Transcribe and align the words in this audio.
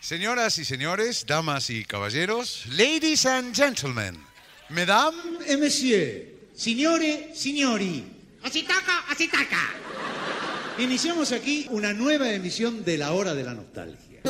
Señoras 0.00 0.58
y 0.58 0.64
señores, 0.64 1.24
damas 1.26 1.68
y 1.70 1.84
caballeros, 1.84 2.64
ladies 2.70 3.26
and 3.26 3.54
gentlemen, 3.54 4.16
mesdames 4.70 5.20
et 5.46 5.58
messieurs, 5.58 6.24
signore, 6.54 7.30
signori, 7.34 8.04
Así 8.42 8.62
toca, 8.62 9.04
así 9.10 9.28
toca. 9.28 9.60
iniciamos 10.78 11.32
aquí 11.32 11.66
una 11.70 11.92
nueva 11.92 12.30
emisión 12.32 12.82
de 12.84 12.96
La 12.96 13.12
Hora 13.12 13.34
de 13.34 13.44
la 13.44 13.52
Nostalgia. 13.52 14.20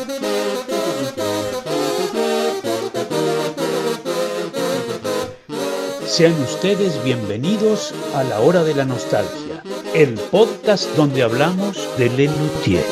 Sean 6.06 6.32
ustedes 6.42 7.02
bienvenidos 7.04 7.94
a 8.14 8.24
la 8.24 8.40
Hora 8.40 8.64
de 8.64 8.74
la 8.74 8.84
Nostalgia, 8.84 9.62
el 9.94 10.14
podcast 10.14 10.86
donde 10.96 11.22
hablamos 11.22 11.76
de 11.96 12.10
Lelutier. 12.10 12.84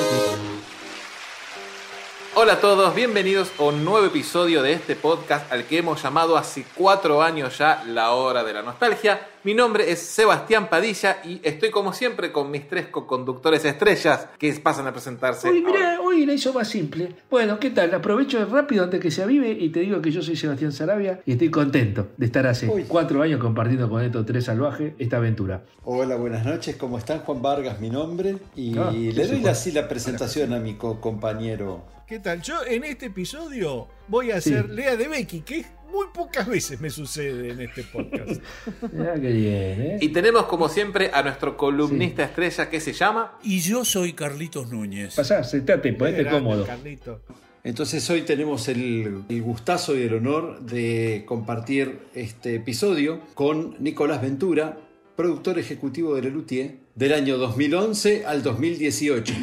Hola 2.49 2.57
a 2.57 2.61
todos, 2.63 2.95
bienvenidos 2.95 3.53
a 3.59 3.65
un 3.65 3.85
nuevo 3.85 4.07
episodio 4.07 4.63
de 4.63 4.73
este 4.73 4.97
podcast 4.97 5.53
al 5.53 5.67
que 5.67 5.77
hemos 5.77 6.03
llamado 6.03 6.35
hace 6.35 6.65
cuatro 6.75 7.23
años 7.23 7.59
ya 7.59 7.85
La 7.87 8.13
Hora 8.13 8.43
de 8.43 8.55
la 8.55 8.63
Nostalgia. 8.63 9.21
Mi 9.49 9.55
nombre 9.55 9.91
es 9.91 10.01
Sebastián 10.01 10.69
Padilla 10.69 11.23
y 11.25 11.41
estoy 11.43 11.71
como 11.71 11.95
siempre 11.95 12.33
con 12.33 12.51
mis 12.51 12.69
tres 12.69 12.89
co-conductores 12.89 13.65
estrellas 13.65 14.29
que 14.39 14.53
pasan 14.63 14.87
a 14.87 14.93
presentarse. 14.93 15.49
Ahora. 15.49 15.61
mira, 15.65 16.01
hoy 16.03 16.27
la 16.27 16.35
hizo 16.35 16.53
más 16.53 16.69
simple. 16.69 17.15
Bueno, 17.31 17.59
¿qué 17.59 17.71
tal? 17.71 17.95
Aprovecho 17.95 18.45
rápido 18.45 18.85
antes 18.85 19.01
que 19.01 19.11
se 19.11 19.23
avive 19.23 19.51
y 19.53 19.71
te 19.71 19.81
digo 19.81 20.03
que 20.03 20.11
yo 20.11 20.21
soy 20.21 20.37
Sebastián 20.37 20.71
Sarabia 20.71 21.23
y 21.25 21.33
estoy 21.33 21.51
contento 21.51 22.09
de 22.19 22.27
estar 22.27 22.47
hace 22.47 22.67
cuatro 22.89 23.23
años 23.23 23.41
compartiendo 23.41 23.89
con 23.89 24.03
estos 24.05 24.27
tres 24.27 24.45
salvajes 24.45 24.93
esta 24.99 25.17
aventura. 25.17 25.65
Hola, 25.83 26.17
buenas 26.17 26.45
noches, 26.45 26.77
¿cómo 26.77 26.99
están? 26.99 27.21
Juan 27.21 27.41
Vargas, 27.41 27.81
mi 27.81 27.89
nombre. 27.89 28.37
Y 28.55 28.77
Ah, 28.77 28.91
le 28.93 29.13
sí, 29.25 29.31
doy 29.31 29.41
Juan. 29.41 29.53
así 29.53 29.73
la 29.73 29.89
presentación 29.89 30.53
a 30.53 30.59
mi 30.59 30.75
co- 30.75 31.01
compañero. 31.01 31.87
¿Qué 32.07 32.19
tal? 32.19 32.41
Yo 32.43 32.55
en 32.67 32.85
este 32.85 33.07
episodio 33.07 33.87
voy 34.09 34.31
a 34.31 34.41
Sí. 34.43 34.53
hacer 34.55 34.71
Lea 34.71 34.97
de 34.97 35.09
Becky, 35.09 35.41
que 35.41 35.65
muy 35.91 36.07
pocas 36.13 36.47
veces 36.47 36.81
me 36.81 36.91
sucede 36.91 37.51
en 37.51 37.61
este 37.61 37.83
podcast. 37.83 38.41
Mirá 38.93 39.15
qué 39.15 39.33
bien, 39.33 39.83
¿eh? 39.83 39.99
Y 40.01 40.09
tenemos 40.09 40.45
como 40.45 40.69
siempre 40.69 41.11
a 41.13 41.23
nuestro 41.23 41.57
columnista 41.57 42.25
estrella 42.25 42.69
que 42.69 42.81
se 42.81 42.93
llama... 42.93 43.39
Y 43.43 43.61
yo 43.61 43.85
soy 43.85 44.13
Carlitos 44.13 44.71
Núñez. 44.71 45.15
Pasá, 45.15 45.43
sentate, 45.45 45.93
ponete 45.93 46.23
Grande, 46.23 46.41
cómodo. 46.41 46.67
Carlito. 46.67 47.21
Entonces 47.65 48.09
hoy 48.11 48.23
tenemos 48.23 48.69
el, 48.69 49.25
el 49.29 49.43
gustazo 49.43 49.97
y 49.97 50.03
el 50.03 50.15
honor 50.15 50.61
de 50.61 51.25
compartir 51.27 51.99
este 52.15 52.55
episodio 52.57 53.21
con 53.35 53.77
Nicolás 53.79 54.23
Ventura, 54.23 54.79
productor 55.17 55.59
ejecutivo 55.59 56.15
de 56.15 56.23
Lelutier, 56.23 56.77
del 56.95 57.13
año 57.13 57.37
2011 57.39 58.25
al 58.27 58.43
2018. 58.43 59.35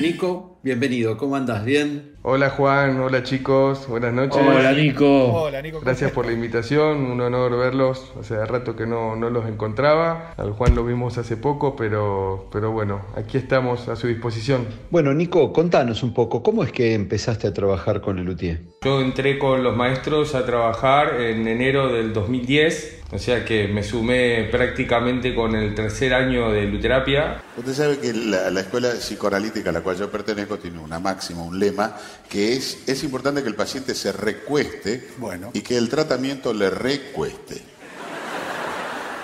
Nico, 0.00 0.58
bienvenido, 0.62 1.16
¿cómo 1.16 1.36
andás? 1.36 1.64
¿Bien? 1.64 2.16
Hola 2.22 2.50
Juan, 2.50 3.00
hola 3.00 3.22
chicos, 3.22 3.88
buenas 3.88 4.12
noches. 4.12 4.42
Hola, 4.46 4.72
Nico. 4.72 5.32
Hola, 5.32 5.62
Nico. 5.62 5.78
¿cómo 5.78 5.86
Gracias 5.86 6.12
por 6.12 6.26
la 6.26 6.32
invitación, 6.32 6.98
un 6.98 7.18
honor 7.18 7.56
verlos. 7.56 8.12
Hace 8.20 8.44
rato 8.44 8.76
que 8.76 8.86
no, 8.86 9.16
no 9.16 9.30
los 9.30 9.48
encontraba. 9.48 10.34
Al 10.36 10.52
Juan 10.52 10.74
lo 10.74 10.84
vimos 10.84 11.16
hace 11.16 11.38
poco, 11.38 11.76
pero, 11.76 12.46
pero 12.52 12.72
bueno, 12.72 13.00
aquí 13.16 13.38
estamos 13.38 13.88
a 13.88 13.96
su 13.96 14.06
disposición. 14.06 14.66
Bueno, 14.90 15.14
Nico, 15.14 15.50
contanos 15.54 16.02
un 16.02 16.12
poco, 16.12 16.42
¿cómo 16.42 16.62
es 16.62 16.72
que 16.72 16.92
empezaste 16.92 17.46
a 17.48 17.54
trabajar 17.54 18.02
con 18.02 18.16
Lelutier? 18.16 18.60
Yo 18.84 19.00
entré 19.00 19.38
con 19.38 19.62
los 19.62 19.74
maestros 19.74 20.34
a 20.34 20.44
trabajar 20.44 21.22
en 21.22 21.48
enero 21.48 21.90
del 21.90 22.12
2010, 22.12 23.04
o 23.12 23.18
sea 23.18 23.44
que 23.44 23.66
me 23.68 23.82
sumé 23.82 24.48
prácticamente 24.50 25.34
con 25.34 25.54
el 25.54 25.74
tercer 25.74 26.14
año 26.14 26.50
de 26.50 26.66
luterapia. 26.66 27.42
Usted 27.56 27.72
sabe 27.72 27.98
que 27.98 28.12
la, 28.12 28.50
la 28.50 28.60
escuela 28.60 28.90
psicoanalítica 28.92 29.70
a 29.70 29.72
la 29.72 29.80
cual 29.80 29.96
yo 29.96 30.10
pertenezco 30.10 30.58
tiene 30.58 30.78
una 30.78 30.98
máxima, 30.98 31.42
un 31.42 31.58
lema, 31.58 31.96
que 32.28 32.54
es, 32.54 32.78
es 32.86 33.02
importante 33.02 33.42
que 33.42 33.48
el 33.48 33.54
paciente 33.54 33.94
se 33.94 34.12
recueste 34.12 35.08
Bueno. 35.18 35.50
y 35.52 35.60
que 35.62 35.76
el 35.76 35.88
tratamiento 35.88 36.52
le 36.54 36.70
recueste. 36.70 37.62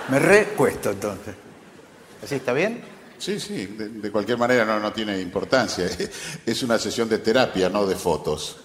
Me 0.09 0.19
recuesto 0.19 0.91
entonces. 0.91 1.35
¿Así 2.23 2.35
está 2.35 2.53
bien? 2.53 2.81
Sí, 3.17 3.39
sí, 3.39 3.65
de, 3.65 3.89
de 3.89 4.11
cualquier 4.11 4.37
manera 4.37 4.63
no, 4.63 4.79
no 4.79 4.93
tiene 4.93 5.19
importancia. 5.19 5.87
Es 6.45 6.63
una 6.63 6.77
sesión 6.77 7.09
de 7.09 7.17
terapia, 7.19 7.69
no 7.69 7.85
de 7.85 7.95
fotos. 7.95 8.57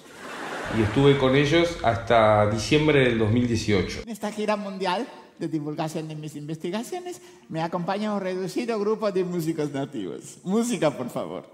Y 0.78 0.83
estuve 0.83 1.19
con 1.19 1.34
ellos 1.37 1.69
hasta 1.83 2.49
diciembre 2.50 3.00
del 3.00 3.19
2018. 3.19 4.00
En 4.04 4.09
esta 4.10 4.31
gira 4.33 4.56
mundial 4.56 5.06
de 5.39 5.49
divulgación 5.49 6.06
de 6.09 6.15
mis 6.15 6.37
investigaciones 6.37 7.21
me 7.49 7.60
acompaña 7.62 8.15
un 8.15 8.21
reducido 8.21 8.78
grupo 8.78 9.10
de 9.10 9.25
músicos 9.25 9.71
nativos. 9.72 10.39
Música, 10.44 10.97
por 10.97 11.10
favor. 11.10 11.47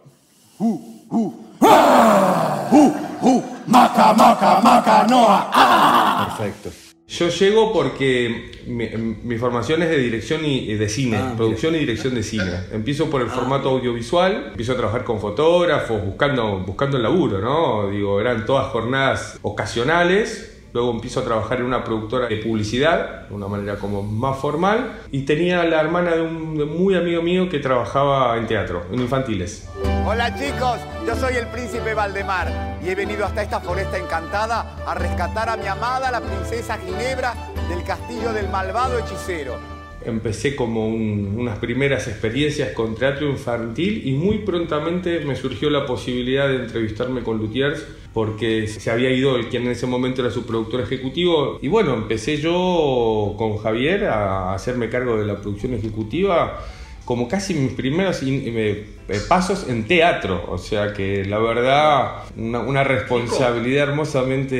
Perfecto. 6.37 6.71
Yo 7.09 7.29
llego 7.31 7.73
porque 7.73 8.63
mi, 8.67 8.87
mi 9.25 9.39
formación 9.39 9.83
es 9.83 9.89
de 9.89 9.97
dirección 9.97 10.45
y 10.45 10.75
de 10.75 10.89
cine, 10.91 11.17
Ah, 11.17 11.33
producción 11.37 11.75
y 11.75 11.79
dirección 11.79 12.15
de 12.15 12.23
cine. 12.23 12.51
Empiezo 12.71 13.09
por 13.09 13.23
el 13.23 13.29
formato 13.29 13.71
audiovisual, 13.71 14.49
empiezo 14.51 14.73
a 14.73 14.77
trabajar 14.77 15.05
con 15.05 15.19
fotógrafos, 15.19 16.05
buscando, 16.05 16.59
buscando 16.67 16.99
el 16.99 17.03
laburo, 17.05 17.39
¿no? 17.41 17.89
Digo, 17.89 18.21
eran 18.21 18.45
todas 18.45 18.67
jornadas 18.67 19.39
ocasionales. 19.41 20.55
Luego 20.75 20.91
empiezo 20.91 21.21
a 21.21 21.25
trabajar 21.25 21.61
en 21.61 21.65
una 21.65 21.83
productora 21.83 22.29
de 22.29 22.37
publicidad, 22.37 23.27
de 23.29 23.35
una 23.35 23.49
manera 23.49 23.77
como 23.77 24.03
más 24.03 24.39
formal. 24.39 24.99
Y 25.11 25.23
tenía 25.23 25.65
la 25.65 25.81
hermana 25.81 26.15
de 26.15 26.21
un 26.21 26.59
de 26.59 26.65
un 26.65 26.83
muy 26.83 26.95
amigo 26.95 27.23
mío 27.23 27.49
que 27.49 27.59
trabajaba 27.59 28.37
en 28.37 28.47
teatro, 28.47 28.83
en 28.93 29.01
infantiles. 29.01 29.67
Hola 30.11 30.35
chicos, 30.35 30.79
yo 31.07 31.15
soy 31.17 31.35
el 31.37 31.49
príncipe 31.49 31.93
Valdemar 31.93 32.79
y 32.83 32.89
he 32.89 32.95
venido 32.95 33.27
hasta 33.27 33.43
esta 33.43 33.61
foresta 33.61 33.99
encantada 33.99 34.77
a 34.87 34.95
rescatar 34.95 35.51
a 35.51 35.57
mi 35.59 35.67
amada 35.67 36.11
la 36.11 36.23
princesa 36.23 36.79
Ginebra 36.79 37.35
del 37.69 37.85
castillo 37.85 38.33
del 38.33 38.49
malvado 38.49 38.99
hechicero. 38.99 39.57
Empecé 40.03 40.57
como 40.57 40.89
un- 40.89 41.35
unas 41.39 41.59
primeras 41.59 42.09
experiencias 42.09 42.71
con 42.73 42.95
teatro 42.95 43.29
infantil 43.29 44.01
y 44.07 44.13
muy 44.13 44.39
prontamente 44.39 45.21
me 45.27 45.37
surgió 45.37 45.69
la 45.69 45.85
posibilidad 45.85 46.49
de 46.49 46.57
entrevistarme 46.57 47.23
con 47.23 47.37
Lutiers 47.37 47.85
porque 48.15 48.67
se 48.67 48.91
había 48.91 49.11
ido 49.11 49.37
el 49.37 49.49
quien 49.51 49.65
en 49.65 49.73
ese 49.73 49.87
momento 49.87 50.23
era 50.23 50.31
su 50.31 50.47
productor 50.47 50.81
ejecutivo 50.81 51.59
y 51.61 51.69
bueno, 51.69 51.93
empecé 51.93 52.39
yo 52.39 53.35
con 53.37 53.59
Javier 53.59 54.07
a 54.07 54.55
hacerme 54.55 54.89
cargo 54.89 55.19
de 55.19 55.27
la 55.27 55.37
producción 55.37 55.75
ejecutiva 55.75 56.61
como 57.09 57.27
casi 57.27 57.55
mis 57.55 57.73
primeros 57.73 58.23
in- 58.23 58.43
eh, 58.45 58.85
eh, 59.09 59.21
pasos 59.27 59.65
en 59.67 59.87
teatro, 59.87 60.45
o 60.47 60.59
sea 60.59 60.93
que 60.93 61.25
la 61.25 61.39
verdad 61.39 62.25
una, 62.37 62.61
una 62.61 62.85
responsabilidad 62.85 63.89
hermosamente 63.89 64.57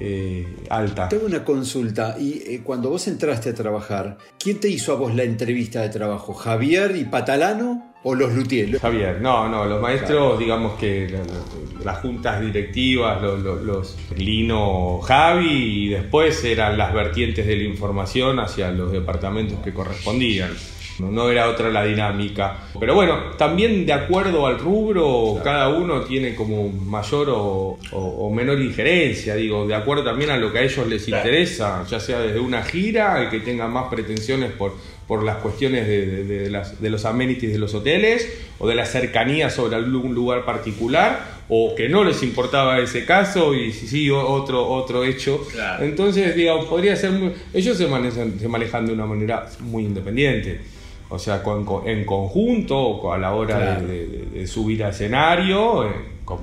eh, 0.00 0.46
alta. 0.70 1.08
Tengo 1.08 1.26
una 1.26 1.44
consulta. 1.44 2.16
Y 2.18 2.42
eh, 2.46 2.60
cuando 2.64 2.90
vos 2.90 3.06
entraste 3.06 3.50
a 3.50 3.54
trabajar, 3.54 4.18
¿quién 4.40 4.58
te 4.58 4.68
hizo 4.68 4.92
a 4.92 4.96
vos 4.96 5.14
la 5.14 5.22
entrevista 5.22 5.82
de 5.82 5.88
trabajo? 5.90 6.34
¿Javier 6.34 6.96
y 6.96 7.04
Patalano 7.04 7.92
o 8.02 8.12
los 8.16 8.32
Lutier? 8.34 8.80
Javier, 8.80 9.20
no, 9.20 9.48
no, 9.48 9.64
los 9.64 9.80
maestros, 9.80 10.36
digamos 10.36 10.76
que 10.80 11.08
la- 11.08 11.18
la- 11.18 11.84
las 11.84 11.98
juntas 11.98 12.40
directivas, 12.40 13.22
los, 13.22 13.38
los- 13.40 13.62
los 13.62 13.96
Lino, 14.16 14.98
Javi, 15.00 15.84
y 15.84 15.88
después 15.90 16.42
eran 16.44 16.76
las 16.76 16.92
vertientes 16.92 17.46
de 17.46 17.54
la 17.56 17.62
información 17.62 18.40
hacia 18.40 18.72
los 18.72 18.90
departamentos 18.90 19.60
que 19.60 19.72
correspondían. 19.72 20.50
No, 20.98 21.10
no 21.12 21.30
era 21.30 21.48
otra 21.48 21.70
la 21.70 21.84
dinámica. 21.84 22.58
Pero 22.80 22.94
bueno, 22.94 23.16
también 23.36 23.86
de 23.86 23.92
acuerdo 23.92 24.46
al 24.46 24.58
rubro, 24.58 25.38
cada 25.44 25.68
uno 25.68 26.00
tiene 26.02 26.34
como 26.34 26.68
mayor 26.70 27.30
o, 27.30 27.78
o- 27.92 27.98
o 28.26 28.30
menor 28.32 28.60
injerencia, 28.60 29.34
digo, 29.36 29.66
de 29.66 29.74
acuerdo 29.74 30.02
también 30.04 30.30
a 30.30 30.36
lo 30.36 30.52
que 30.52 30.58
a 30.58 30.62
ellos 30.62 30.86
les 30.88 31.06
interesa, 31.08 31.84
ya 31.88 32.00
sea 32.00 32.18
desde 32.20 32.40
una 32.40 32.62
gira, 32.64 33.22
el 33.22 33.30
que 33.30 33.40
tenga 33.40 33.68
más 33.68 33.86
pretensiones 33.88 34.50
por, 34.52 34.74
por 35.06 35.22
las 35.22 35.36
cuestiones 35.36 35.86
de, 35.86 36.06
de- 36.06 36.24
de 36.24 36.50
las- 36.50 36.80
de 36.82 36.90
los 36.90 37.04
amenities 37.04 37.52
de 37.52 37.58
los 37.58 37.74
hoteles 37.74 38.28
o 38.58 38.66
de 38.66 38.74
la 38.74 38.84
cercanía 38.84 39.50
sobre 39.50 39.76
algún 39.76 40.14
lugar 40.14 40.44
particular 40.44 41.38
o 41.48 41.74
que 41.76 41.88
no 41.88 42.04
les 42.04 42.22
importaba 42.22 42.78
ese 42.80 43.04
caso 43.06 43.54
y 43.54 43.72
sí, 43.72 43.86
sí, 43.86 44.10
otro, 44.10 44.66
otro 44.66 45.04
hecho. 45.04 45.46
Entonces, 45.80 46.34
digamos, 46.34 46.66
podría 46.66 46.94
ser... 46.96 47.12
muy- 47.12 47.32
ellos 47.54 47.76
se 47.78 47.86
manejan, 47.86 48.38
se 48.38 48.48
manejan 48.48 48.84
de 48.86 48.92
una 48.92 49.06
manera 49.06 49.46
muy 49.60 49.84
independiente. 49.84 50.60
O 51.10 51.18
sea, 51.18 51.42
con- 51.42 51.64
con- 51.64 51.88
en 51.88 52.04
conjunto, 52.04 52.78
o 52.78 53.12
a 53.12 53.18
la 53.18 53.34
hora 53.34 53.56
Claro. 53.56 53.86
de, 53.86 54.06
de- 54.06 54.26
de 54.40 54.46
subir 54.46 54.84
a 54.84 54.90
escenario, 54.90 55.84
eh, 55.86 55.92
con- 56.24 56.40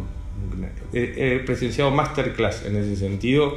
he, 0.94 1.35
he 1.35 1.39
presenciado 1.39 1.91
masterclass 1.91 2.65
en 2.65 2.77
ese 2.77 2.95
sentido. 2.95 3.56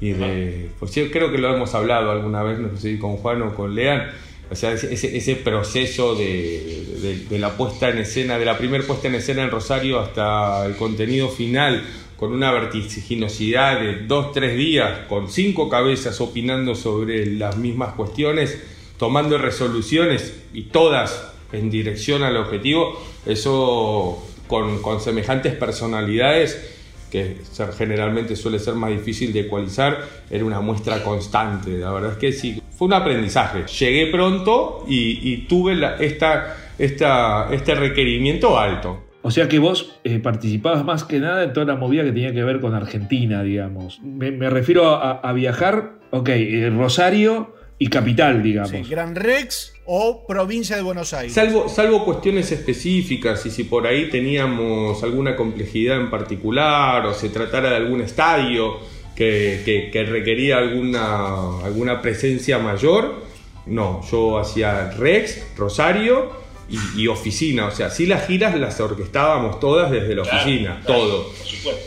Y 0.00 0.12
de, 0.12 0.68
pues 0.80 0.92
creo 1.12 1.30
que 1.30 1.38
lo 1.38 1.54
hemos 1.54 1.74
hablado 1.76 2.10
alguna 2.10 2.42
vez, 2.42 2.58
no 2.58 2.76
sé 2.76 2.92
si 2.94 2.98
con 2.98 3.16
Juan 3.18 3.40
o 3.42 3.54
con 3.54 3.74
Lean, 3.74 4.10
o 4.50 4.54
sea, 4.56 4.72
ese, 4.72 4.92
ese- 4.92 5.16
ese 5.16 5.36
proceso 5.36 6.16
de, 6.16 6.84
de- 7.00 7.24
de 7.30 7.38
la 7.38 7.56
puesta 7.56 7.88
en 7.88 7.98
escena, 7.98 8.36
de 8.38 8.44
la 8.44 8.58
primera 8.58 8.84
puesta 8.84 9.06
en 9.08 9.14
escena 9.14 9.44
en 9.44 9.50
Rosario 9.50 10.00
hasta 10.00 10.66
el 10.66 10.74
contenido 10.76 11.28
final, 11.28 11.84
con 12.16 12.32
una 12.32 12.50
vertiginosidad 12.52 13.80
de 13.80 14.00
dos, 14.06 14.32
tres 14.32 14.56
días, 14.56 15.06
con 15.08 15.28
cinco 15.30 15.68
cabezas 15.68 16.20
opinando 16.20 16.74
sobre 16.74 17.26
las 17.26 17.56
mismas 17.56 17.94
cuestiones, 17.94 18.60
tomando 18.98 19.38
resoluciones 19.38 20.42
y 20.52 20.64
todas 20.64 21.32
en 21.52 21.70
dirección 21.70 22.22
al 22.22 22.36
objetivo, 22.36 22.98
eso 23.26 24.22
con, 24.46 24.80
con 24.82 25.00
semejantes 25.00 25.54
personalidades 25.54 26.78
que 27.10 27.36
generalmente 27.76 28.36
suele 28.36 28.58
ser 28.58 28.72
más 28.74 28.90
difícil 28.90 29.34
de 29.34 29.40
ecualizar, 29.40 29.98
era 30.30 30.44
una 30.46 30.60
muestra 30.62 31.02
constante. 31.02 31.76
La 31.76 31.92
verdad 31.92 32.12
es 32.12 32.16
que 32.16 32.32
sí, 32.32 32.62
fue 32.70 32.86
un 32.86 32.94
aprendizaje. 32.94 33.66
Llegué 33.66 34.06
pronto 34.06 34.84
y, 34.88 35.36
tuve 35.46 35.74
la- 35.74 35.96
esta, 35.96 36.56
este 36.78 37.74
requerimiento 37.74 38.58
alto. 38.58 39.04
O 39.20 39.30
sea 39.30 39.46
que 39.46 39.58
vos 39.58 40.00
eh, 40.04 40.18
participabas 40.20 40.84
más 40.86 41.04
que 41.04 41.20
nada 41.20 41.44
en 41.44 41.52
toda 41.52 41.66
la 41.66 41.76
movida 41.76 42.02
que 42.02 42.12
tenía 42.12 42.32
que 42.32 42.42
ver 42.42 42.60
con 42.60 42.74
Argentina, 42.74 43.42
digamos. 43.42 44.00
Me, 44.02 44.30
refiero 44.50 44.88
a, 44.88 45.12
a 45.12 45.32
viajar, 45.34 45.98
ok, 46.10 46.28
eh, 46.30 46.70
Rosario 46.74 47.54
y 47.78 47.88
Capital, 47.88 48.42
digamos. 48.42 48.70
Sí, 48.70 48.82
Gran 48.88 49.14
Rex 49.16 49.72
o 49.86 50.24
provincia 50.26 50.76
de 50.76 50.82
Buenos 50.82 51.12
Aires. 51.14 51.32
Salvo, 51.34 51.68
salvo 51.68 52.04
cuestiones 52.04 52.52
específicas 52.52 53.44
y 53.46 53.50
si 53.50 53.64
por 53.64 53.86
ahí 53.86 54.08
teníamos 54.08 55.02
alguna 55.02 55.34
complejidad 55.34 55.96
en 56.00 56.08
particular 56.10 57.04
o 57.06 57.14
se 57.14 57.28
tratara 57.30 57.70
de 57.70 57.76
algún 57.76 58.00
estadio 58.00 58.78
que, 59.16 59.62
que- 59.64 59.90
que 59.92 60.04
requería 60.04 60.58
alguna, 60.58 61.58
alguna 61.64 62.00
presencia 62.00 62.58
mayor, 62.58 63.24
no, 63.66 64.00
yo 64.10 64.38
hacía 64.38 64.90
Rex, 64.92 65.42
Rosario 65.56 66.30
y, 66.68 67.02
y 67.02 67.08
oficina, 67.08 67.66
o 67.66 67.70
sea, 67.72 67.90
sí 67.90 68.06
las 68.06 68.26
giras 68.26 68.58
las 68.58 68.80
orquestábamos 68.80 69.60
todas 69.60 69.90
desde 69.90 70.14
la 70.14 70.22
oficina, 70.22 70.80
todo, 70.86 71.30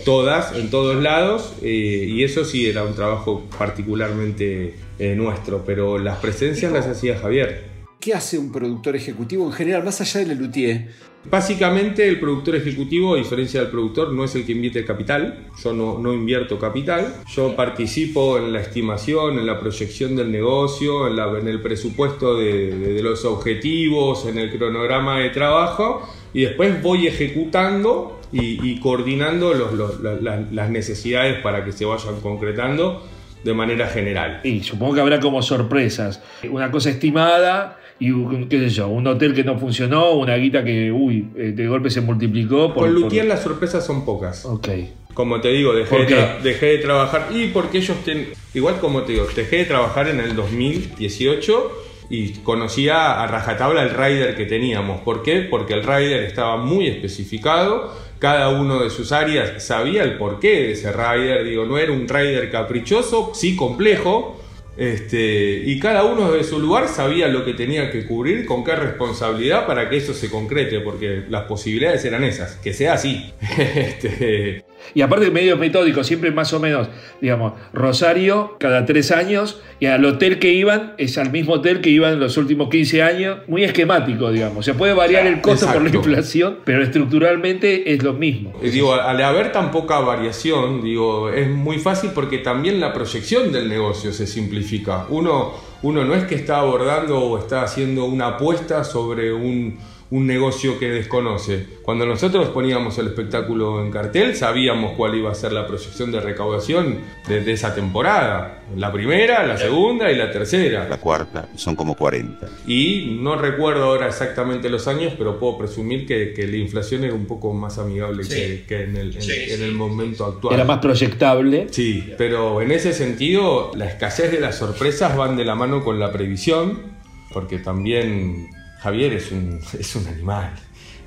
todas, 0.04 0.56
en 0.56 0.70
todos 0.70 1.02
lados, 1.02 1.54
eh, 1.64 2.06
y 2.08 2.24
eso 2.24 2.46
sí 2.46 2.68
era 2.70 2.84
un 2.84 2.94
trabajo 2.96 3.46
particularmente 3.58 4.76
eh, 5.00 5.16
nuestro, 5.16 5.64
pero 5.66 5.98
las 5.98 6.18
presencias 6.18 6.72
las 6.72 6.88
hacía 6.88 7.18
Javier. 7.18 7.76
¿Qué 8.00 8.14
hace 8.14 8.38
un 8.38 8.52
productor 8.52 8.96
ejecutivo 8.96 9.46
en 9.48 9.52
general, 9.54 9.84
más 9.84 10.00
allá 10.02 10.24
del 10.26 10.38
luthier? 10.38 10.90
Básicamente 11.28 12.08
el 12.08 12.20
productor 12.20 12.56
ejecutivo, 12.56 13.16
a 13.16 13.18
diferencia 13.18 13.60
del 13.62 13.72
productor, 13.72 14.14
no 14.14 14.24
es 14.26 14.36
el 14.36 14.46
que 14.46 14.52
invierte 14.52 14.86
capital. 14.86 15.48
Yo 15.64 15.74
no, 15.74 15.98
no 15.98 16.14
invierto 16.14 16.60
capital. 16.60 17.16
Yo 17.36 17.56
participo 17.56 18.38
en 18.38 18.54
la 18.54 18.62
estimación, 18.62 19.40
en 19.40 19.48
la 19.48 19.60
proyección 19.60 20.16
del 20.16 20.32
negocio, 20.32 21.08
en, 21.08 21.16
la- 21.16 21.40
en 21.40 21.48
el 21.48 21.62
presupuesto 21.64 22.38
de, 22.38 22.76
de- 22.78 22.94
de 22.94 23.02
los 23.02 23.26
objetivos, 23.26 24.28
en 24.28 24.38
el 24.38 24.56
cronograma 24.56 25.20
de 25.20 25.32
trabajo 25.32 26.08
y 26.32 26.42
después 26.44 26.80
voy 26.84 27.08
ejecutando 27.08 28.22
y, 28.32 28.60
y 28.70 28.80
coordinando 28.80 29.54
los- 29.56 29.74
los- 29.74 30.02
las 30.22 30.70
necesidades 30.70 31.42
para 31.42 31.66
que 31.66 31.72
se 31.72 31.86
vayan 31.86 32.22
concretando 32.22 33.02
de 33.46 33.54
manera 33.54 33.88
general. 33.88 34.42
Y 34.44 34.62
supongo 34.64 34.96
que 34.96 35.02
habrá 35.02 35.20
como 35.20 35.42
sorpresas. 35.44 36.22
Una 36.50 36.72
cosa 36.72 36.90
estimada 36.90 37.78
y 38.00 38.10
un- 38.10 38.50
qué 38.50 38.58
sé 38.60 38.70
yo, 38.70 38.88
un 38.88 39.06
hotel 39.06 39.36
que 39.36 39.44
no 39.44 39.58
funcionó, 39.60 40.14
una 40.14 40.36
guita 40.36 40.64
que, 40.64 40.92
uy, 40.92 41.28
eh, 41.38 41.54
de 41.56 41.68
golpe 41.68 41.92
se 41.92 42.02
multiplicó. 42.02 42.74
por- 42.74 42.86
Con 42.88 42.94
por- 42.94 43.02
Luthier 43.04 43.26
las 43.26 43.44
sorpresas 43.44 43.86
son 43.86 44.04
pocas. 44.04 44.46
Ok. 44.46 44.68
Como 45.14 45.40
te 45.40 45.50
digo, 45.50 45.74
dejé, 45.74 45.90
¿Por 45.96 46.02
de, 46.02 46.08
qué? 46.08 46.28
dejé 46.44 46.66
de 46.66 46.78
trabajar. 46.80 47.28
Y 47.32 47.48
porque 47.50 47.78
ellos, 47.78 47.96
ten- 48.04 48.30
igual 48.56 48.80
como 48.80 49.04
te 49.04 49.14
digo, 49.14 49.28
dejé 49.34 49.58
de 49.58 49.66
trabajar 49.66 50.08
en 50.10 50.20
el 50.20 50.36
2018 50.36 51.72
y 52.10 52.30
conocía 52.44 53.22
a 53.24 53.28
rajatabla 53.28 53.84
el 53.84 53.92
rider 53.92 54.36
que 54.36 54.46
teníamos. 54.46 55.02
¿Por 55.02 55.22
qué? 55.24 55.42
Porque 55.50 55.74
el 55.74 55.84
rider 55.84 56.24
estaba 56.24 56.58
muy 56.58 56.88
especificado. 56.88 57.94
Cada 58.20 58.50
uno 58.50 58.82
de 58.84 58.90
sus 58.90 59.12
áreas 59.12 59.64
sabía 59.64 60.04
el 60.04 60.18
porqué 60.18 60.50
de 60.50 60.72
ese 60.72 60.92
rider. 60.92 61.44
Digo, 61.44 61.66
no 61.66 61.78
era 61.78 61.92
un 61.92 62.08
rider 62.08 62.50
caprichoso, 62.50 63.32
sí 63.34 63.56
complejo. 63.56 64.40
Este, 64.78 65.64
y 65.66 65.80
cada 65.80 66.04
uno 66.04 66.34
de 66.34 66.44
su 66.44 66.60
lugar 66.60 66.90
sabía 66.90 67.30
lo 67.30 67.46
que 67.46 67.54
tenía 67.54 67.92
que 67.92 68.06
cubrir, 68.06 68.46
con 68.46 68.64
qué 68.64 68.76
responsabilidad 68.76 69.66
para 69.66 69.90
que 69.90 69.98
eso 69.98 70.14
se 70.14 70.30
concrete, 70.30 70.82
porque 70.82 71.24
las 71.30 71.44
posibilidades 71.44 72.04
eran 72.04 72.26
esas, 72.26 72.56
que 72.58 72.74
sea 72.74 72.94
así. 72.94 73.34
Este, 73.58 74.65
Y 74.94 75.02
aparte 75.02 75.32
medio 75.32 75.58
metódico, 75.58 76.04
siempre 76.04 76.32
más 76.32 76.54
o 76.54 76.60
menos, 76.60 76.90
digamos, 77.22 77.54
Rosario 77.74 78.56
cada 78.60 78.86
tres 78.86 79.12
años 79.12 79.62
y 79.80 79.88
al 79.88 80.06
hotel 80.06 80.40
que 80.40 80.54
iban 80.54 80.94
es 80.98 81.18
al 81.18 81.32
mismo 81.32 81.54
hotel 81.54 81.82
que 81.82 81.90
iban 81.90 82.14
en 82.14 82.20
los 82.20 82.38
últimos 82.38 82.70
15 82.70 83.04
años, 83.04 83.38
muy 83.48 83.64
esquemático, 83.64 84.32
digamos. 84.32 84.66
Se 84.66 84.74
puede 84.74 84.94
variar 84.94 85.28
el 85.28 85.42
costo 85.42 85.68
por 85.68 85.82
la 85.82 85.90
inflación, 85.90 86.60
pero 86.64 86.84
estructuralmente 86.84 87.94
es 87.94 88.04
lo 88.04 88.14
mismo. 88.14 88.54
Digo, 88.62 88.94
al 88.94 89.22
haber 89.22 89.52
tan 89.52 89.72
poca 89.72 90.00
variación, 90.00 90.82
digo, 90.82 91.30
es 91.30 91.50
muy 91.50 91.80
fácil 91.80 92.12
porque 92.14 92.40
también 92.40 92.80
la 92.80 92.94
proyección 92.94 93.52
del 93.52 93.68
negocio 93.68 94.14
se 94.14 94.28
simplifica. 94.28 95.06
Uno, 95.10 95.54
uno 95.82 96.06
no 96.06 96.16
es 96.16 96.24
que 96.26 96.36
está 96.36 96.60
abordando 96.60 97.20
o 97.20 97.38
está 97.38 97.64
haciendo 97.64 98.06
una 98.06 98.28
apuesta 98.28 98.84
sobre 98.84 99.34
un, 99.34 99.78
un 100.12 100.28
negocio 100.28 100.78
que 100.78 100.90
desconoce. 100.90 101.66
Cuando 101.82 102.06
nosotros 102.06 102.50
poníamos 102.50 102.98
el 103.00 103.08
espectáculo 103.08 103.84
en 103.84 103.90
cartel, 103.92 104.36
sabíamos 104.36 104.94
cuál 104.96 105.16
iba 105.16 105.32
a 105.32 105.36
ser 105.36 105.52
la 105.52 105.66
proyección 105.66 106.12
de 106.12 106.20
recaudación 106.22 107.00
de, 107.28 107.42
de 107.42 107.52
esa 107.52 107.74
temporada. 107.74 108.62
La 108.78 108.92
primera, 108.92 109.46
la 109.48 109.58
segunda 109.58 110.12
y 110.12 110.16
la 110.16 110.32
tercera. 110.32 110.88
La 110.88 110.98
cuarta, 110.98 111.50
son 111.56 111.76
como 111.76 111.96
40. 111.96 112.48
Y 112.68 113.18
no 113.20 113.36
recuerdo 113.36 113.86
ahora 113.86 114.08
exactamente 114.08 114.70
los 114.70 114.88
años, 114.88 115.14
pero 115.18 115.40
puedo 115.40 115.58
presumir 115.58 116.06
que, 116.06 116.34
que 116.34 116.46
la 116.48 116.58
inflación 116.58 117.04
era 117.04 117.14
un 117.16 117.26
poco 117.26 117.52
más 117.54 117.78
amigable 117.80 118.28
que, 118.28 118.64
que 118.68 118.84
en, 118.84 118.98
el, 118.98 119.16
en- 119.18 119.52
en 119.54 119.64
el 119.64 119.74
momento 119.74 120.26
actual. 120.26 120.54
Era 120.54 120.66
más 120.66 120.80
proyectable. 120.80 121.68
Sí, 121.72 122.14
pero 122.18 122.62
en 122.62 122.72
ese 122.72 122.94
sentido 122.94 123.72
la 123.76 123.86
escasez 123.88 124.32
de 124.32 124.40
las 124.40 124.58
sorpresas 124.58 125.18
van 125.18 125.36
de 125.36 125.46
la 125.46 125.56
mano 125.56 125.84
con 125.84 126.00
la 126.00 126.12
previsión, 126.12 126.94
porque 127.34 127.58
también 127.58 128.50
Javier 128.86 129.14
es 129.14 129.32
un, 129.32 129.60
es 129.80 129.96
un 129.96 130.06
animal. 130.06 130.54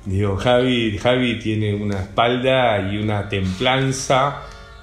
Digo, 0.03 0.35
Javi, 0.35 1.39
tiene 1.41 1.73
una 1.73 2.01
espalda 2.01 2.91
y 2.91 2.97
una 2.97 3.29
templanza 3.29 4.41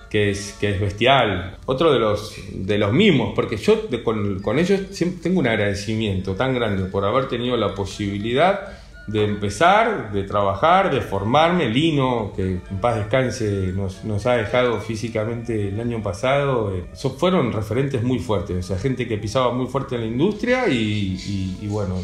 que 0.09 0.31
es, 0.31 0.57
que 0.59 0.71
es 0.71 0.81
bestial. 0.81 1.59
Otro 1.67 1.93
de 1.93 1.99
los, 1.99 2.35
de 2.55 2.79
los 2.79 2.95
mismos, 2.95 3.35
porque 3.35 3.59
yo 3.59 3.83
con, 4.03 4.41
con 4.41 4.59
ellos 4.59 4.81
siempre 4.93 5.21
tengo 5.23 5.41
un 5.41 5.47
agradecimiento 5.47 6.37
tan 6.37 6.55
grande 6.55 6.85
por 6.85 7.05
haber 7.05 7.29
tenido 7.29 7.59
la 7.59 7.75
posibilidad 7.75 8.61
de 9.07 9.25
empezar, 9.25 10.11
de 10.13 10.25
trabajar, 10.25 10.91
de 10.93 11.01
formarme. 11.01 11.69
Lino, 11.69 12.33
que 12.35 12.43
en 12.71 12.79
paz 12.81 12.97
descanse, 12.97 13.73
nos, 13.75 14.05
nos 14.05 14.27
ha 14.27 14.33
dejado 14.35 14.81
físicamente 14.81 15.69
el 15.69 15.81
año 15.81 16.03
pasado. 16.03 16.75
eh, 16.75 16.87
so- 16.93 17.11
fueron 17.11 17.53
referentes 17.53 18.03
muy 18.03 18.19
fuertes, 18.19 18.57
o 18.59 18.63
sea, 18.69 18.79
gente 18.79 19.07
que 19.07 19.17
pisaba 19.19 19.53
muy 19.53 19.67
fuerte 19.67 19.95
en 19.95 20.01
la 20.03 20.07
industria 20.09 20.69
y, 20.69 21.67
bueno, 21.69 21.95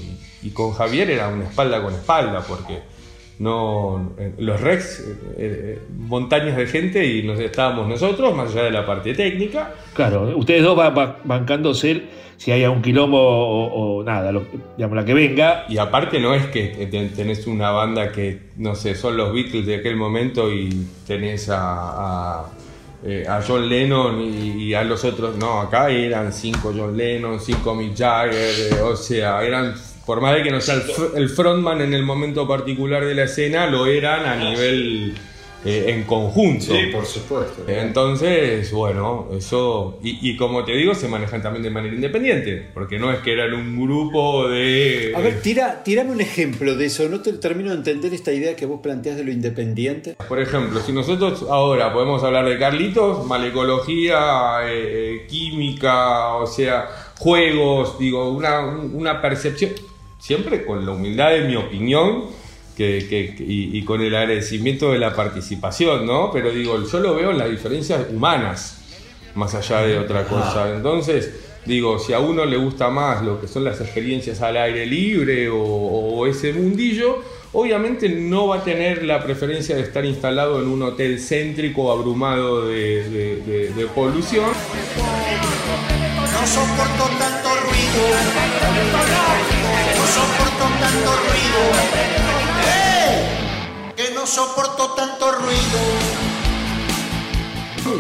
y 0.43 0.51
con 0.51 0.73
Javier 0.73 1.11
era 1.11 1.29
una 1.29 1.45
espalda 1.45 1.83
con 1.83 1.93
espalda, 1.95 2.45
porque 2.47 2.81
no 3.43 4.13
eh, 4.19 4.33
los 4.39 4.61
Rex, 4.61 5.01
eh, 5.01 5.17
eh, 5.37 5.79
montañas 5.99 6.57
de 6.57 6.67
gente 6.67 7.05
y 7.05 7.23
nos 7.25 7.39
estábamos 7.41 7.89
nosotros, 7.89 8.35
más 8.35 8.53
allá 8.53 8.65
de 8.65 8.71
la 8.71 8.87
parte 8.87 9.15
técnica. 9.15 9.75
Claro, 9.95 10.33
ustedes 10.37 10.63
dos 10.63 10.77
van 10.77 11.17
bancándose 11.25 12.03
si 12.37 12.51
hay 12.51 12.65
algún 12.65 12.83
quilombo 12.83 13.19
o, 13.21 13.99
o 13.99 14.03
nada, 14.05 14.33
lo- 14.33 14.45
digamos, 14.77 14.97
la 14.97 15.05
que 15.05 15.15
venga. 15.15 15.65
Y 15.69 15.79
aparte 15.79 16.19
no 16.21 16.35
es 16.35 16.47
que 16.47 16.89
te- 16.91 17.09
tenés 17.11 17.47
una 17.47 17.71
banda 17.71 18.11
que, 18.11 18.39
no 18.57 18.75
sé, 18.75 18.95
son 18.95 19.17
los 19.17 19.33
Beatles 19.33 19.67
de 19.67 19.77
aquel 19.77 19.97
momento 19.97 20.53
y 20.53 20.87
tenés 21.07 21.49
a, 21.51 21.61
a, 22.41 22.47
eh, 23.05 23.25
a 23.29 23.41
John 23.47 23.69
Lennon 23.69 24.21
y, 24.21 24.65
y 24.65 24.75
a 24.75 24.83
los 24.83 25.05
otros. 25.05 25.37
No, 25.37 25.61
acá 25.61 25.89
eran 25.91 26.33
cinco 26.33 26.73
John 26.77 26.97
Lennon, 26.97 27.39
cinco 27.41 27.75
Mick 27.77 27.97
Jagger, 27.97 28.35
eh, 28.73 28.81
o 28.83 28.97
sea, 28.97 29.43
eran, 29.45 29.75
por 30.07 30.21
más 30.21 30.35
de 30.35 30.43
que 30.43 30.51
no 30.51 30.61
sea 30.61 30.75
el, 30.75 30.83
fr- 30.83 31.13
el 31.17 31.29
frontman 31.29 31.81
en 31.81 31.95
el 31.95 32.03
momento 32.03 32.47
particular 32.49 33.05
de 33.05 33.15
la 33.15 33.25
escena, 33.25 33.67
lo 33.69 33.87
eran 33.87 34.27
a 34.27 34.37
nivel 34.37 35.15
eh, 35.65 35.85
en 35.91 36.03
conjunto. 36.03 36.65
Sí, 36.65 36.87
por 36.91 37.07
supuesto. 37.07 37.63
Entonces, 37.69 38.73
bueno, 38.73 39.29
eso. 39.33 40.01
Y, 40.03 40.31
y 40.31 40.37
como 40.37 40.65
te 40.65 40.73
digo, 40.73 40.93
se 40.93 41.07
manejan 41.07 41.41
también 41.41 41.63
de 41.63 41.71
manera 41.71 41.95
independiente. 41.95 42.67
Porque 42.75 42.99
no 42.99 43.13
es 43.13 43.21
que 43.21 43.33
eran 43.33 43.55
un 43.55 43.81
grupo 43.81 44.49
de. 44.49 45.13
A 45.15 45.21
ver, 45.21 45.41
tira, 45.41 45.85
tirame 45.85 46.11
un 46.11 46.21
ejemplo 46.21 46.75
de 46.75 46.87
eso. 46.87 47.09
No 47.09 47.21
te 47.21 47.33
termino 47.35 47.71
de 47.71 47.77
entender 47.77 48.13
esta 48.13 48.33
idea 48.33 48.57
que 48.57 48.67
vos 48.67 48.81
planteás 48.83 49.17
de 49.17 49.23
lo 49.23 49.31
independiente. 49.31 50.17
Por 50.29 50.41
ejemplo, 50.41 50.81
si 50.81 50.93
nosotros 50.93 51.45
ahora 51.49 51.93
podemos 51.93 52.25
hablar 52.25 52.45
de 52.49 52.59
Carlitos, 52.59 53.25
malecología, 53.27 54.63
eh, 54.65 55.23
eh, 55.23 55.27
química, 55.29 56.35
o 56.35 56.47
sea, 56.49 56.89
juegos, 57.19 58.01
digo, 58.01 58.31
una, 58.33 58.67
una 58.67 59.23
percepción, 59.23 59.71
siempre 60.23 60.65
con 60.65 60.87
la 60.87 60.93
humildad 60.93 61.31
de 61.33 61.41
mi 61.43 61.57
opinión 61.57 62.27
que, 62.77 63.07
que- 63.11 63.35
que- 63.35 63.43
y, 63.45 63.77
y 63.77 63.85
con 63.85 64.01
el 64.01 64.15
agradecimiento 64.15 64.93
de 64.93 64.99
la 64.99 65.15
participación, 65.15 66.07
¿no? 66.07 66.31
Pero 66.33 66.51
digo, 66.51 66.81
yo 66.91 67.01
lo 67.01 67.15
veo 67.15 67.31
en 67.33 67.39
las 67.39 67.51
diferencias 67.51 68.07
humanas, 68.11 68.79
más 69.35 69.55
allá 69.55 69.81
de 69.83 69.99
otra 69.99 70.25
cosa. 70.25 70.73
Entonces, 70.75 71.35
digo, 71.67 71.99
si 71.99 72.13
a 72.13 72.21
uno 72.21 72.45
le 72.45 72.57
gusta 72.57 72.89
más 72.89 73.23
lo 73.25 73.41
que 73.41 73.49
son 73.49 73.65
las 73.65 73.81
experiencias 73.81 74.41
al 74.43 74.57
aire 74.57 74.87
libre 74.87 75.49
o, 75.51 75.59
o 75.59 76.27
ese 76.27 76.53
mundillo, 76.53 77.19
obviamente 77.53 78.09
no 78.09 78.47
va 78.49 78.57
a 78.59 78.65
tener 78.65 79.03
la 79.05 79.23
preferencia 79.23 79.75
de 79.77 79.83
estar 79.83 80.05
instalado 80.05 80.63
en 80.63 80.69
un 80.69 80.83
hotel 80.83 81.19
céntrico 81.21 81.91
abrumado 81.93 82.67
de, 82.69 83.09
de- 83.11 83.37
de- 83.43 83.69
de 83.75 83.87
polución. 83.89 84.51
No 86.33 86.47
soporto 86.47 87.05
tanto 87.19 87.49
ruido. 87.67 88.03
No 90.15 90.19
soporto 90.21 90.65
tanto 90.79 91.11
ruido. 91.17 91.61
¡Eh! 92.67 93.93
Que 93.97 94.11
no 94.13 94.21
no 94.21 94.27
soporto 94.27 94.91
tanto 94.95 95.33
ruido. 95.33 95.79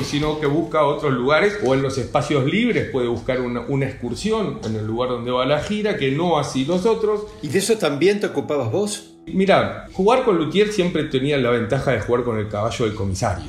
sino 0.04 0.38
que 0.38 0.46
busca 0.46 0.84
otros 0.84 1.10
lugares 1.14 1.58
o 1.64 1.72
en 1.72 1.80
los 1.80 1.96
espacios 1.96 2.44
libres 2.44 2.90
puede 2.90 3.08
buscar 3.08 3.40
una, 3.40 3.60
una 3.62 3.86
excursión 3.86 4.58
en 4.62 4.76
el 4.76 4.86
lugar 4.86 5.08
donde 5.08 5.30
va 5.30 5.46
la 5.46 5.60
gira, 5.60 5.96
que 5.96 6.10
no 6.10 6.38
así 6.38 6.66
los 6.66 6.84
otros. 6.84 7.22
¿Y 7.40 7.48
de 7.48 7.60
eso 7.60 7.78
también 7.78 8.20
te 8.20 8.26
ocupabas 8.26 8.70
vos? 8.70 9.11
Mira, 9.24 9.86
jugar 9.92 10.24
con 10.24 10.36
Luthier 10.36 10.68
siempre 10.72 11.04
tenía 11.04 11.38
la 11.38 11.50
ventaja 11.50 11.92
de 11.92 12.00
jugar 12.00 12.24
con 12.24 12.38
el 12.38 12.48
caballo 12.48 12.84
del 12.86 12.94
comisario. 12.94 13.44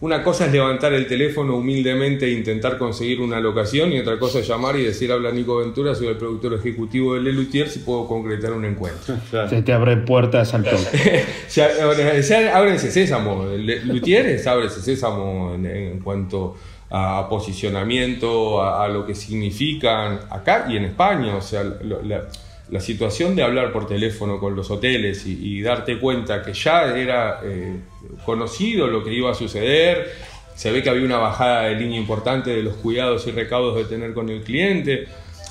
Una 0.00 0.22
cosa 0.22 0.46
es 0.46 0.52
levantar 0.52 0.92
el 0.92 1.08
teléfono 1.08 1.56
humildemente 1.56 2.26
e 2.26 2.30
intentar 2.30 2.78
conseguir 2.78 3.20
una 3.20 3.40
locación 3.40 3.92
y 3.92 3.98
otra 3.98 4.16
cosa 4.18 4.38
es 4.38 4.46
llamar 4.46 4.76
y 4.76 4.84
decir 4.84 5.10
habla 5.10 5.32
Nico 5.32 5.56
Ventura, 5.58 5.92
soy 5.96 6.06
el 6.06 6.16
productor 6.16 6.54
ejecutivo 6.54 7.14
de 7.14 7.20
Le 7.22 7.32
Luthier, 7.32 7.68
si 7.68 7.80
puedo 7.80 8.06
concretar 8.06 8.52
un 8.52 8.64
encuentro. 8.64 9.16
Se 9.50 9.62
te 9.62 9.72
abren 9.72 10.04
puertas 10.04 10.54
al 10.54 10.62
toque. 10.64 11.24
Se 11.48 11.62
abre- 11.64 12.22
se 12.22 12.48
ábrense 12.48 12.90
sésamo. 12.90 13.44
Le- 13.44 13.84
Luthier 13.84 14.24
es 14.26 14.46
ábrese 14.46 14.80
sésamo 14.80 15.52
en, 15.54 15.66
en 15.66 15.98
cuanto 15.98 16.54
a 16.90 17.26
posicionamiento, 17.28 18.62
a, 18.62 18.84
a 18.84 18.88
lo 18.88 19.04
que 19.04 19.14
significan 19.16 20.20
acá 20.30 20.66
y 20.70 20.76
en 20.76 20.84
España. 20.84 21.34
O 21.36 21.40
sea, 21.42 21.64
lo- 21.64 22.02
la, 22.02 22.22
la 22.70 22.80
situación 22.80 23.34
de 23.34 23.42
hablar 23.42 23.72
por 23.72 23.86
teléfono 23.86 24.38
con 24.38 24.54
los 24.54 24.70
hoteles 24.70 25.26
y, 25.26 25.58
y 25.58 25.62
darte 25.62 25.98
cuenta 25.98 26.42
que 26.42 26.52
ya 26.52 26.96
era 26.96 27.40
eh, 27.44 27.76
conocido 28.24 28.86
lo 28.86 29.02
que 29.02 29.12
iba 29.12 29.30
a 29.30 29.34
suceder. 29.34 30.12
Se 30.54 30.72
ve 30.72 30.82
que 30.82 30.90
había 30.90 31.04
una 31.04 31.18
bajada 31.18 31.64
de 31.64 31.76
línea 31.76 31.98
importante 31.98 32.50
de 32.50 32.62
los 32.62 32.74
cuidados 32.74 33.26
y 33.26 33.30
recaudos 33.30 33.76
de 33.76 33.84
tener 33.84 34.12
con 34.12 34.28
el 34.28 34.42
cliente. 34.42 35.06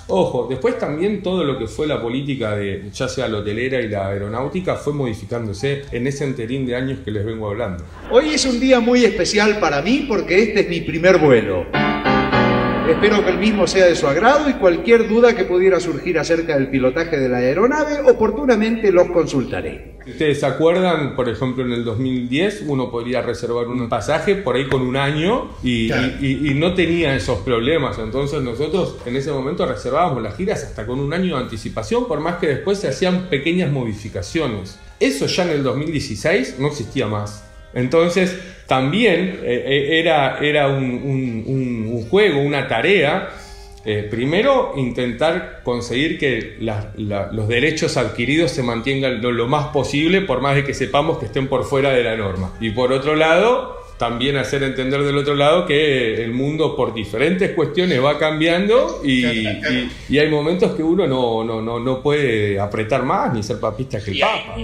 Ojo, 0.10 0.48
después 0.50 0.78
también 0.80 1.22
todo 1.22 1.44
lo 1.44 1.58
que 1.58 1.68
fue 1.68 1.86
la 1.86 2.02
política 2.02 2.56
de 2.56 2.90
ya 2.94 3.10
sea 3.10 3.28
la 3.28 3.40
hotelera 3.40 3.82
y 3.82 3.90
la 3.90 4.08
aeronáutica 4.08 4.76
fue 4.76 4.94
modificándose 4.94 5.84
en 5.92 6.08
ese 6.08 6.24
enterín 6.24 6.66
de 6.66 6.76
años 6.76 7.00
que 7.04 7.12
les 7.12 7.26
vengo 7.26 7.50
hablando. 7.50 7.84
Hoy 8.10 8.30
es 8.30 8.46
un 8.46 8.60
día 8.60 8.80
muy 8.80 9.04
especial 9.04 9.60
para 9.60 9.82
mí 9.82 10.06
porque 10.08 10.44
este 10.44 10.62
es 10.62 10.70
mi 10.70 10.80
primer 10.80 11.18
vuelo. 11.18 11.66
Espero 12.88 13.24
que 13.24 13.32
el 13.32 13.38
mismo 13.38 13.68
sea 13.68 13.86
de 13.86 13.96
su 13.96 14.08
agrado 14.08 14.50
y 14.50 14.54
cualquier 14.54 15.08
duda 15.10 15.36
que 15.36 15.44
pudiera 15.44 15.80
surgir 15.80 16.18
acerca 16.18 16.56
del 16.56 16.70
pilotaje 16.70 17.18
de 17.20 17.28
la 17.28 17.38
aeronave, 17.38 18.00
oportunamente 18.10 18.92
los 18.92 19.08
consultaré. 19.12 19.98
¿Ustedes 20.08 20.40
se 20.40 20.46
acuerdan, 20.46 21.16
por 21.16 21.28
ejemplo, 21.28 21.66
en 21.66 21.74
el 21.74 21.84
2010 21.84 22.64
uno 22.66 22.90
podría 22.90 23.22
reservar 23.22 23.68
un 23.68 23.90
pasaje 23.90 24.36
por 24.36 24.56
ahí 24.56 24.68
con 24.68 24.82
un 24.84 24.96
año 24.96 25.50
y, 25.62 25.92
y- 25.92 26.18
y- 26.22 26.52
y 26.52 26.54
no 26.54 26.74
tenía 26.76 27.14
esos 27.14 27.40
problemas? 27.40 28.00
Entonces 28.00 28.42
nosotros 28.42 28.96
en 29.06 29.18
ese 29.18 29.32
momento 29.32 29.66
reservábamos 29.66 30.24
las 30.24 30.38
giras 30.38 30.64
hasta 30.64 30.86
con 30.88 31.00
un 31.02 31.14
año 31.14 31.36
de 31.36 31.44
anticipación, 31.44 32.08
por 32.08 32.22
más 32.22 32.38
que 32.38 32.48
después 32.48 32.80
se 32.80 32.88
hacían 32.88 33.24
pequeñas 33.30 33.70
modificaciones. 33.70 34.80
Eso 35.00 35.26
ya 35.28 35.44
en 35.44 35.50
el 35.50 35.64
2016 35.64 36.56
no 36.60 36.68
existía 36.68 37.06
más. 37.08 37.44
Entonces 37.74 38.38
también 38.68 39.40
eh, 39.44 39.64
eh, 39.68 40.00
era, 40.00 40.40
era 40.40 40.68
un, 40.68 40.84
un- 40.84 41.44
un- 41.48 41.90
un 41.94 42.10
juego, 42.10 42.42
una 42.42 42.68
tarea 42.68 43.30
eh, 43.86 44.06
primero, 44.12 44.74
intentar 44.76 45.62
conseguir 45.64 46.18
que 46.20 46.58
la- 46.60 46.92
la- 46.98 47.30
los 47.32 47.48
derechos 47.48 47.96
adquiridos 47.96 48.52
se 48.52 48.62
mantengan 48.62 49.22
lo, 49.22 49.32
lo 49.32 49.48
más 49.48 49.68
posible, 49.68 50.20
por 50.22 50.42
más 50.42 50.56
de 50.56 50.66
que 50.66 50.74
sepamos 50.74 51.20
que 51.20 51.26
estén 51.28 51.48
por 51.48 51.64
fuera 51.64 51.92
de 51.92 52.04
la 52.04 52.18
norma. 52.18 52.54
Y 52.60 52.72
por 52.72 52.92
otro 52.92 53.16
lado, 53.16 53.78
también 53.98 54.36
hacer 54.36 54.62
entender 54.64 55.02
del 55.04 55.18
otro 55.18 55.36
lado 55.36 55.66
que 55.66 56.22
el 56.22 56.34
mundo 56.34 56.76
por 56.76 56.94
diferentes 56.94 57.52
cuestiones 57.52 58.04
va 58.04 58.18
cambiando 58.20 59.00
y, 59.06 59.26
y- 59.26 59.90
y 60.10 60.20
hay 60.20 60.30
momentos 60.30 60.76
que 60.76 60.84
uno 60.84 61.08
no, 61.08 61.46
no, 61.46 61.62
no, 61.62 61.80
no 61.80 62.02
puede 62.04 62.60
apretar 62.60 63.04
más 63.04 63.34
ni 63.34 63.42
ser 63.42 63.58
papista 63.60 64.04
que 64.04 64.12
el 64.12 64.20
papa. 64.20 64.56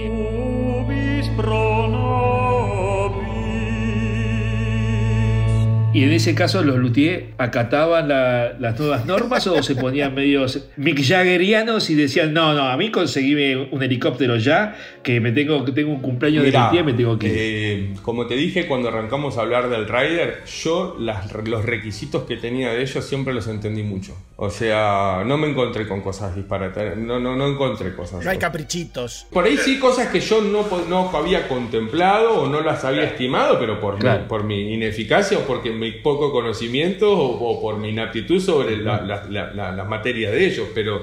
Y 5.94 6.02
en 6.02 6.12
ese 6.12 6.34
caso, 6.34 6.62
¿los 6.62 6.76
Luthier 6.76 7.28
acataban 7.38 8.08
la- 8.08 8.54
las 8.58 8.78
nuevas 8.78 9.06
normas 9.06 9.46
o 9.46 9.62
se 9.62 9.76
ponían 9.76 10.12
medios 10.14 10.68
Mick 10.76 11.02
Jaggerianos 11.06 11.88
y 11.88 11.94
decían, 11.94 12.34
no, 12.34 12.52
no, 12.52 12.64
a 12.68 12.76
mí 12.76 12.90
conseguíme 12.90 13.68
un 13.70 13.80
helicóptero 13.82 14.36
ya, 14.36 14.76
que 15.04 15.20
me 15.20 15.30
tengo, 15.30 15.64
que 15.64 15.70
tengo 15.72 15.92
un 15.92 16.00
cumpleaños 16.02 16.42
de 16.42 16.48
Mirá, 16.50 16.64
Luthier, 16.66 16.84
me 16.84 16.92
tengo 16.94 17.16
que 17.18 17.26
ir"? 17.28 17.32
eh, 17.36 17.94
como 18.02 18.26
te 18.26 18.34
dije 18.34 18.66
cuando 18.66 18.88
arrancamos 18.88 19.38
a 19.38 19.42
hablar 19.42 19.68
del 19.70 19.86
Rider, 19.88 20.42
yo 20.62 20.96
las- 20.98 21.32
los 21.46 21.64
requisitos 21.64 22.24
que 22.24 22.36
tenía 22.36 22.72
de 22.72 22.82
ellos 22.82 23.04
siempre 23.04 23.32
los 23.32 23.46
entendí 23.46 23.84
mucho. 23.84 24.16
O 24.36 24.50
sea, 24.50 25.22
no 25.24 25.38
me 25.38 25.48
encontré 25.48 25.86
con 25.86 26.00
cosas 26.00 26.34
disparatas, 26.34 26.96
no, 26.96 27.20
no, 27.20 27.36
no 27.36 27.46
encontré 27.46 27.94
cosas. 27.94 28.24
No 28.24 28.30
hay 28.32 28.38
caprichitos. 28.38 29.28
Por 29.30 29.44
ahí 29.44 29.56
sí 29.56 29.78
cosas 29.78 30.08
que 30.08 30.18
yo 30.18 30.40
no, 30.42 30.66
no 30.88 31.08
había 31.16 31.46
contemplado 31.46 32.40
o 32.42 32.48
no 32.48 32.60
las 32.62 32.84
había 32.84 33.04
estimado, 33.04 33.60
pero 33.60 33.78
por, 33.80 33.96
Claro. 33.98 34.22
mi, 34.22 34.28
por 34.28 34.42
mi 34.42 34.74
ineficacia 34.74 35.38
o 35.38 35.42
porque 35.42 35.70
mi 35.84 35.92
poco 36.02 36.32
conocimiento 36.32 37.12
o, 37.12 37.50
o 37.50 37.60
por 37.60 37.76
mi 37.76 37.90
inaptitud 37.90 38.40
sobre 38.40 38.76
la- 38.76 39.00
la- 39.02 39.24
la- 39.28 39.52
la- 39.52 39.72
las 39.72 39.88
materias 39.88 40.32
de 40.32 40.46
ellos. 40.46 40.68
Pero 40.74 41.02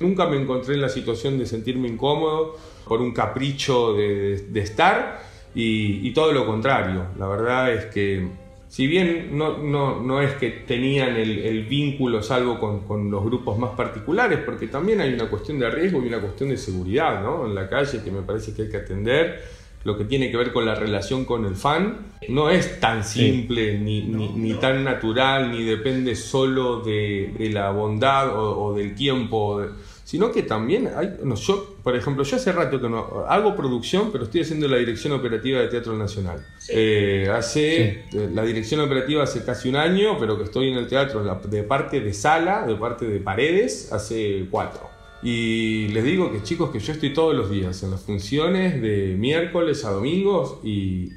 nunca 0.00 0.26
me 0.26 0.36
encontré 0.36 0.74
en 0.74 0.80
la 0.80 0.88
situación 0.88 1.38
de 1.38 1.46
sentirme 1.46 1.88
incómodo 1.88 2.56
por 2.86 3.00
un 3.00 3.12
capricho 3.12 3.92
de, 3.94 4.38
de 4.48 4.60
estar 4.60 5.20
y, 5.54 6.06
y 6.06 6.12
todo 6.12 6.32
lo 6.32 6.46
contrario. 6.46 7.06
La 7.18 7.26
verdad 7.28 7.72
es 7.72 7.86
que 7.86 8.28
si 8.68 8.86
bien 8.86 9.36
no, 9.36 9.58
no, 9.58 10.00
no 10.00 10.22
es 10.22 10.34
que 10.34 10.50
tenían 10.50 11.16
el, 11.16 11.38
el 11.40 11.64
vínculo 11.64 12.22
salvo 12.22 12.60
con, 12.60 12.80
con 12.86 13.10
los 13.10 13.24
grupos 13.24 13.58
más 13.58 13.70
particulares, 13.72 14.38
porque 14.46 14.68
también 14.68 15.00
hay 15.00 15.12
una 15.12 15.28
cuestión 15.28 15.58
de 15.58 15.68
riesgo 15.68 16.00
y 16.02 16.06
una 16.06 16.20
cuestión 16.20 16.50
de 16.50 16.56
seguridad 16.56 17.20
¿no? 17.20 17.46
en 17.46 17.54
la 17.56 17.68
calle 17.68 18.00
que 18.04 18.10
me 18.12 18.22
parece 18.22 18.54
que 18.54 18.62
hay 18.62 18.68
que 18.70 18.76
atender. 18.76 19.42
Lo 19.82 19.96
que 19.96 20.04
tiene 20.04 20.30
que 20.30 20.36
ver 20.36 20.52
con 20.52 20.66
la 20.66 20.74
relación 20.74 21.24
con 21.24 21.46
el 21.46 21.54
fan 21.56 21.96
no 22.28 22.50
es 22.50 22.80
tan 22.80 23.02
simple 23.02 23.78
ni, 23.78 24.02
ni- 24.02 24.28
ni 24.28 24.52
tan 24.54 24.84
natural, 24.84 25.50
ni 25.50 25.64
depende 25.64 26.14
solo 26.14 26.80
de, 26.80 27.32
de 27.38 27.48
la 27.48 27.70
bondad 27.70 28.28
o, 28.36 28.62
o 28.66 28.74
del 28.74 28.94
tiempo, 28.94 29.64
sino 30.04 30.30
que 30.32 30.42
también 30.42 30.90
hay, 30.94 31.08
no, 31.24 31.34
yo, 31.34 31.76
por 31.82 31.96
ejemplo, 31.96 32.24
yo 32.24 32.36
hace 32.36 32.52
rato 32.52 32.78
que 32.78 32.90
no 32.90 33.24
hago 33.26 33.56
producción, 33.56 34.10
pero 34.12 34.24
estoy 34.24 34.42
haciendo 34.42 34.68
la 34.68 34.76
dirección 34.76 35.14
operativa 35.14 35.60
de 35.60 35.68
Teatro 35.68 35.96
Nacional. 35.96 36.44
Eh, 36.68 37.30
hace 37.32 37.80
eh, 38.12 38.28
la 38.34 38.42
dirección 38.42 38.80
operativa 38.82 39.22
hace 39.22 39.44
casi 39.46 39.70
un 39.70 39.76
año, 39.76 40.18
pero 40.18 40.36
que 40.36 40.44
estoy 40.44 40.68
en 40.72 40.76
el 40.76 40.88
teatro 40.88 41.24
la- 41.24 41.36
de 41.36 41.62
parte 41.62 42.00
de 42.02 42.12
sala, 42.12 42.66
de 42.66 42.74
parte 42.74 43.06
de 43.06 43.18
paredes, 43.20 43.90
hace 43.92 44.44
cuatro. 44.50 44.89
Y 45.22 45.88
les 45.88 46.02
digo 46.04 46.32
que 46.32 46.42
chicos, 46.42 46.70
que 46.70 46.78
yo 46.80 46.92
estoy 46.92 47.12
todos 47.12 47.34
los 47.34 47.50
días 47.50 47.82
en 47.82 47.90
las 47.90 48.00
funciones 48.00 48.80
de 48.80 49.14
miércoles 49.18 49.84
a 49.84 49.90
domingos 49.90 50.58
y, 50.64 51.10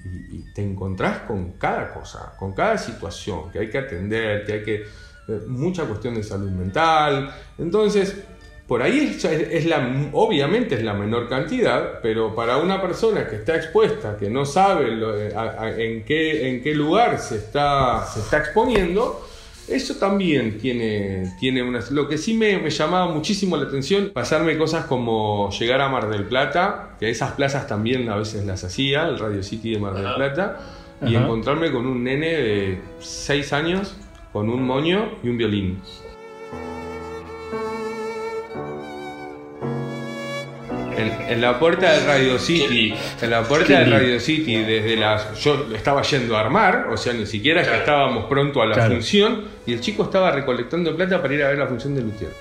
te 0.54 0.62
encontrás 0.62 1.20
con 1.22 1.54
cada 1.54 1.92
cosa, 1.94 2.36
con 2.38 2.54
cada 2.54 2.78
situación 2.78 3.52
que 3.52 3.60
hay 3.60 3.70
que 3.70 3.78
atender, 3.80 4.46
que 4.46 4.54
hay 4.54 4.64
que... 4.64 4.76
eh, 4.76 4.86
mucha 5.48 5.86
cuestión 5.86 6.14
de 6.16 6.22
salud 6.24 6.52
mental. 6.52 7.34
Entonces, 7.58 8.24
por 8.68 8.82
ahí 8.84 9.16
es, 9.18 9.24
es 9.26 9.66
la, 9.66 10.10
obviamente 10.14 10.76
es 10.76 10.84
la 10.84 10.94
menor 10.94 11.28
cantidad, 11.28 12.02
pero 12.02 12.36
para 12.36 12.58
una 12.58 12.82
persona 12.82 13.28
que 13.28 13.38
está 13.38 13.56
expuesta, 13.56 14.16
que 14.18 14.30
no 14.30 14.46
sabe 14.46 14.92
lo- 14.92 15.18
eh, 15.20 15.34
a- 15.36 15.64
a- 15.64 15.76
en, 15.82 16.04
qué, 16.06 16.50
en 16.50 16.62
qué 16.62 16.76
lugar 16.76 17.20
se 17.20 17.38
está, 17.38 18.06
se 18.06 18.20
está 18.20 18.38
exponiendo, 18.40 19.26
eso 19.68 19.96
también 19.96 20.58
tiene, 20.58 21.34
tiene 21.40 21.64
unas... 21.64 21.92
Lo 21.92 22.08
que 22.08 22.18
sí 22.18 22.34
me, 22.34 22.58
me 22.60 22.70
llamaba 22.70 23.12
muchísimo 23.14 23.56
la 23.56 23.64
atención, 23.64 24.12
pasarme 24.14 24.58
cosas 24.58 24.86
como 24.86 25.50
llegar 25.52 25.82
a 25.82 25.90
Mar 25.90 26.10
del 26.10 26.26
Plata, 26.26 26.96
que 27.00 27.10
esas 27.10 27.32
plazas 27.34 27.68
también 27.68 28.10
a 28.10 28.18
veces 28.18 28.46
las 28.46 28.64
hacía, 28.64 29.08
el 29.08 29.18
Radio 29.20 29.42
City 29.42 29.72
de 29.72 29.80
Mar 29.80 29.94
del 29.94 30.14
Plata, 30.16 30.60
y 31.02 31.16
Ajá. 31.16 31.26
encontrarme 31.26 31.72
con 31.72 31.86
un 31.86 32.04
nene 32.04 32.28
de 32.28 32.82
6 33.00 33.54
años, 33.54 33.96
con 34.32 34.50
un 34.50 34.64
moño 34.64 35.12
y 35.24 35.30
un 35.30 35.38
violín. 35.38 35.80
En, 40.98 41.32
en 41.34 41.42
la 41.42 41.60
puerta 41.60 41.92
del 41.94 42.06
Radio 42.06 42.38
City, 42.40 42.94
en 43.22 43.30
la 43.30 43.44
puerta 43.44 43.80
del. 43.80 43.92
Radio 43.92 44.20
City, 44.20 44.58
desde 44.64 44.96
las. 44.96 45.40
Yo 45.42 45.68
estaba 45.76 46.02
yendo 46.04 46.36
a 46.38 46.42
armar, 46.42 46.88
o 46.92 46.98
sea, 46.98 47.14
ni 47.14 47.26
siquiera 47.26 47.64
que 47.64 47.76
estábamos 47.78 48.26
pronto 48.26 48.62
a 48.62 48.66
la 48.66 48.74
Claro. 48.76 48.94
función, 48.94 49.46
y 49.66 49.74
el 49.74 49.82
chico 49.82 50.04
estaba 50.04 50.32
recolectando 50.32 50.96
plata 50.96 51.22
para 51.22 51.34
ir 51.34 51.44
a 51.44 51.50
ver 51.50 51.58
la 51.58 51.68
función 51.68 51.96
de 51.96 52.02
Luthier. 52.02 52.32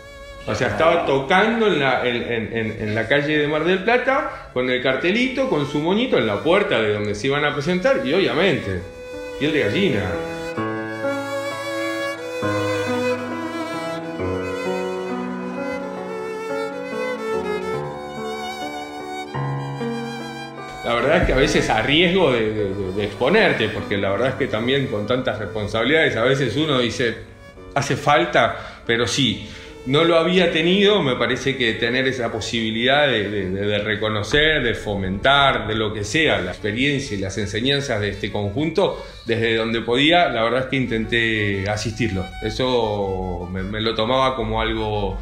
O 0.47 0.55
sea, 0.57 0.69
estaba 0.69 1.07
tocando 1.07 1.69
en 1.69 1.79
la, 1.79 2.05
en, 2.05 2.17
en- 2.17 2.57
en- 2.57 2.77
en 2.89 2.95
la 2.97 3.07
calle 3.07 3.39
de 3.39 3.47
Mar 3.47 3.63
del 3.65 3.85
Plata, 3.85 4.49
con 4.53 4.69
el 4.69 4.83
cartelito, 4.83 5.49
con 5.49 5.71
su 5.71 5.79
moñito 5.79 6.19
en 6.19 6.27
la 6.27 6.41
puerta 6.41 6.81
de 6.83 6.93
donde 6.95 7.15
se 7.15 7.29
iban 7.29 7.45
a 7.45 7.53
presentar, 7.55 8.01
y 8.05 8.13
obviamente, 8.13 8.81
piel 9.39 9.53
de 9.53 9.61
gallina. 9.61 10.03
Es 21.19 21.25
que 21.25 21.33
a 21.33 21.37
veces 21.37 21.69
a 21.71 21.83
riesgo 21.83 22.33
de, 22.33 23.05
exponerte, 23.05 23.69
porque 23.69 23.97
la 23.97 24.11
verdad 24.11 24.29
es 24.29 24.35
que 24.35 24.47
también 24.47 24.87
con 24.87 25.07
tantas 25.07 25.39
responsabilidades 25.39 26.17
a 26.17 26.23
veces 26.23 26.57
uno 26.57 26.79
dice, 26.79 27.17
hace 27.75 27.97
falta, 27.97 28.83
pero 28.87 29.07
sí. 29.07 29.49
no 29.87 30.05
lo 30.05 30.17
había 30.17 30.53
tenido, 30.53 31.03
me 31.03 31.17
parece 31.17 31.57
que 31.57 31.75
tener 31.75 32.07
esa 32.07 32.31
posibilidad 32.31 33.09
de 33.09 33.79
reconocer, 33.85 34.63
de 34.63 34.75
fomentar, 34.75 35.67
de 35.67 35.75
lo 35.75 35.93
que 35.93 36.05
sea, 36.05 36.41
la 36.41 36.53
experiencia 36.53 37.17
y 37.17 37.21
las 37.21 37.37
enseñanzas 37.39 38.01
de 38.01 38.11
este 38.11 38.31
conjunto, 38.31 39.05
desde 39.27 39.57
donde 39.57 39.81
podía, 39.81 40.29
la 40.29 40.45
verdad 40.45 40.61
es 40.61 40.67
que 40.67 40.77
intenté 40.77 41.69
asistirlo. 41.69 42.25
Eso 42.43 43.49
me, 43.53 43.63
me 43.63 43.81
lo 43.81 43.95
tomaba 43.95 44.37
como 44.37 44.61
algo, 44.61 45.19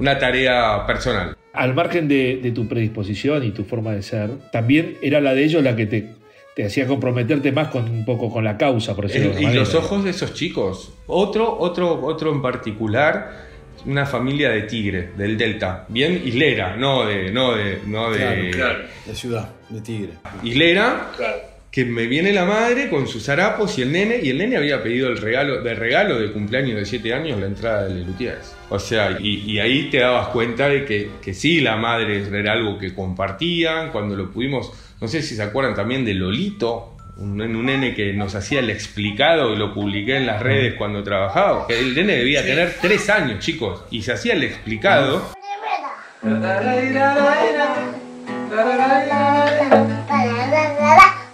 una 0.00 0.18
tarea 0.18 0.86
personal. 0.86 1.37
Al 1.58 1.74
margen 1.74 2.06
de, 2.08 2.38
de 2.42 2.50
tu 2.52 2.68
predisposición 2.68 3.44
y 3.44 3.50
tu 3.50 3.64
forma 3.64 3.92
de 3.92 4.02
ser, 4.02 4.30
también 4.52 4.96
era 5.02 5.20
la 5.20 5.34
de 5.34 5.44
ellos 5.44 5.62
la 5.62 5.74
que 5.74 5.86
te, 5.86 6.08
te 6.54 6.64
hacía 6.64 6.86
comprometerte 6.86 7.50
más 7.52 7.68
con 7.68 7.88
un 7.90 8.04
poco 8.04 8.30
con 8.32 8.44
la 8.44 8.56
causa, 8.56 8.94
por 8.94 9.08
decirlo 9.08 9.32
de 9.34 9.44
El- 9.44 9.50
y 9.52 9.54
los 9.54 9.74
ojos 9.74 10.04
de 10.04 10.10
esos 10.10 10.34
chicos. 10.34 10.92
Otro, 11.06 11.58
otro, 11.58 12.00
otro 12.04 12.32
en 12.32 12.40
particular, 12.42 13.48
una 13.86 14.06
familia 14.06 14.50
de 14.50 14.62
tigre, 14.62 15.10
del 15.16 15.36
Delta. 15.36 15.84
Bien 15.88 16.20
islera, 16.24 16.76
no 16.76 17.04
de. 17.06 17.30
No 17.32 17.54
de, 17.54 17.78
no 17.86 18.10
de 18.10 18.18
De 19.06 19.14
ciudad, 19.14 19.50
de 19.68 19.80
Tigre. 19.80 20.12
Hilera, 20.42 21.10
que 21.70 21.84
me 21.84 22.06
viene 22.06 22.32
la 22.32 22.44
madre 22.46 22.88
con 22.88 23.06
sus 23.06 23.28
harapos 23.28 23.78
y 23.78 23.82
el 23.82 23.92
nene, 23.92 24.20
y 24.22 24.30
el 24.30 24.38
nene 24.38 24.56
había 24.56 24.82
pedido 24.82 25.08
el 25.08 25.18
regalo, 25.18 25.62
de 25.62 25.74
regalo 25.74 26.18
de 26.18 26.32
cumpleaños 26.32 26.76
de 26.76 26.86
7 26.86 27.12
años 27.12 27.38
la 27.38 27.46
entrada 27.46 27.84
de 27.84 27.94
Lelutiers. 27.94 28.56
O 28.70 28.78
sea, 28.78 29.18
y, 29.20 29.50
y 29.50 29.58
ahí 29.58 29.90
te 29.90 29.98
dabas 29.98 30.28
cuenta 30.28 30.68
de 30.68 30.84
que, 30.84 31.10
que 31.22 31.34
sí, 31.34 31.60
la 31.60 31.76
madre 31.76 32.22
era 32.32 32.52
algo 32.52 32.78
que 32.78 32.94
compartían, 32.94 33.90
cuando 33.90 34.16
lo 34.16 34.30
pudimos, 34.30 34.72
no 35.00 35.08
sé 35.08 35.22
si 35.22 35.36
se 35.36 35.42
acuerdan 35.42 35.74
también 35.74 36.04
de 36.04 36.14
Lolito, 36.14 36.96
un, 37.18 37.40
un 37.40 37.66
nene 37.66 37.94
que 37.94 38.12
nos 38.12 38.34
hacía 38.34 38.60
el 38.60 38.70
explicado 38.70 39.52
y 39.52 39.56
lo 39.56 39.74
publiqué 39.74 40.16
en 40.16 40.26
las 40.26 40.40
redes 40.40 40.74
cuando 40.74 41.02
trabajaba. 41.02 41.66
El 41.68 41.94
nene 41.94 42.14
debía 42.14 42.42
tener 42.42 42.76
3 42.80 43.10
años, 43.10 43.40
chicos, 43.40 43.84
y 43.90 44.02
se 44.02 44.12
hacía 44.12 44.32
el 44.32 44.44
explicado. 44.44 45.32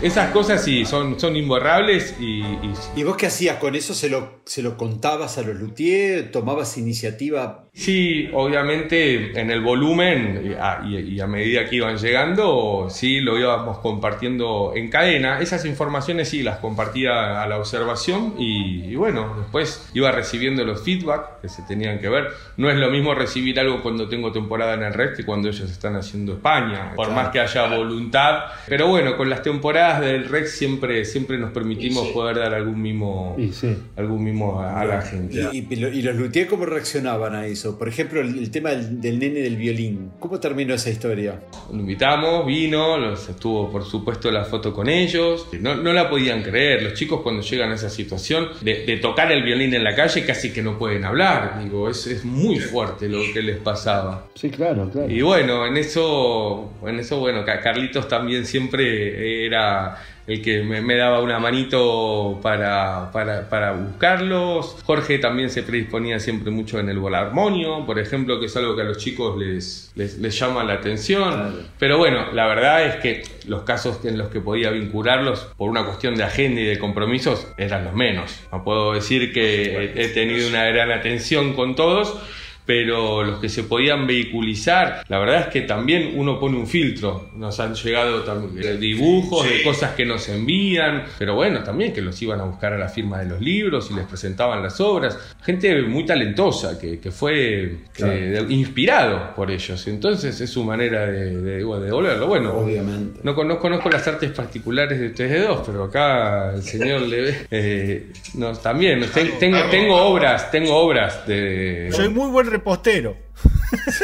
Esas 0.00 0.30
cosas 0.30 0.62
sí, 0.62 0.84
son, 0.84 1.18
son 1.18 1.34
imborrables 1.34 2.14
y, 2.20 2.40
y- 2.42 2.72
¿Y 2.94 3.02
vos 3.02 3.16
qué 3.16 3.26
hacías 3.26 3.56
con 3.56 3.74
eso? 3.74 3.94
¿Se 3.94 4.08
lo, 4.08 4.40
se 4.44 4.62
lo 4.62 4.76
contabas 4.76 5.38
a 5.38 5.42
los 5.42 5.56
luthiers? 5.56 6.30
¿Tomabas 6.30 6.78
iniciativa? 6.78 7.67
Sí, 7.78 8.28
obviamente 8.32 9.38
en 9.40 9.50
el 9.50 9.60
volumen 9.60 10.42
y 10.44 10.52
a, 10.54 10.82
y- 10.84 11.14
y 11.14 11.20
a 11.20 11.26
medida 11.28 11.64
que 11.68 11.76
iban 11.76 11.96
llegando, 11.96 12.88
sí, 12.90 13.20
lo 13.20 13.38
íbamos 13.38 13.78
compartiendo 13.78 14.72
en 14.74 14.90
cadena. 14.90 15.40
Esas 15.40 15.64
informaciones 15.64 16.28
sí 16.28 16.42
las 16.42 16.58
compartía 16.58 17.40
a 17.42 17.46
la 17.46 17.56
observación 17.56 18.34
y, 18.38 18.84
y 18.84 18.94
bueno, 18.96 19.34
después 19.38 19.88
iba 19.94 20.10
recibiendo 20.10 20.64
los 20.64 20.82
feedback 20.82 21.40
que 21.42 21.48
se 21.48 21.62
tenían 21.62 22.00
que 22.00 22.08
ver. 22.08 22.28
No 22.56 22.68
es 22.70 22.76
lo 22.76 22.90
mismo 22.90 23.14
recibir 23.14 23.58
algo 23.60 23.80
cuando 23.82 24.08
tengo 24.08 24.32
temporada 24.32 24.74
en 24.74 24.82
el 24.82 24.92
red 24.94 25.14
que 25.14 25.24
cuando 25.24 25.48
ellos 25.48 25.70
están 25.70 25.94
haciendo 25.96 26.32
España, 26.34 26.92
por 26.96 27.10
más 27.12 27.28
que 27.28 27.40
haya 27.40 27.66
voluntad. 27.76 28.40
Pero 28.66 28.88
bueno, 28.88 29.16
con 29.16 29.30
las 29.30 29.42
temporadas 29.42 30.00
del 30.00 30.28
red 30.28 30.46
siempre, 30.46 31.04
siempre 31.04 31.38
nos 31.38 31.52
permitimos 31.52 32.08
poder 32.08 32.38
dar 32.38 32.54
algún 32.54 32.82
mimo, 32.82 33.36
sí. 33.52 33.76
algún 33.96 34.24
mimo 34.24 34.60
a, 34.60 34.80
a 34.80 34.84
la 34.84 35.00
gente. 35.02 35.48
¿Y, 35.52 35.58
y- 35.58 35.74
y 35.98 36.02
los 36.02 36.16
luthiers 36.16 36.48
cómo 36.50 36.66
reaccionaban 36.66 37.34
a 37.34 37.46
eso? 37.46 37.67
Por 37.76 37.88
ejemplo, 37.88 38.20
el, 38.20 38.38
el 38.38 38.50
tema 38.52 38.70
del, 38.70 39.00
del 39.00 39.18
nene 39.18 39.40
del 39.40 39.56
violín. 39.56 40.12
¿Cómo 40.20 40.38
terminó 40.38 40.74
esa 40.74 40.90
historia? 40.90 41.40
Lo 41.72 41.80
invitamos, 41.80 42.46
vino, 42.46 42.96
los 42.96 43.28
estuvo 43.28 43.68
por 43.70 43.84
supuesto 43.84 44.30
la 44.30 44.44
foto 44.44 44.72
con 44.72 44.88
ellos. 44.88 45.48
No, 45.60 45.74
no 45.74 45.92
la 45.92 46.08
podían 46.08 46.42
creer. 46.42 46.82
Los 46.82 46.94
chicos 46.94 47.20
cuando 47.22 47.42
llegan 47.42 47.72
a 47.72 47.74
esa 47.74 47.90
situación 47.90 48.48
de, 48.60 48.84
de 48.86 48.96
tocar 48.98 49.32
el 49.32 49.42
violín 49.42 49.74
en 49.74 49.82
la 49.82 49.94
calle 49.96 50.24
casi 50.24 50.52
que 50.52 50.62
no 50.62 50.78
pueden 50.78 51.04
hablar. 51.04 51.60
Digo, 51.64 51.90
es, 51.90 52.06
es 52.06 52.24
muy 52.24 52.60
fuerte 52.60 53.08
lo 53.08 53.18
que 53.34 53.42
les 53.42 53.56
pasaba. 53.58 54.28
Sí, 54.34 54.48
claro, 54.50 54.88
claro. 54.90 55.10
Y 55.10 55.20
bueno, 55.22 55.66
en 55.66 55.76
eso, 55.76 56.70
en 56.86 56.98
eso 57.00 57.18
bueno, 57.18 57.44
Ca- 57.44 57.60
Carlitos 57.60 58.06
también 58.06 58.46
siempre 58.46 59.46
era 59.46 59.96
el 60.28 60.42
que 60.42 60.62
me, 60.62 60.80
me 60.82 60.94
daba 60.94 61.20
una 61.22 61.38
manito 61.40 62.38
para, 62.42 63.10
para, 63.12 63.48
para 63.48 63.72
buscarlos. 63.72 64.76
Jorge 64.84 65.18
también 65.18 65.48
se 65.50 65.62
predisponía 65.62 66.20
siempre 66.20 66.50
mucho 66.50 66.78
en 66.78 66.88
el 66.90 66.98
volarmonio, 66.98 67.84
por 67.86 67.98
ejemplo, 67.98 68.38
que 68.38 68.46
es 68.46 68.56
algo 68.56 68.76
que 68.76 68.82
a 68.82 68.84
los 68.84 68.98
chicos 68.98 69.38
les, 69.38 69.90
les, 69.96 70.18
les 70.18 70.38
llama 70.38 70.62
la 70.64 70.74
atención. 70.74 71.66
Pero 71.78 71.98
bueno, 71.98 72.30
la 72.32 72.46
verdad 72.46 72.84
es 72.84 72.96
que 72.96 73.22
los 73.46 73.62
casos 73.62 74.04
en 74.04 74.18
los 74.18 74.28
que 74.28 74.40
podía 74.40 74.70
vincularlos 74.70 75.48
por 75.56 75.70
una 75.70 75.84
cuestión 75.84 76.14
de 76.14 76.24
agenda 76.24 76.60
y 76.60 76.64
de 76.64 76.78
compromisos 76.78 77.46
eran 77.56 77.84
los 77.84 77.94
menos. 77.94 78.38
No 78.52 78.62
puedo 78.64 78.92
decir 78.92 79.32
que 79.32 79.92
he- 79.96 80.02
he 80.04 80.08
tenido 80.08 80.46
una 80.48 80.64
gran 80.66 80.90
atención 80.92 81.54
con 81.54 81.74
todos 81.74 82.20
pero 82.68 83.24
los 83.24 83.38
que 83.40 83.48
se 83.48 83.62
podían 83.62 84.06
vehiculizar, 84.06 85.02
la 85.08 85.18
verdad 85.18 85.40
es 85.40 85.46
que 85.46 85.62
también 85.62 86.12
uno 86.16 86.38
pone 86.38 86.58
un 86.58 86.66
filtro. 86.66 87.30
Nos 87.34 87.58
han 87.60 87.74
llegado 87.74 88.24
también 88.24 88.54
de 88.62 88.76
dibujos, 88.76 89.48
de 89.48 89.62
cosas 89.62 89.92
que 89.94 90.04
nos 90.04 90.28
envían, 90.28 91.04
pero 91.18 91.34
bueno, 91.34 91.62
también 91.62 91.94
que 91.94 92.02
los 92.02 92.20
iban 92.20 92.40
a 92.40 92.44
buscar 92.44 92.74
a 92.74 92.78
la 92.78 92.90
firma 92.90 93.20
de 93.20 93.24
los 93.30 93.40
libros 93.40 93.88
y 93.90 93.94
les 93.94 94.04
presentaban 94.06 94.62
las 94.62 94.78
obras. 94.82 95.18
Gente 95.42 95.80
muy 95.80 96.04
talentosa 96.04 96.78
que, 96.78 97.00
que 97.00 97.10
fue 97.10 97.76
Claro. 97.94 98.12
eh, 98.12 98.44
de- 98.44 98.52
inspirado 98.52 99.34
por 99.34 99.50
ellos. 99.50 99.86
Entonces 99.88 100.38
es 100.38 100.50
su 100.50 100.62
manera 100.62 101.06
de, 101.06 101.36
de, 101.40 101.40
de 101.40 101.64
devolverlo. 101.64 102.26
Bueno, 102.26 102.52
Obviamente. 102.52 103.20
no, 103.22 103.34
con- 103.34 103.48
no 103.48 103.58
conozco 103.58 103.88
las 103.88 104.06
artes 104.06 104.30
particulares 104.32 105.00
de 105.00 105.06
ustedes 105.06 105.48
dos, 105.48 105.62
pero 105.64 105.84
acá 105.84 106.52
el 106.54 106.62
señor 106.62 107.00
le 107.00 107.34
eh, 107.50 108.12
no, 108.34 108.52
también 108.52 109.06
ten- 109.14 109.38
tengo, 109.38 109.58
tengo 109.70 109.96
obras, 109.96 110.50
tengo 110.50 110.76
obras 110.76 111.26
de 111.26 111.88
Soy 111.92 112.10
muy 112.10 112.28
buen 112.30 112.57
repostero. 112.58 113.16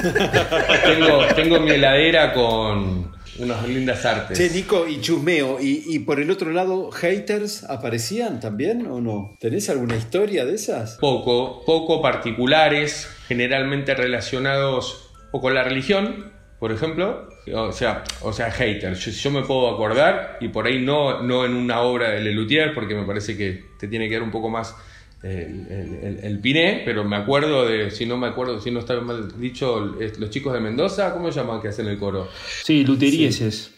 tengo, 0.85 1.27
tengo 1.35 1.61
mi 1.61 1.73
heladera 1.73 2.33
con 2.33 3.13
unas 3.39 3.69
lindas 3.69 4.05
artes. 4.05 4.39
Che, 4.39 4.51
Nico, 4.51 4.87
y 4.87 5.01
chusmeo, 5.01 5.59
y, 5.61 5.85
y 5.87 5.99
por 6.01 6.21
el 6.21 6.31
otro 6.31 6.51
lado, 6.51 6.91
haters 6.91 7.65
aparecían 7.65 8.41
también 8.41 8.87
o 8.87 9.01
no? 9.01 9.37
¿Tenés 9.41 9.69
alguna 9.71 9.97
historia 9.97 10.45
de 10.45 10.55
esas? 10.55 10.99
Poco, 10.99 11.65
poco 11.65 12.01
particulares, 12.01 13.09
generalmente 13.27 13.95
relacionados 13.95 15.11
o 15.33 15.41
con 15.41 15.55
la 15.55 15.65
religión, 15.65 16.33
por 16.61 16.73
ejemplo. 16.73 17.29
O 17.53 17.73
sea, 17.73 18.05
o 18.23 18.33
sea, 18.33 18.51
haters. 18.51 19.05
Yo, 19.05 19.11
yo 19.11 19.31
me 19.31 19.43
puedo 19.43 19.69
acordar, 19.69 20.39
y 20.41 20.49
por 20.49 20.67
ahí 20.67 20.81
no, 20.81 21.23
no 21.23 21.45
en 21.45 21.55
una 21.55 21.81
obra 21.81 22.11
de 22.11 22.21
Lelutier, 22.21 22.73
porque 22.73 22.95
me 22.95 23.05
parece 23.05 23.37
que 23.37 23.65
te 23.79 23.89
tiene 23.89 24.09
que 24.09 24.15
dar 24.15 24.23
un 24.23 24.31
poco 24.31 24.49
más 24.49 24.75
el, 25.25 26.19
el- 26.23 26.39
piné, 26.41 26.83
pero 26.85 27.03
me 27.05 27.17
acuerdo 27.17 27.67
de, 27.67 27.91
si 27.91 28.05
no 28.07 28.17
me 28.17 28.27
acuerdo, 28.27 28.61
si 28.61 28.71
no 28.71 28.81
está 28.81 29.01
mal 29.01 29.39
dicho, 29.41 29.79
los 30.19 30.31
chicos 30.31 30.53
de 30.53 30.61
Mendoza, 30.61 31.13
¿cómo 31.15 31.33
se 31.33 31.41
llaman 31.41 31.61
que 31.63 31.69
hacen 31.69 31.87
el 31.89 31.99
coro? 31.99 32.29
Sí, 32.63 32.85
luterieses. 32.85 33.71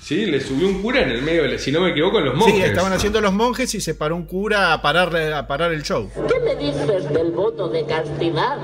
Sí, 0.00 0.24
le 0.26 0.40
subió 0.40 0.66
un 0.68 0.80
cura 0.80 1.02
en 1.02 1.10
el 1.10 1.22
medio, 1.22 1.42
de- 1.44 1.58
si 1.58 1.70
no 1.72 1.80
me 1.80 1.90
equivoco, 1.90 2.18
en 2.18 2.26
los 2.26 2.34
monjes. 2.34 2.54
Sí, 2.56 2.62
estaban 2.62 2.92
haciendo 2.92 3.20
los 3.20 3.32
monjes 3.32 3.74
y 3.74 3.80
se 3.80 3.94
paró 3.94 4.16
un 4.16 4.24
cura 4.24 4.72
a 4.72 4.80
parar, 4.82 5.14
a 5.32 5.46
parar 5.46 5.72
el 5.72 5.82
show. 5.82 6.10
¿Qué 6.28 6.38
me 6.40 6.56
dices 6.56 7.08
del 7.12 7.30
voto 7.32 7.68
de 7.68 7.84
castidad? 7.84 8.56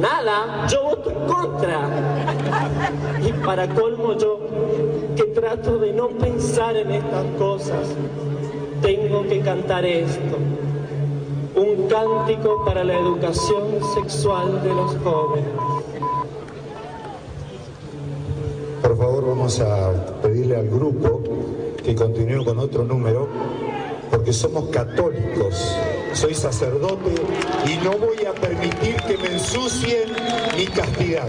Nada, 0.00 0.66
yo 0.70 0.82
voto 0.84 1.10
en 1.10 1.26
contra. 1.26 1.88
Y 3.26 3.32
para 3.44 3.68
colmo 3.68 4.16
yo, 4.18 5.14
que 5.16 5.24
trato 5.24 5.78
de 5.78 5.92
no 5.92 6.08
pensar 6.10 6.76
en 6.76 6.90
estas 6.92 7.24
cosas, 7.36 7.88
tengo 8.82 9.26
que 9.28 9.40
cantar 9.40 9.84
esto. 9.84 10.38
Un 11.54 11.88
cántico 11.88 12.64
para 12.64 12.84
la 12.84 12.98
educación 12.98 13.80
sexual 13.94 14.62
de 14.62 14.68
los 14.72 14.96
jóvenes. 14.98 15.52
Por 18.82 18.96
favor, 18.96 19.26
vamos 19.26 19.60
a 19.60 19.92
pedirle 20.22 20.56
al 20.56 20.68
grupo 20.68 21.22
que 21.84 21.94
continúe 21.94 22.44
con 22.44 22.58
otro 22.58 22.84
número, 22.84 23.28
porque 24.10 24.32
somos 24.32 24.68
católicos. 24.68 25.76
Soy 26.12 26.34
sacerdote 26.34 27.14
y 27.66 27.84
no 27.84 27.92
voy 27.92 28.24
a 28.26 28.32
permitir 28.32 28.96
que 29.02 29.18
me 29.18 29.34
ensucien 29.34 30.10
mi 30.56 30.66
castidad. 30.66 31.28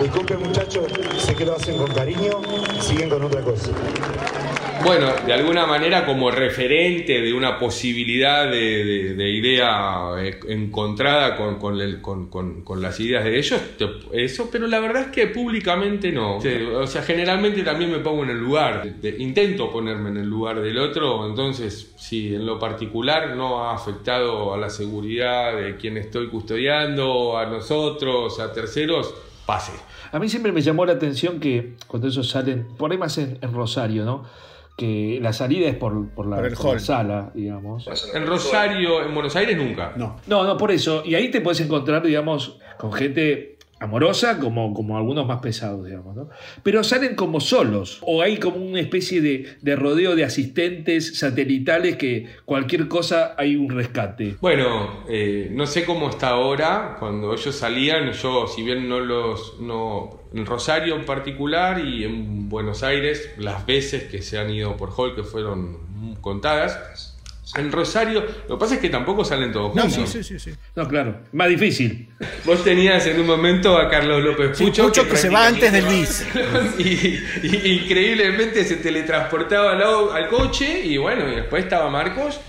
Disculpen 0.00 0.40
muchachos, 0.42 0.86
sé 1.18 1.34
que 1.34 1.44
lo 1.44 1.56
hacen 1.56 1.76
con 1.76 1.92
cariño, 1.92 2.40
siguen 2.80 3.08
con 3.08 3.24
otra 3.24 3.42
cosa. 3.42 3.70
Bueno, 4.82 5.08
de 5.26 5.32
alguna 5.34 5.66
manera 5.66 6.06
como 6.06 6.30
referente 6.30 7.20
de 7.20 7.34
una 7.34 7.58
posibilidad 7.58 8.50
de, 8.50 8.84
de- 8.84 9.14
de 9.14 9.30
idea 9.30 10.12
eh, 10.18 10.40
encontrada 10.48 11.36
con, 11.36 11.58
con 11.58 11.78
el- 11.80 12.00
con- 12.00 12.30
con- 12.30 12.62
con 12.62 12.80
las 12.80 12.98
ideas 12.98 13.24
de 13.24 13.38
ellos, 13.38 13.60
te- 13.76 14.24
eso, 14.24 14.48
pero 14.50 14.66
la 14.66 14.80
verdad 14.80 15.02
es 15.02 15.08
que 15.08 15.26
públicamente 15.26 16.10
no. 16.12 16.40
O 16.78 16.86
sea, 16.86 17.02
generalmente 17.02 17.62
también 17.62 17.92
me 17.92 17.98
pongo 17.98 18.22
en 18.24 18.30
el 18.30 18.38
lugar, 18.38 18.82
de- 18.96 19.16
intento 19.18 19.70
ponerme 19.70 20.08
en 20.10 20.16
el 20.16 20.26
lugar 20.28 20.60
del 20.62 20.78
otro, 20.78 21.26
entonces 21.28 21.92
si 21.98 22.34
en 22.34 22.46
lo 22.46 22.58
particular 22.58 23.36
no 23.36 23.64
ha 23.64 23.74
afectado 23.74 24.54
a 24.54 24.56
la 24.56 24.70
seguridad 24.70 25.56
de 25.56 25.76
quien 25.76 25.98
estoy 25.98 26.28
custodiando, 26.28 27.36
a 27.36 27.44
nosotros, 27.44 28.40
a 28.40 28.50
terceros, 28.52 29.14
pase. 29.44 29.72
A 30.12 30.18
mí 30.18 30.28
siempre 30.30 30.52
me 30.52 30.62
llamó 30.62 30.86
la 30.86 30.92
atención 30.94 31.38
que 31.38 31.74
cuando 31.86 32.08
ellos 32.08 32.28
salen, 32.30 32.66
por 32.78 32.90
ahí 32.90 32.98
más 32.98 33.18
en, 33.18 33.38
en 33.42 33.52
Rosario, 33.52 34.04
¿no? 34.06 34.24
Que 34.80 35.18
la 35.20 35.34
salida 35.34 35.68
es 35.68 35.76
por, 35.76 36.08
por 36.08 36.26
la, 36.26 36.36
Por 36.36 36.46
el 36.46 36.54
por 36.54 36.72
la 36.72 36.78
sala, 36.78 37.30
digamos. 37.34 37.86
En 38.14 38.26
Rosario, 38.26 39.02
en 39.04 39.12
Buenos 39.12 39.36
Aires 39.36 39.54
nunca. 39.54 39.92
No. 39.94 40.16
No, 40.26 40.44
no, 40.44 40.56
por 40.56 40.70
eso. 40.70 41.02
Y 41.04 41.14
ahí 41.14 41.30
te 41.30 41.42
puedes 41.42 41.60
encontrar, 41.60 42.02
digamos, 42.02 42.58
con 42.78 42.90
gente 42.90 43.58
amorosa 43.80 44.38
como, 44.38 44.74
como 44.74 44.96
algunos 44.96 45.26
más 45.26 45.40
pesados, 45.40 45.86
digamos, 45.86 46.14
¿no? 46.14 46.28
Pero 46.62 46.84
salen 46.84 47.16
como 47.16 47.40
solos. 47.40 47.98
O 48.02 48.22
hay 48.22 48.36
como 48.36 48.56
una 48.56 48.78
especie 48.78 49.20
de, 49.22 49.56
de 49.60 49.76
rodeo 49.76 50.14
de 50.14 50.24
asistentes 50.24 51.18
satelitales 51.18 51.96
que 51.96 52.26
cualquier 52.44 52.88
cosa 52.88 53.34
hay 53.38 53.56
un 53.56 53.70
rescate. 53.70 54.36
Bueno, 54.40 55.04
eh, 55.08 55.48
no 55.50 55.66
sé 55.66 55.84
cómo 55.84 56.10
está 56.10 56.28
ahora. 56.28 56.96
Cuando 57.00 57.32
ellos 57.32 57.54
salían, 57.54 58.12
yo, 58.12 58.46
si 58.46 58.62
bien 58.62 58.88
no 58.88 59.00
los. 59.00 59.58
No, 59.60 60.20
en 60.32 60.44
Rosario 60.44 60.94
en 60.94 61.06
particular 61.06 61.84
y 61.84 62.04
en 62.04 62.48
Buenos 62.50 62.82
Aires, 62.82 63.32
las 63.38 63.64
veces 63.66 64.04
que 64.04 64.20
se 64.20 64.38
han 64.38 64.50
ido 64.50 64.76
por 64.76 64.90
Hall, 64.96 65.14
que 65.16 65.24
fueron 65.24 66.16
contadas. 66.20 67.09
En 67.56 67.72
Rosario, 67.72 68.24
lo 68.48 68.56
que 68.56 68.60
pasa 68.60 68.74
es 68.76 68.80
que 68.80 68.88
tampoco 68.90 69.24
salen 69.24 69.52
todos 69.52 69.74
No, 69.74 69.82
juntos. 69.82 70.08
sí, 70.10 70.22
sí, 70.22 70.38
sí, 70.38 70.50
sí. 70.52 70.56
No, 70.76 70.86
claro, 70.88 71.20
más 71.32 71.48
difícil. 71.48 72.08
Vos 72.44 72.62
tenías 72.62 73.06
en 73.06 73.20
un 73.20 73.26
momento 73.26 73.76
a 73.76 73.88
Carlos 73.88 74.22
López 74.22 74.56
Sí, 74.56 74.66
Pucho. 74.66 74.84
Pucho 74.86 75.08
que 75.08 75.16
se 75.16 75.28
va 75.30 75.46
antes 75.48 75.72
del 75.72 75.84
bis. 75.86 76.26
y, 76.78 77.18
y- 77.42 77.80
increíblemente 77.82 78.64
se 78.64 78.76
teletransportaba 78.76 79.72
al, 79.72 79.82
al 80.24 80.28
coche 80.28 80.80
y 80.84 80.96
bueno, 80.96 81.28
y 81.30 81.36
después 81.36 81.64
estaba 81.64 81.90
Marcos 81.90 82.40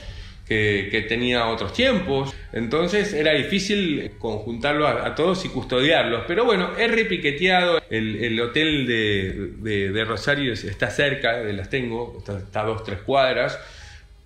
que, 0.47 0.89
que 0.91 1.01
tenía 1.03 1.47
otros 1.47 1.71
tiempos, 1.71 2.33
entonces 2.51 3.13
era 3.13 3.31
difícil 3.33 4.11
conjuntarlo 4.19 4.85
a, 4.85 5.07
a 5.07 5.15
todos 5.15 5.45
y 5.45 5.49
custodiarlos, 5.49 6.23
pero 6.27 6.43
bueno, 6.43 6.71
he 6.77 6.87
repiqueteado, 6.89 7.81
el, 7.89 8.21
el 8.21 8.39
hotel 8.41 8.85
de, 8.85 9.51
de- 9.59 9.91
de 9.91 10.03
Rosario 10.03 10.51
es- 10.51 10.65
está 10.65 10.89
cerca, 10.89 11.37
de 11.37 11.53
las 11.53 11.69
tengo, 11.69 12.15
está, 12.19 12.37
está 12.37 12.61
a 12.61 12.65
dos, 12.65 12.83
tres 12.83 12.99
cuadras, 13.05 13.57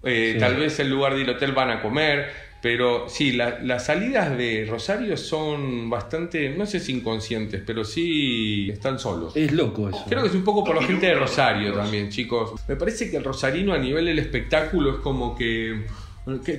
Eh, 0.05 0.31
Sí. 0.33 0.39
tal 0.39 0.55
vez 0.57 0.79
el 0.79 0.89
lugar 0.89 1.15
del 1.15 1.29
hotel 1.29 1.51
van 1.51 1.71
a 1.71 1.81
comer, 1.81 2.27
pero 2.61 3.09
sí, 3.09 3.31
la- 3.33 3.59
las 3.61 3.85
salidas 3.85 4.35
de 4.37 4.65
Rosario 4.69 5.17
son 5.17 5.89
bastante, 5.89 6.49
no 6.49 6.65
sé 6.65 6.79
si 6.79 6.93
inconscientes, 6.93 7.61
pero 7.65 7.83
sí 7.83 8.69
están 8.71 8.97
solos. 8.99 9.35
Es 9.35 9.51
loco 9.51 9.89
eso. 9.89 10.03
Creo 10.07 10.21
que 10.21 10.29
es 10.29 10.33
un 10.35 10.43
poco 10.43 10.63
por 10.63 10.75
la 10.75 10.83
gente 10.83 11.07
de 11.07 11.15
Rosario 11.15 11.73
también, 11.73 12.09
chicos. 12.09 12.53
Me 12.67 12.75
parece 12.75 13.09
que 13.11 13.17
el 13.17 13.23
rosarino 13.23 13.73
a 13.73 13.77
nivel 13.77 14.05
del 14.05 14.19
espectáculo 14.19 14.91
es 14.91 14.97
como 14.97 15.35
que... 15.35 15.85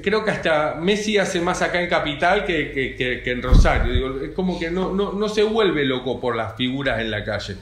creo 0.02 0.24
que 0.24 0.30
hasta 0.30 0.76
Messi 0.76 1.18
hace 1.18 1.40
más 1.40 1.60
acá 1.62 1.80
en 1.82 1.88
Capital 1.88 2.44
que, 2.44 2.70
que- 2.70 2.94
que- 2.94 3.22
que 3.22 3.30
en 3.32 3.42
Rosario. 3.42 3.92
Digo, 3.92 4.20
es 4.24 4.30
como 4.30 4.58
que 4.60 4.70
no, 4.70 4.92
no, 4.92 5.12
no 5.12 5.28
se 5.28 5.42
vuelve 5.42 5.84
loco 5.84 6.20
por 6.20 6.36
las 6.36 6.54
figuras 6.56 7.00
en 7.00 7.10
la 7.10 7.24
calle. 7.24 7.56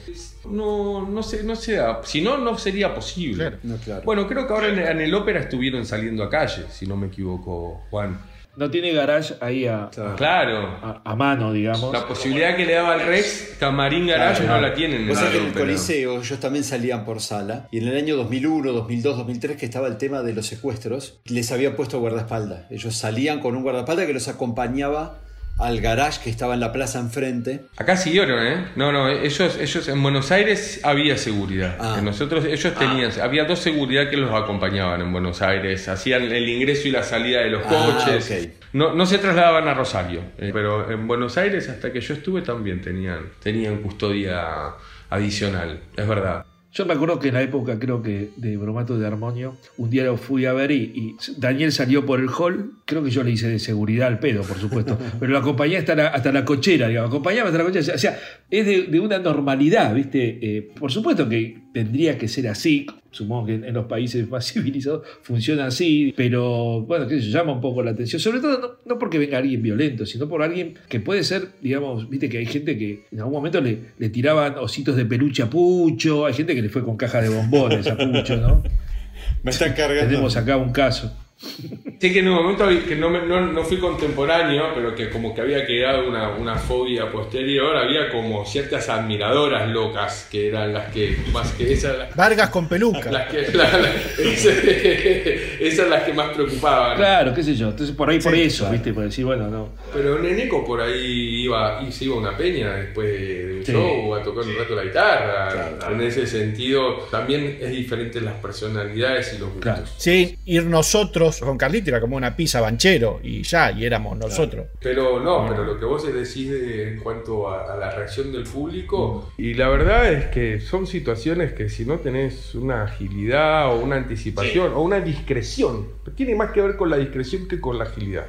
No, 0.49 1.07
no, 1.09 1.23
se, 1.23 1.43
no 1.43 1.55
se 1.55 1.73
da. 1.77 2.01
Si 2.03 2.21
no, 2.21 2.37
no 2.37 2.57
sería 2.57 2.93
posible. 2.93 3.53
No, 3.63 3.77
claro. 3.77 4.03
Bueno, 4.05 4.27
creo 4.27 4.45
que 4.45 4.53
ahora 4.53 4.67
en, 4.67 4.77
en 4.79 5.01
el 5.01 5.13
ópera 5.15 5.39
estuvieron 5.39 5.85
saliendo 5.85 6.23
a 6.23 6.29
calle, 6.29 6.65
si 6.69 6.85
no 6.85 6.95
me 6.95 7.07
equivoco, 7.07 7.83
Juan. 7.89 8.19
No 8.57 8.71
tiene 8.71 8.93
garage 8.93 9.33
ahí 9.41 9.65
a, 9.67 9.89
Claro. 10.15 10.67
a, 10.81 11.01
a 11.03 11.15
mano, 11.15 11.51
digamos. 11.51 11.91
La 11.91 12.07
posibilidad 12.07 12.55
que 12.55 12.65
le 12.65 12.73
daba 12.73 12.93
al 12.93 13.05
Rex, 13.05 13.55
Camarín 13.59 14.07
Garage, 14.07 14.43
Claro. 14.45 14.61
no 14.61 14.67
la 14.69 14.73
tienen. 14.73 15.07
Vos 15.07 15.17
sabés 15.17 15.31
que 15.33 15.37
en 15.39 15.45
el 15.47 15.51
Pero- 15.51 15.65
Coliseo 15.65 16.19
ellos 16.21 16.39
también 16.39 16.63
salían 16.63 17.03
por 17.03 17.19
sala. 17.21 17.67
Y 17.71 17.79
en 17.79 17.87
el 17.89 17.97
año 17.97 18.15
2001, 18.15 18.71
2002, 18.71 19.17
2003, 19.17 19.57
que 19.57 19.65
estaba 19.65 19.87
el 19.87 19.97
tema 19.97 20.21
de 20.21 20.33
los 20.33 20.45
secuestros, 20.45 21.19
les 21.25 21.51
habían 21.51 21.75
puesto 21.75 21.99
guardaespaldas. 21.99 22.71
Ellos 22.71 22.95
salían 22.95 23.39
con 23.41 23.55
un 23.57 23.63
guardaespaldas 23.63 24.05
que 24.07 24.13
los 24.13 24.27
acompañaba 24.29 25.19
al 25.57 25.79
garage 25.81 26.21
que 26.23 26.29
estaba 26.29 26.53
en 26.53 26.59
la 26.59 26.71
plaza 26.71 26.99
enfrente. 26.99 27.65
Acá 27.77 27.95
siguieron, 27.95 28.45
¿eh? 28.45 28.65
No, 28.75 28.91
no, 28.91 29.09
ellos, 29.09 29.57
ellos 29.59 29.87
en 29.87 30.03
Buenos 30.03 30.31
Aires 30.31 30.81
había 30.83 31.17
seguridad. 31.17 31.77
Ah. 31.79 31.99
Nosotros, 32.03 32.45
ellos 32.45 32.73
tenían, 32.75 33.11
había 33.21 33.45
dos 33.45 33.59
seguridad 33.59 34.09
que 34.09 34.17
los 34.17 34.33
acompañaban 34.33 35.01
en 35.01 35.11
Buenos 35.13 35.41
Aires, 35.41 35.87
hacían 35.87 36.23
el 36.23 36.49
ingreso 36.49 36.87
y 36.87 36.91
la 36.91 37.03
salida 37.03 37.39
de 37.41 37.49
los 37.51 37.63
Ah, 37.65 37.97
coches. 38.05 38.49
No, 38.73 38.93
no 38.93 39.05
se 39.05 39.17
trasladaban 39.17 39.67
a 39.69 39.73
Rosario, 39.73 40.21
eh, 40.37 40.51
pero 40.53 40.91
en 40.91 41.07
Buenos 41.07 41.37
Aires, 41.37 41.69
hasta 41.69 41.93
que 41.93 42.01
yo 42.01 42.13
estuve, 42.13 42.41
también 42.41 42.81
tenían, 42.81 43.19
tenían 43.41 43.77
custodia 43.77 44.73
adicional, 45.09 45.79
es 45.95 46.07
verdad. 46.07 46.45
Yo 46.75 46.85
me 46.85 46.93
acuerdo 46.93 47.19
que 47.19 47.29
en 47.29 47.35
la 47.35 47.41
época, 47.41 47.79
creo 47.79 48.01
que 48.01 48.31
de 48.35 48.57
Bromato 48.57 48.99
de 48.99 49.07
Armonio, 49.07 49.55
un 49.77 49.89
día 49.89 50.03
lo 50.03 50.17
fui 50.17 50.45
a 50.45 50.51
ver 50.51 50.71
y, 50.71 50.91
y 50.93 51.15
Daniel 51.37 51.71
salió 51.71 52.05
por 52.05 52.19
el 52.19 52.27
hall. 52.27 52.73
Creo 52.83 53.01
que 53.01 53.09
yo 53.11 53.23
le 53.23 53.31
hice 53.31 53.47
de 53.47 53.59
seguridad 53.59 54.09
al 54.09 54.19
pedo, 54.19 54.41
por 54.41 54.57
supuesto. 54.57 54.99
pero 55.19 55.31
lo 55.31 55.37
acompañé 55.37 55.77
hasta 55.77 55.95
la, 55.95 56.07
hasta 56.07 56.33
la 56.33 56.43
cochera, 56.43 56.89
digamos. 56.89 57.11
Acompañaba 57.11 57.47
hasta 57.47 57.59
la 57.59 57.63
cochera. 57.63 57.95
O 57.95 57.97
sea, 57.97 58.19
es 58.51 58.65
de, 58.65 58.81
de 58.87 58.99
una 58.99 59.19
normalidad, 59.19 59.95
¿viste? 59.95 60.37
Eh, 60.41 60.69
por 60.77 60.91
supuesto 60.91 61.29
que 61.29 61.57
tendría 61.73 62.17
que 62.17 62.27
ser 62.27 62.49
así. 62.49 62.85
Supongo 63.15 63.45
que 63.45 63.53
en, 63.53 63.73
los 63.73 63.85
países 63.85 64.27
más 64.29 64.51
civilizados 64.51 65.07
funciona 65.21 65.67
así. 65.67 66.13
Pero, 66.17 66.81
bueno, 66.81 67.07
que 67.07 67.19
llama 67.19 67.53
un 67.53 67.61
poco 67.61 67.81
la 67.81 67.91
atención. 67.91 68.19
Sobre 68.19 68.41
todo, 68.41 68.59
no, 68.59 68.71
no 68.85 68.99
porque 68.99 69.17
venga 69.17 69.37
alguien 69.37 69.61
violento, 69.61 70.05
sino 70.05 70.27
por 70.27 70.43
alguien 70.43 70.75
que 70.89 70.99
puede 70.99 71.23
ser, 71.23 71.49
digamos, 71.61 72.09
viste 72.09 72.27
que 72.27 72.39
hay 72.39 72.45
gente 72.45 72.77
que 72.77 73.05
en 73.11 73.19
algún 73.19 73.33
momento 73.33 73.61
le, 73.61 73.79
le 73.97 74.09
tiraban 74.09 74.57
ositos 74.57 74.95
de 74.97 75.05
peluche 75.05 75.43
a 75.43 75.49
Pucho. 75.49 76.25
Hay 76.25 76.33
gente 76.33 76.53
que 76.53 76.61
le 76.61 76.69
fue 76.69 76.83
con 76.83 76.97
caja 76.97 77.21
de 77.21 77.29
bombones 77.29 77.87
a 77.87 77.95
Pucho, 77.95 78.35
¿no? 78.35 78.61
Me 79.43 79.51
están 79.51 79.73
cargando. 79.73 80.07
Tenemos 80.07 80.35
acá 80.35 80.57
un 80.57 80.71
caso. 80.71 81.15
Sé 81.37 82.13
que 82.13 82.19
en 82.19 82.29
un 82.29 82.35
momento 82.35 82.65
que 82.87 82.95
no, 82.95 83.09
me- 83.09 83.21
no, 83.25 83.41
no 83.51 83.63
fui 83.63 83.77
contemporáneo, 83.77 84.69
pero 84.73 84.95
que 84.95 85.09
como 85.09 85.33
que 85.35 85.41
había 85.41 85.65
quedado 85.65 86.07
una, 86.07 86.29
una 86.29 86.55
fobia 86.55 87.11
posterior, 87.11 87.75
había 87.75 88.09
como 88.09 88.45
ciertas 88.45 88.87
admiradoras 88.89 89.67
locas 89.69 90.27
que 90.31 90.47
eran 90.47 90.73
las 90.73 90.91
que 90.93 91.17
más 91.33 91.51
que 91.53 91.73
esas 91.73 92.15
Vargas 92.15 92.49
con 92.49 92.69
peluca. 92.69 93.11
las 93.11 93.27
que 93.29 93.47
la- 93.53 93.77
la- 93.77 93.93
esas, 94.23 94.53
esas 95.59 95.89
las 95.89 96.03
que 96.03 96.13
más 96.13 96.29
preocupaban. 96.33 96.95
Claro, 96.97 97.33
qué 97.33 97.43
sé 97.43 97.55
yo. 97.55 97.69
Entonces 97.69 97.95
por 97.95 98.09
ahí 98.09 98.19
por 98.19 98.33
Sí, 98.33 98.41
eso, 98.41 98.59
claro. 98.63 98.73
¿viste? 98.73 98.93
Por 98.93 99.03
decir, 99.03 99.25
bueno, 99.25 99.47
no. 99.49 99.69
Pero 99.93 100.19
Neneco 100.19 100.63
por 100.63 100.81
ahí 100.81 101.43
iba, 101.43 101.81
y 101.87 101.91
se 101.91 102.05
iba 102.05 102.15
a 102.15 102.19
una 102.19 102.37
peña 102.37 102.75
después 102.75 103.07
de 103.11 103.57
un 103.59 103.65
Sí. 103.65 103.71
show 103.71 104.13
a 104.15 104.21
tocar 104.23 104.43
un 104.45 104.55
rato 104.55 104.75
la 104.75 104.83
guitarra. 104.83 105.69
En 105.91 106.01
ese 106.01 106.27
sentido, 106.27 107.07
también 107.11 107.57
es 107.59 107.71
diferente 107.71 108.21
las 108.21 108.35
personalidades 108.35 109.33
y 109.35 109.39
los 109.39 109.53
gustos. 109.53 109.93
Sí, 109.97 110.37
ir 110.45 110.63
nosotros 110.65 111.24
con 111.39 111.57
Carlito 111.57 111.89
era 111.89 111.99
como 112.01 112.15
una 112.17 112.35
pizza 112.35 112.61
banchero 112.61 113.19
y 113.23 113.43
ya, 113.43 113.71
y 113.71 113.85
éramos 113.85 114.17
nosotros. 114.17 114.67
Pero 114.79 115.19
no, 115.19 115.45
pero 115.49 115.63
lo 115.63 115.79
que 115.79 115.85
vos 115.85 116.03
decís 116.11 116.49
de- 116.51 116.89
en 116.93 116.99
cuanto 116.99 117.49
a, 117.49 117.73
a 117.73 117.77
la 117.77 117.91
reacción 117.91 118.31
del 118.31 118.43
público, 118.43 119.31
y 119.37 119.53
la 119.53 119.69
verdad 119.69 120.11
es 120.11 120.25
que 120.25 120.59
son 120.61 120.87
situaciones 120.87 121.53
que 121.53 121.69
si 121.69 121.85
no 121.85 121.99
tenés 121.99 122.55
una 122.55 122.83
agilidad 122.83 123.73
o 123.73 123.79
una 123.79 123.95
anticipación 123.97 124.73
o 124.73 124.81
una 124.81 124.99
discreción, 124.99 125.87
tiene 126.15 126.35
más 126.35 126.51
que 126.51 126.61
ver 126.61 126.75
con 126.75 126.89
la 126.89 126.97
discreción 126.97 127.47
que 127.47 127.59
con 127.59 127.77
la 127.77 127.85
agilidad. 127.85 128.25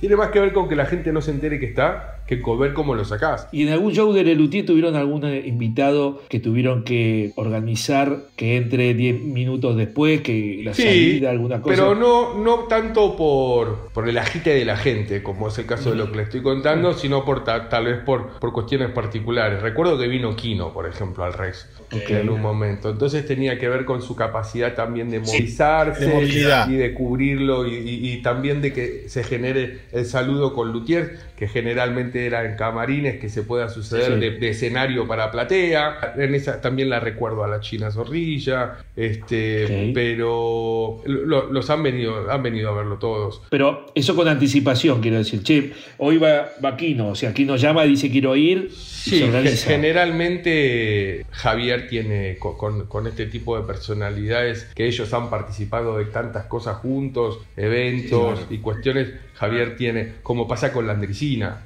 Tiene 0.00 0.16
más 0.16 0.28
que 0.30 0.40
ver 0.40 0.52
con 0.52 0.68
que 0.68 0.76
la 0.76 0.86
gente 0.86 1.12
no 1.12 1.20
se 1.22 1.30
entere 1.30 1.58
que 1.58 1.66
está 1.66 2.12
que 2.26 2.42
con 2.42 2.58
ver 2.58 2.72
cómo 2.74 2.96
lo 2.96 3.04
sacás. 3.04 3.46
¿Y 3.52 3.62
en 3.62 3.68
algún 3.72 3.92
show 3.92 4.12
de 4.12 4.24
Lelutier 4.24 4.66
tuvieron 4.66 4.96
algún 4.96 5.24
eh, 5.24 5.44
invitado 5.46 6.20
que 6.28 6.40
tuvieron 6.40 6.82
que 6.82 7.30
organizar 7.36 8.16
que 8.34 8.56
entre 8.56 8.94
10 8.94 9.22
minutos 9.22 9.76
después, 9.76 10.22
que 10.22 10.60
la 10.64 10.74
Sí, 10.74 10.82
salida, 10.82 11.30
alguna 11.30 11.60
cosa? 11.62 11.72
Pero 11.76 11.94
no, 11.94 12.36
no 12.36 12.64
tanto 12.64 13.16
por, 13.16 13.90
por 13.92 14.08
el 14.08 14.18
agite 14.18 14.50
de 14.50 14.64
la 14.64 14.76
gente, 14.76 15.22
como 15.22 15.46
es 15.48 15.58
el 15.58 15.66
caso 15.66 15.90
de 15.90 15.96
lo 15.96 16.10
que 16.10 16.16
le 16.16 16.22
estoy 16.24 16.42
contando, 16.42 16.94
sino 16.94 17.24
por 17.24 17.44
ta- 17.44 17.68
tal 17.68 17.84
vez 17.84 17.98
por, 18.04 18.40
por 18.40 18.52
cuestiones 18.52 18.90
particulares. 18.90 19.62
Recuerdo 19.62 19.96
que 19.96 20.08
vino 20.08 20.34
Kino, 20.34 20.72
por 20.72 20.88
ejemplo, 20.88 21.22
al 21.22 21.32
Rex 21.32 21.68
en 21.92 22.28
un 22.28 22.42
momento. 22.42 22.90
Entonces 22.90 23.24
tenía 23.24 23.56
que 23.56 23.68
ver 23.68 23.84
con 23.84 24.02
su 24.02 24.16
capacidad 24.16 24.74
también 24.74 25.10
de 25.10 25.20
movilizarse 25.20 26.06
de 26.06 26.12
movilidad. 26.12 26.68
y 26.68 26.74
de 26.74 26.92
cubrirlo 26.92 27.66
y, 27.68 27.74
y- 27.76 28.12
y 28.14 28.22
también 28.22 28.60
de 28.60 28.72
que 28.72 29.08
se 29.08 29.22
genere 29.22 29.78
el 29.96 30.06
saludo 30.06 30.52
con 30.52 30.72
Lutier. 30.72 31.18
Que 31.36 31.48
generalmente 31.48 32.24
era 32.26 32.44
en 32.44 32.56
camarines, 32.56 33.20
que 33.20 33.28
se 33.28 33.42
pueda 33.42 33.68
suceder 33.68 34.14
Sí. 34.14 34.20
de, 34.20 34.30
de 34.38 34.48
escenario 34.48 35.06
para 35.06 35.30
platea. 35.30 36.14
En 36.16 36.34
esa 36.34 36.60
también 36.60 36.88
la 36.90 36.98
recuerdo 37.00 37.44
a 37.44 37.48
la 37.48 37.60
China 37.60 37.90
Zorrilla, 37.90 38.78
este, 38.96 39.90
pero 39.94 41.02
lo- 41.06 41.52
los 41.52 41.68
han 41.70 41.82
venido, 41.82 42.30
han 42.30 42.42
venido 42.42 42.70
a 42.70 42.74
verlo 42.76 42.96
todos. 42.98 43.42
Pero 43.50 43.86
eso 43.94 44.16
con 44.16 44.28
anticipación, 44.28 45.00
quiero 45.00 45.18
decir, 45.18 45.42
che, 45.42 45.72
hoy 45.98 46.16
va, 46.18 46.48
va 46.64 46.76
Kino, 46.76 47.08
o 47.08 47.14
sea, 47.14 47.34
Kino 47.34 47.56
llama, 47.56 47.84
dice 47.84 48.10
quiero 48.10 48.34
ir, 48.36 48.68
y 48.70 49.10
Sí, 49.10 49.20
se 49.20 49.56
generalmente 50.36 51.26
Javier 51.30 51.88
tiene 51.88 52.36
co- 52.38 52.56
con, 52.58 52.86
con 52.86 53.06
este 53.06 53.26
tipo 53.26 53.56
de 53.58 53.64
personalidades 53.66 54.68
que 54.74 54.86
ellos 54.86 55.12
han 55.12 55.30
participado 55.30 55.98
de 55.98 56.06
tantas 56.06 56.46
cosas 56.46 56.76
juntos, 56.78 57.40
eventos 57.56 58.40
Claro. 58.40 58.46
y 58.50 58.58
cuestiones. 58.58 59.08
Javier 59.34 59.76
tiene, 59.76 60.14
como 60.22 60.48
pasa 60.48 60.72
con 60.72 60.86
la 60.86 60.94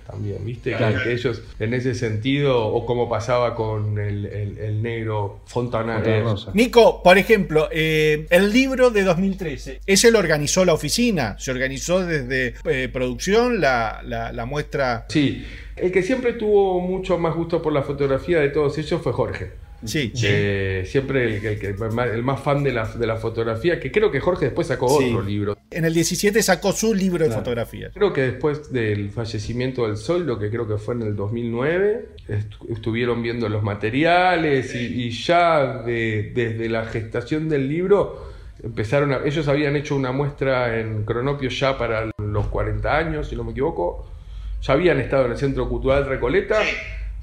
También, 0.07 0.45
¿viste? 0.45 0.71
Que- 0.71 0.77
Claro. 0.77 1.01
Que, 1.03 1.13
ellos 1.13 1.43
en 1.59 1.75
ese 1.75 1.95
sentido, 1.95 2.67
o 2.67 2.87
como 2.87 3.09
pasaba 3.09 3.55
con 3.55 3.99
el, 3.99 4.27
el- 4.27 4.59
el 4.59 4.83
negro 4.83 5.41
Fontana. 5.47 6.01
eh, 6.05 6.23
Nico, 6.55 7.03
por 7.03 7.19
ejemplo, 7.19 7.69
eh, 7.73 8.27
el 8.31 8.53
libro 8.53 8.91
de 8.91 9.03
2013, 9.05 9.81
¿ese 9.87 10.11
lo 10.11 10.19
organizó 10.19 10.65
la 10.65 10.73
oficina? 10.73 11.37
¿Se 11.39 11.51
organizó 11.51 12.05
desde 12.05 12.55
eh, 12.65 12.89
producción, 12.93 13.61
la, 13.61 14.01
la- 14.05 14.33
la 14.33 14.45
muestra? 14.47 15.07
Sí, 15.09 15.45
el 15.77 15.93
que 15.93 16.03
siempre 16.03 16.33
tuvo 16.35 16.81
mucho 16.81 17.19
más 17.19 17.35
gusto 17.35 17.61
por 17.63 17.73
la 17.73 17.83
fotografía 17.83 18.41
de 18.41 18.49
todos 18.51 18.77
ellos 18.79 19.01
fue 19.03 19.13
Jorge. 19.13 19.53
Sí. 19.85 20.13
Eh, 20.23 20.85
siempre 20.87 21.25
el, 21.39 21.45
el 21.47 21.59
que- 21.59 21.69
el 22.15 22.23
más 22.23 22.41
fan 22.41 22.63
de 22.63 22.73
la, 22.73 22.87
de 22.87 23.07
la 23.07 23.17
fotografía, 23.17 23.81
que 23.81 23.91
creo 23.91 24.11
que 24.11 24.21
Jorge 24.21 24.47
después 24.47 24.67
sacó 24.67 24.99
Sí. 24.99 25.07
otro 25.09 25.23
libro. 25.23 25.57
En 25.71 25.85
el 25.85 25.95
17 25.95 26.43
sacó 26.43 26.73
su 26.73 26.93
libro 26.95 27.25
de 27.27 27.31
fotografías. 27.31 27.93
Creo 27.95 28.13
que 28.13 28.23
después 28.23 28.73
del 28.73 29.11
fallecimiento 29.11 29.87
del 29.87 29.97
Sol, 29.97 30.27
lo 30.27 30.39
que 30.39 30.51
creo 30.51 30.69
que 30.69 30.77
fue 30.77 30.95
en 30.95 31.03
el 31.03 31.17
2009, 31.17 32.09
estu- 32.29 32.71
estuvieron 32.71 33.23
viendo 33.23 33.49
los 33.49 33.63
materiales 33.63 34.75
y, 34.75 35.05
y 35.05 35.11
ya 35.11 35.83
de- 35.83 36.33
desde 36.35 36.69
la 36.69 36.85
gestación 36.87 37.49
del 37.49 37.69
libro 37.69 38.29
empezaron 38.63 39.13
a, 39.13 39.21
ellos 39.25 39.49
habían 39.49 39.75
hecho 39.77 39.97
una 39.97 40.13
muestra 40.13 40.79
en 40.79 41.05
Cronopio 41.05 41.49
ya 41.49 41.79
para 41.79 42.11
los 42.19 42.47
40 42.49 42.95
años, 42.99 43.29
si 43.29 43.35
no 43.37 43.43
me 43.45 43.53
equivoco, 43.53 44.07
ya 44.61 44.75
habían 44.75 45.01
estado 45.01 45.25
en 45.25 45.33
el 45.33 45.39
Centro 45.39 45.67
Cultural 45.67 46.05
Recoleta, 46.07 46.61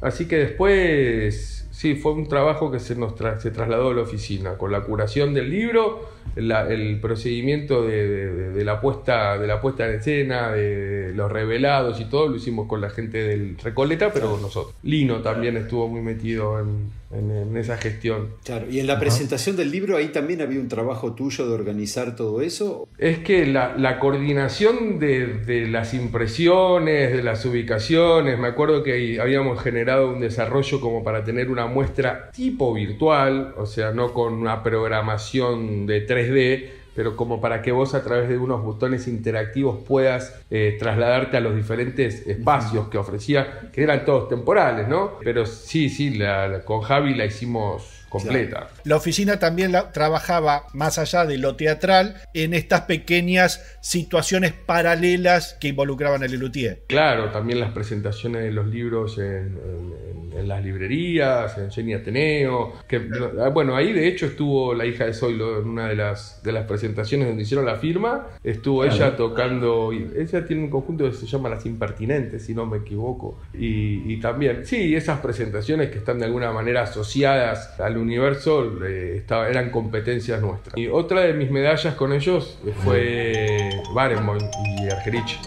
así 0.02 0.28
que 0.28 0.38
después 0.38 1.57
sí, 1.78 1.96
fue 1.96 2.14
un 2.14 2.28
trabajo 2.28 2.72
que 2.72 2.80
se 2.80 2.96
nos 2.96 3.14
tra- 3.16 3.40
se 3.40 3.52
trasladó 3.52 3.92
a 3.92 3.94
la 3.94 4.02
oficina, 4.02 4.58
con 4.58 4.72
la 4.72 4.82
curación 4.82 5.34
del 5.36 5.50
libro, 5.52 6.02
la- 6.36 6.68
el 6.68 7.00
procedimiento 7.00 7.84
de, 7.84 8.08
de- 8.08 8.50
de 8.52 8.66
la 8.66 8.80
puesta, 8.82 9.38
de 9.38 9.48
la 9.48 9.60
puesta 9.62 9.88
en 9.88 9.96
escena, 9.96 10.52
de 10.52 11.12
los 11.16 11.32
revelados 11.32 12.00
y 12.00 12.06
todo, 12.06 12.28
lo 12.28 12.36
hicimos 12.36 12.68
con 12.68 12.82
la 12.82 12.90
gente 12.90 13.18
del 13.24 13.58
Recoleta, 13.58 14.12
pero 14.14 14.38
nosotros. 14.42 14.76
Lino 14.84 15.22
también 15.22 15.58
estuvo 15.58 15.88
muy 15.88 16.02
metido 16.02 16.60
en, 16.60 16.92
en- 17.12 17.32
en 17.32 17.58
esa 17.58 17.78
gestión. 17.78 18.30
Claro, 18.44 18.66
y 18.70 18.80
en 18.80 18.88
la 18.88 19.00
presentación 19.00 19.56
del 19.56 19.72
libro 19.72 19.96
ahí 19.98 20.10
también 20.10 20.42
había 20.42 20.60
un 20.60 20.68
trabajo 20.68 21.14
tuyo 21.14 21.48
de 21.48 21.54
organizar 21.54 22.16
todo 22.16 22.42
eso. 22.42 22.88
Es 22.98 23.20
que 23.20 23.46
la, 23.46 23.76
la 23.78 24.00
coordinación 24.00 25.00
de, 25.00 25.28
de 25.46 25.68
las 25.68 25.94
impresiones, 25.94 27.14
de 27.14 27.24
las 27.24 27.46
ubicaciones, 27.46 28.38
me 28.38 28.48
acuerdo 28.48 28.84
que 28.84 29.20
habíamos 29.22 29.62
generado 29.62 30.12
un 30.12 30.20
desarrollo 30.20 30.80
como 30.82 31.04
para 31.04 31.24
tener 31.24 31.50
una 31.50 31.66
muestra 31.68 32.30
tipo 32.32 32.74
virtual, 32.74 33.54
o 33.58 33.66
sea, 33.66 33.92
no 33.92 34.14
con 34.14 34.34
una 34.34 34.62
programación 34.64 35.86
de 35.86 36.02
3D, 36.18 36.70
pero 36.96 37.16
como 37.16 37.40
para 37.40 37.62
que 37.62 37.72
vos 37.72 37.94
a 37.94 38.04
través 38.04 38.28
de 38.28 38.38
unos 38.40 38.64
botones 38.64 39.08
interactivos 39.08 39.78
puedas 39.88 40.42
eh, 40.50 40.78
trasladarte 40.80 41.38
a 41.38 41.42
los 41.42 41.56
diferentes 41.56 42.26
espacios 42.28 42.88
que 42.90 42.98
ofrecía, 42.98 43.70
que 43.72 43.84
eran 43.84 44.04
todos 44.04 44.28
temporales, 44.30 44.88
¿no? 44.88 45.12
Pero 45.24 45.46
sí, 45.46 45.90
sí, 45.90 46.16
la- 46.18 46.64
con 46.66 46.82
Javi 46.82 47.14
la 47.14 47.26
hicimos 47.26 47.97
completa. 48.10 48.70
La 48.84 48.96
oficina 48.96 49.40
también 49.40 49.72
la- 49.72 49.92
trabajaba, 49.92 50.64
más 50.74 50.98
allá 50.98 51.26
de 51.26 51.38
lo 51.38 51.56
teatral, 51.56 52.16
en 52.34 52.54
estas 52.54 52.82
pequeñas 52.82 53.78
situaciones 53.82 54.54
paralelas 54.54 55.58
que 55.60 55.70
involucraban 55.70 56.24
el 56.24 56.32
Lelutier. 56.32 56.84
Claro, 56.88 57.30
también 57.32 57.60
las 57.60 57.72
presentaciones 57.72 58.44
de 58.44 58.52
los 58.52 58.68
libros 58.68 59.18
en, 59.18 59.26
en- 59.58 60.18
en 60.38 60.48
las 60.48 60.64
librerías, 60.64 61.58
en 61.58 61.72
Jenny 61.72 61.94
Ateneo. 61.96 62.74
Que, 62.88 63.02
ah, 63.42 63.50
bueno, 63.50 63.76
ahí 63.76 63.92
de 63.92 64.08
hecho 64.08 64.28
estuvo 64.28 64.74
la 64.76 64.86
hija 64.86 65.06
de 65.06 65.14
Zoilo 65.14 65.60
en 65.62 65.68
una 65.70 65.88
de 65.88 65.96
las, 65.96 66.44
de 66.44 66.52
las 66.52 66.66
presentaciones 66.66 67.28
donde 67.28 67.42
hicieron 67.44 67.66
la 67.66 67.76
firma. 67.78 68.28
Estuvo 68.44 68.82
Claro. 68.82 68.96
ella 68.96 69.16
tocando. 69.16 69.92
Ella 69.92 70.46
tiene 70.46 70.64
un 70.64 70.70
conjunto 70.70 71.06
que 71.10 71.14
se 71.18 71.26
llama 71.26 71.50
Las 71.50 71.66
Impertinentes, 71.66 72.46
si 72.46 72.54
no 72.54 72.66
me 72.68 72.78
equivoco. 72.78 73.40
Y, 73.54 74.14
y 74.14 74.20
también, 74.20 74.66
sí, 74.66 74.96
esas 74.96 75.20
presentaciones 75.22 75.90
que 75.90 75.98
están 75.98 76.20
de 76.20 76.26
alguna 76.26 76.52
manera 76.52 76.84
asociadas 76.84 77.80
al 77.80 77.97
universo 77.98 78.64
eh, 78.86 79.18
estaba- 79.18 79.50
eran 79.50 79.70
competencias 79.72 80.42
nuestras. 80.42 80.78
Y 80.78 80.88
otra 80.88 81.22
de 81.22 81.34
mis 81.34 81.50
medallas 81.52 81.96
con 81.96 82.14
ellos 82.14 82.58
fue 82.84 83.70
Barenboim 83.94 84.42
y 84.82 84.90
Argerich. 84.90 85.40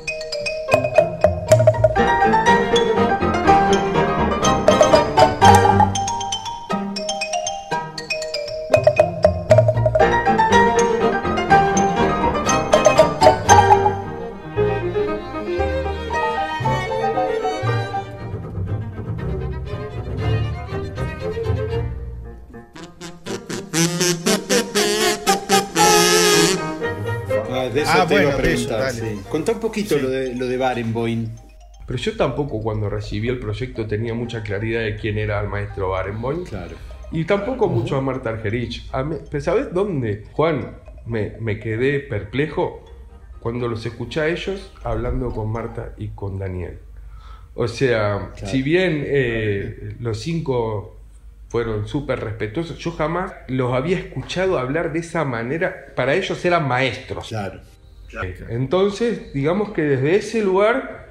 Contá 29.30 29.52
un 29.52 29.60
poquito 29.60 29.96
lo 29.98 30.10
de, 30.10 30.34
lo 30.34 30.46
de 30.46 30.56
Barenboim. 30.56 31.28
Pero 31.86 31.98
yo 31.98 32.16
tampoco 32.16 32.60
cuando 32.62 32.88
recibí 32.88 33.28
el 33.28 33.38
proyecto 33.38 33.86
tenía 33.86 34.14
mucha 34.14 34.42
claridad 34.42 34.80
de 34.80 34.96
quién 34.96 35.18
era 35.18 35.40
el 35.40 35.48
maestro 35.48 35.90
Barenboim. 35.90 36.44
Claro. 36.44 36.76
Y 37.12 37.24
tampoco 37.24 37.68
mucho 37.68 37.96
a 37.96 38.00
Marta 38.00 38.30
Argerich. 38.30 38.88
A 38.92 39.02
mí- 39.02 39.16
¿Sabes 39.40 39.72
dónde, 39.74 40.24
Juan, 40.32 40.76
me, 41.06 41.32
me 41.40 41.58
quedé 41.58 42.00
perplejo? 42.00 42.84
Cuando 43.40 43.66
los 43.68 43.84
escuché 43.86 44.20
a 44.20 44.28
ellos 44.28 44.70
hablando 44.84 45.30
con 45.30 45.50
Marta 45.50 45.94
y 45.96 46.08
con 46.08 46.38
Daniel. 46.38 46.78
O 47.54 47.66
sea, 47.66 48.30
Claro. 48.36 48.46
si 48.46 48.62
bien 48.62 49.02
eh, 49.06 49.96
los 49.98 50.20
cinco 50.20 50.96
fueron 51.48 51.88
súper 51.88 52.20
respetuosos, 52.20 52.78
yo 52.78 52.92
jamás 52.92 53.32
los 53.48 53.72
había 53.72 53.98
escuchado 53.98 54.58
hablar 54.58 54.92
de 54.92 55.00
esa 55.00 55.24
manera. 55.24 55.86
Para 55.96 56.14
ellos 56.14 56.44
eran 56.44 56.68
maestros. 56.68 57.28
Claro. 57.28 57.60
Entonces, 58.49 59.33
digamos 59.33 59.70
que 59.73 59.83
desde 59.83 60.16
ese 60.16 60.42
lugar, 60.42 61.09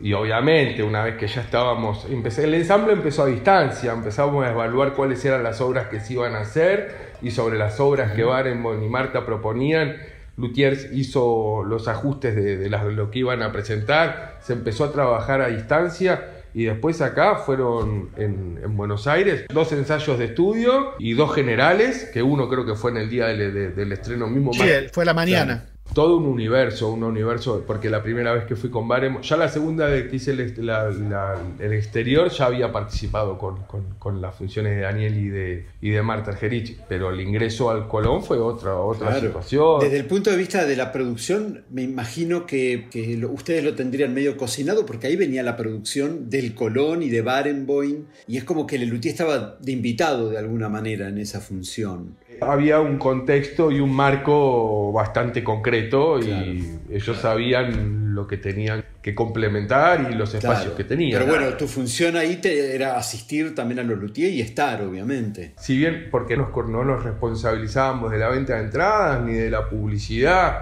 y 0.00 0.12
obviamente 0.12 0.82
una 0.82 1.04
vez 1.04 1.16
que 1.16 1.26
ya 1.28 1.40
estábamos, 1.40 2.06
empecé, 2.10 2.44
el 2.44 2.54
ensamble 2.54 2.92
empezó 2.92 3.22
a 3.22 3.26
distancia, 3.26 3.92
empezamos 3.92 4.44
a 4.44 4.50
evaluar 4.50 4.92
cuáles 4.94 5.24
eran 5.24 5.42
las 5.42 5.60
obras 5.60 5.88
que 5.88 6.00
se 6.00 6.14
iban 6.14 6.34
a 6.34 6.40
hacer 6.40 7.14
y 7.22 7.30
sobre 7.30 7.56
las 7.58 7.78
obras 7.80 8.12
que 8.12 8.24
Barenboim 8.24 8.82
y 8.82 8.88
Marta 8.88 9.24
proponían, 9.24 9.96
Lutiers 10.36 10.88
hizo 10.92 11.62
los 11.64 11.86
ajustes 11.86 12.34
de, 12.34 12.56
de 12.56 12.68
las- 12.68 12.84
lo 12.84 13.10
que 13.10 13.20
iban 13.20 13.40
a 13.42 13.52
presentar, 13.52 14.38
se 14.42 14.52
empezó 14.52 14.84
a 14.84 14.92
trabajar 14.92 15.40
a 15.40 15.48
distancia. 15.48 16.30
Y 16.56 16.64
después 16.66 17.00
acá 17.00 17.34
fueron 17.36 18.10
en, 18.16 18.60
en 18.62 18.76
Buenos 18.76 19.08
Aires 19.08 19.44
dos 19.52 19.72
ensayos 19.72 20.18
de 20.20 20.26
estudio 20.26 20.92
y 21.00 21.14
dos 21.14 21.34
generales, 21.34 22.08
que 22.12 22.22
uno 22.22 22.48
creo 22.48 22.64
que 22.64 22.74
fue 22.76 22.92
en 22.92 22.98
el 22.98 23.10
día 23.10 23.26
del, 23.26 23.52
de- 23.52 23.70
del 23.70 23.90
estreno 23.92 24.28
mismo. 24.28 24.52
Sí, 24.52 24.60
fue 24.92 25.02
a 25.02 25.06
la 25.06 25.14
mañana. 25.14 25.66
Todo 25.94 26.16
un 26.16 26.26
universo, 26.26 26.90
un 26.90 27.04
universo, 27.04 27.62
porque 27.66 27.88
la 27.88 28.02
primera 28.02 28.32
vez 28.32 28.44
que 28.46 28.56
fui 28.56 28.68
con 28.68 28.88
Barem, 28.88 29.20
ya 29.22 29.36
la 29.36 29.48
segunda 29.48 29.86
vez 29.86 30.08
que 30.10 30.16
hice 30.16 30.32
el, 30.32 30.40
est- 30.40 30.58
la- 30.58 30.90
la- 30.90 31.40
el 31.60 31.72
exterior, 31.72 32.28
ya 32.30 32.46
había 32.46 32.72
participado 32.72 33.38
con, 33.38 33.62
con- 33.62 33.94
con 34.00 34.20
las 34.20 34.34
funciones 34.34 34.74
de 34.74 34.82
Daniel 34.82 35.16
y 35.16 35.28
de, 35.28 35.66
y 35.80 35.90
de 35.90 36.02
Marta 36.02 36.32
Argerich, 36.32 36.78
pero 36.88 37.10
el 37.10 37.20
ingreso 37.20 37.70
al 37.70 37.86
Colón 37.86 38.24
fue 38.24 38.38
otra, 38.38 38.76
otra 38.76 39.06
Claro. 39.06 39.26
situación. 39.26 39.80
Desde 39.80 39.96
el 39.98 40.06
punto 40.06 40.30
de 40.30 40.36
vista 40.36 40.66
de 40.66 40.74
la 40.74 40.90
producción, 40.90 41.64
me 41.70 41.82
imagino 41.82 42.44
que, 42.44 42.88
que 42.90 43.16
lo- 43.16 43.30
ustedes 43.30 43.62
lo 43.62 43.74
tendrían 43.74 44.12
medio 44.12 44.36
cocinado 44.36 44.84
porque 44.84 45.06
ahí 45.06 45.14
venía 45.16 45.44
la 45.44 45.56
producción 45.56 46.28
del 46.28 46.54
Colón 46.56 47.04
y 47.04 47.08
de 47.08 47.22
Barenboim 47.22 48.06
y 48.26 48.36
es 48.36 48.42
como 48.42 48.66
que 48.66 48.78
Lelutier 48.78 49.12
estaba 49.12 49.56
de 49.60 49.70
invitado 49.72 50.28
de 50.30 50.38
alguna 50.38 50.68
manera 50.68 51.08
en 51.08 51.18
esa 51.18 51.40
función. 51.40 52.16
Había 52.40 52.80
un 52.80 52.98
contexto 52.98 53.70
y 53.70 53.80
un 53.80 53.92
marco 53.94 54.92
bastante 54.92 55.42
concreto 55.44 56.18
y 56.20 56.78
ellos 56.90 57.16
sabían 57.18 58.14
lo 58.14 58.26
que 58.26 58.36
tenían 58.36 58.84
que 59.02 59.14
complementar 59.14 60.08
y 60.10 60.14
los 60.14 60.32
espacios 60.34 60.60
Claro. 60.66 60.76
que 60.76 60.84
tenían. 60.84 61.20
Pero 61.20 61.30
bueno, 61.32 61.56
tu 61.56 61.66
función 61.66 62.16
ahí 62.16 62.36
te- 62.36 62.74
era 62.74 62.96
asistir 62.96 63.54
también 63.54 63.80
a 63.80 63.82
los 63.82 63.98
Luthier 63.98 64.30
y 64.32 64.40
estar, 64.40 64.80
obviamente. 64.82 65.52
Si 65.58 65.76
bien, 65.76 66.08
porque 66.10 66.36
nos, 66.36 66.48
no 66.68 66.84
nos 66.84 67.02
responsabilizábamos 67.04 68.10
de 68.12 68.18
la 68.18 68.28
venta 68.28 68.54
de 68.56 68.64
entradas 68.64 69.22
ni 69.24 69.34
de 69.34 69.50
la 69.50 69.68
publicidad, 69.68 70.58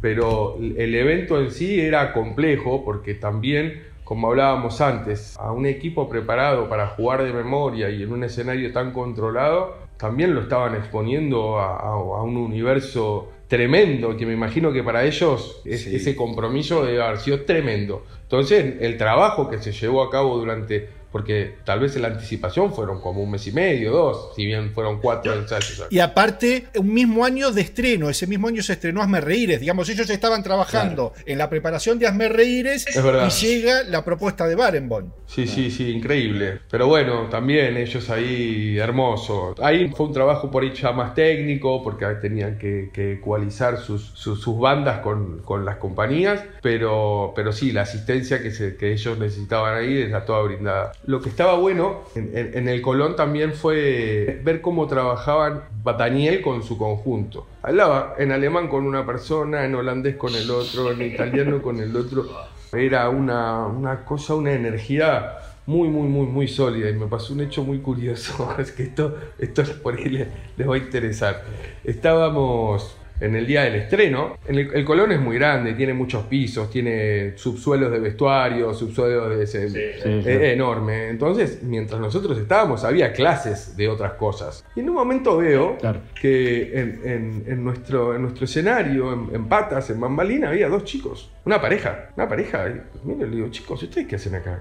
pero 0.00 0.56
el 0.58 0.94
evento 0.94 1.40
en 1.40 1.50
sí 1.50 1.80
era 1.80 2.12
complejo 2.12 2.84
porque 2.84 3.14
también 3.14 3.88
como 4.04 4.26
hablábamos 4.28 4.80
antes, 4.80 5.36
a 5.38 5.52
un 5.52 5.66
equipo 5.66 6.08
preparado 6.08 6.68
para 6.68 6.88
jugar 6.88 7.22
de 7.22 7.32
memoria 7.32 7.90
y 7.90 8.02
en 8.02 8.12
un 8.12 8.24
escenario 8.24 8.72
tan 8.72 8.90
controlado, 8.90 9.76
también 10.00 10.34
lo 10.34 10.40
estaban 10.42 10.74
exponiendo 10.76 11.58
a, 11.58 11.76
a- 11.76 11.92
a 11.92 12.22
un 12.22 12.36
universo 12.36 13.30
tremendo, 13.48 14.16
que 14.16 14.24
me 14.26 14.32
imagino 14.32 14.72
que 14.72 14.82
para 14.82 15.04
ellos 15.04 15.60
es- 15.64 15.82
Sí. 15.84 15.96
ese 15.96 16.16
compromiso 16.16 16.84
debe 16.84 17.02
haber 17.02 17.18
sido 17.18 17.42
tremendo. 17.42 18.04
Entonces, 18.22 18.76
el 18.80 18.96
trabajo 18.96 19.50
que 19.50 19.58
se 19.58 19.72
llevó 19.72 20.02
a 20.04 20.10
cabo 20.10 20.38
durante, 20.38 20.88
porque 21.10 21.56
tal 21.64 21.80
vez 21.80 21.96
en 21.96 22.02
la 22.02 22.08
anticipación 22.08 22.72
fueron 22.72 23.00
como 23.00 23.20
un 23.24 23.32
mes 23.32 23.44
y 23.48 23.50
medio, 23.52 23.90
dos, 23.90 24.30
si 24.36 24.46
bien 24.46 24.70
fueron 24.72 25.00
cuatro 25.00 25.34
ensayos. 25.34 25.84
Y 25.90 25.98
aparte, 25.98 26.68
un 26.78 26.94
mismo 26.94 27.24
año 27.24 27.50
de 27.50 27.62
estreno, 27.62 28.08
ese 28.08 28.28
mismo 28.28 28.46
año 28.46 28.62
se 28.62 28.74
estrenó 28.74 29.02
Hazme 29.02 29.20
Reíres. 29.20 29.58
Digamos, 29.58 29.88
ellos 29.88 30.08
estaban 30.08 30.44
trabajando 30.44 31.12
en 31.26 31.36
la 31.36 31.50
preparación 31.50 31.98
de 31.98 32.06
Hazme 32.06 32.28
Reíres 32.28 32.86
y 32.96 33.30
llega 33.44 33.82
la 33.82 34.04
propuesta 34.04 34.46
de 34.46 34.54
Barenboim. 34.54 35.10
Sí, 35.30 35.46
sí, 35.46 35.70
sí, 35.70 35.90
increíble. 35.92 36.58
Pero 36.68 36.88
bueno, 36.88 37.28
también 37.30 37.76
ellos 37.76 38.10
ahí, 38.10 38.76
hermoso. 38.78 39.54
Ahí 39.62 39.88
fue 39.88 40.06
un 40.06 40.12
trabajo 40.12 40.50
por 40.50 40.64
ahí 40.64 40.72
ya 40.74 40.90
más 40.90 41.14
técnico, 41.14 41.84
porque 41.84 42.04
tenían 42.20 42.58
que, 42.58 42.90
que 42.92 43.12
ecualizar 43.12 43.76
sus, 43.78 44.06
sus, 44.14 44.40
sus 44.40 44.58
bandas 44.58 44.98
con, 44.98 45.38
con 45.42 45.64
las 45.64 45.76
compañías, 45.76 46.42
pero, 46.60 47.32
pero 47.36 47.52
sí, 47.52 47.70
la 47.70 47.82
asistencia 47.82 48.42
que, 48.42 48.50
se- 48.50 48.76
que 48.76 48.92
ellos 48.92 49.18
necesitaban 49.20 49.76
ahí 49.76 49.98
está 50.02 50.24
toda 50.24 50.42
brindada. 50.42 50.92
Lo 51.06 51.20
que 51.20 51.28
estaba 51.28 51.54
bueno 51.56 52.00
en, 52.16 52.36
en- 52.36 52.58
en 52.58 52.68
el 52.68 52.82
Colón 52.82 53.14
también 53.14 53.54
fue 53.54 54.40
ver 54.42 54.60
cómo 54.60 54.88
trabajaban 54.88 55.62
Daniel 55.96 56.40
con 56.42 56.64
su 56.64 56.76
conjunto. 56.76 57.46
Hablaba 57.62 58.14
en 58.18 58.32
alemán 58.32 58.66
con 58.66 58.84
una 58.84 59.06
persona, 59.06 59.64
en 59.64 59.76
holandés 59.76 60.16
con 60.16 60.34
el 60.34 60.50
otro, 60.50 60.90
en 60.90 61.02
italiano 61.02 61.62
con 61.62 61.78
el 61.78 61.94
otro. 61.96 62.26
Era 62.72 63.08
una, 63.08 63.66
una 63.66 64.04
cosa, 64.04 64.34
una 64.34 64.52
energía 64.52 65.38
muy, 65.66 65.88
muy, 65.88 66.08
muy, 66.08 66.26
muy 66.26 66.48
sólida. 66.48 66.90
Y 66.90 66.94
me 66.94 67.06
pasó 67.06 67.32
un 67.32 67.40
hecho 67.40 67.64
muy 67.64 67.80
curioso. 67.80 68.54
Es 68.58 68.72
que 68.72 68.84
esto, 68.84 69.16
esto 69.38 69.62
por 69.82 69.96
ahí 69.96 70.08
les, 70.08 70.28
les 70.56 70.68
va 70.68 70.74
a 70.74 70.78
interesar. 70.78 71.44
Estábamos 71.84 72.96
en 73.20 73.36
el 73.36 73.46
día 73.46 73.62
del 73.62 73.74
estreno. 73.76 74.36
En 74.46 74.58
el, 74.58 74.70
el 74.74 74.84
Colón 74.84 75.12
es 75.12 75.20
muy 75.20 75.36
grande, 75.36 75.74
tiene 75.74 75.92
muchos 75.94 76.24
pisos, 76.24 76.70
tiene 76.70 77.36
subsuelos 77.36 77.90
de 77.92 77.98
vestuario, 78.00 78.72
subsuelos 78.74 79.36
de 79.36 79.44
ese, 79.44 79.66
eh, 79.66 80.22
sí. 80.24 80.30
enorme. 80.52 81.08
Entonces, 81.08 81.62
mientras 81.62 82.00
nosotros 82.00 82.38
estábamos, 82.38 82.84
había 82.84 83.12
clases 83.12 83.76
de 83.76 83.88
otras 83.88 84.12
cosas. 84.14 84.64
Y 84.74 84.80
en 84.80 84.88
un 84.90 84.94
momento 84.96 85.36
veo 85.36 85.76
que 86.20 86.78
en, 86.78 87.00
en- 87.04 87.44
en 87.46 87.64
nuestro, 87.64 88.14
en 88.14 88.22
nuestro 88.22 88.44
escenario, 88.44 89.12
en, 89.12 89.34
en 89.34 89.48
patas, 89.48 89.90
en 89.90 90.00
bambalina, 90.00 90.48
había 90.48 90.68
dos 90.68 90.84
chicos. 90.84 91.30
Una 91.44 91.60
pareja, 91.60 92.10
una 92.16 92.28
pareja. 92.28 92.68
Y, 92.68 92.80
mira, 93.06 93.26
le 93.26 93.36
digo, 93.36 93.48
chicos, 93.50 93.82
¿ustedes 93.82 94.06
qué 94.06 94.16
hacen 94.16 94.34
acá? 94.34 94.60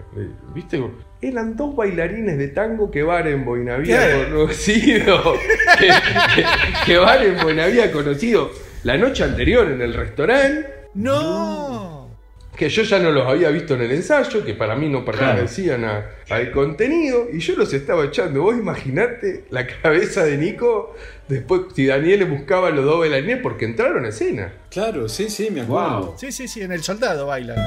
¿Viste? 0.53 0.81
Eran 1.21 1.57
dos 1.57 1.75
bailarines 1.75 2.37
de 2.37 2.47
tango 2.47 2.89
que 2.89 3.03
Barenboim 3.03 3.67
había 3.69 4.07
¿Qué? 4.07 4.25
conocido. 4.29 5.33
que, 5.79 5.89
que, 6.85 6.97
había 6.97 7.91
conocido 7.91 8.51
la 8.83 8.97
noche 8.97 9.23
anterior 9.25 9.69
en 9.69 9.81
el 9.81 9.93
restaurante. 9.93 10.65
¡No! 10.93 12.09
Que 12.55 12.67
yo 12.69 12.83
ya 12.83 12.99
no 12.99 13.11
los 13.11 13.25
había 13.27 13.49
visto 13.49 13.75
en 13.75 13.81
el 13.81 13.91
ensayo, 13.91 14.43
que 14.45 14.53
para 14.53 14.75
mí 14.75 14.89
no 14.89 15.03
pertenecían 15.05 15.85
a- 15.85 16.05
al 16.29 16.51
contenido, 16.51 17.27
y 17.31 17.39
yo 17.39 17.55
los 17.55 17.73
estaba 17.73 18.05
echando. 18.05 18.41
Vos 18.43 18.55
imaginate 18.57 19.45
la 19.49 19.65
cabeza 19.65 20.25
de 20.25 20.37
Nico 20.37 20.93
después, 21.29 21.61
si 21.73 21.85
Daniel 21.85 22.19
le 22.19 22.25
buscaba 22.25 22.69
los 22.69 22.83
dos 22.85 22.99
bailarines, 22.99 23.39
porque 23.41 23.63
entraron 23.65 24.03
a 24.05 24.09
escena. 24.09 24.53
Claro, 24.71 25.07
sí, 25.07 25.29
sí, 25.29 25.49
me 25.51 25.61
acuerdo. 25.61 26.15
Sí, 26.17 26.31
sí, 26.33 26.47
sí, 26.47 26.61
en 26.61 26.71
El 26.73 26.83
Soldado 26.83 27.27
bailan. 27.27 27.57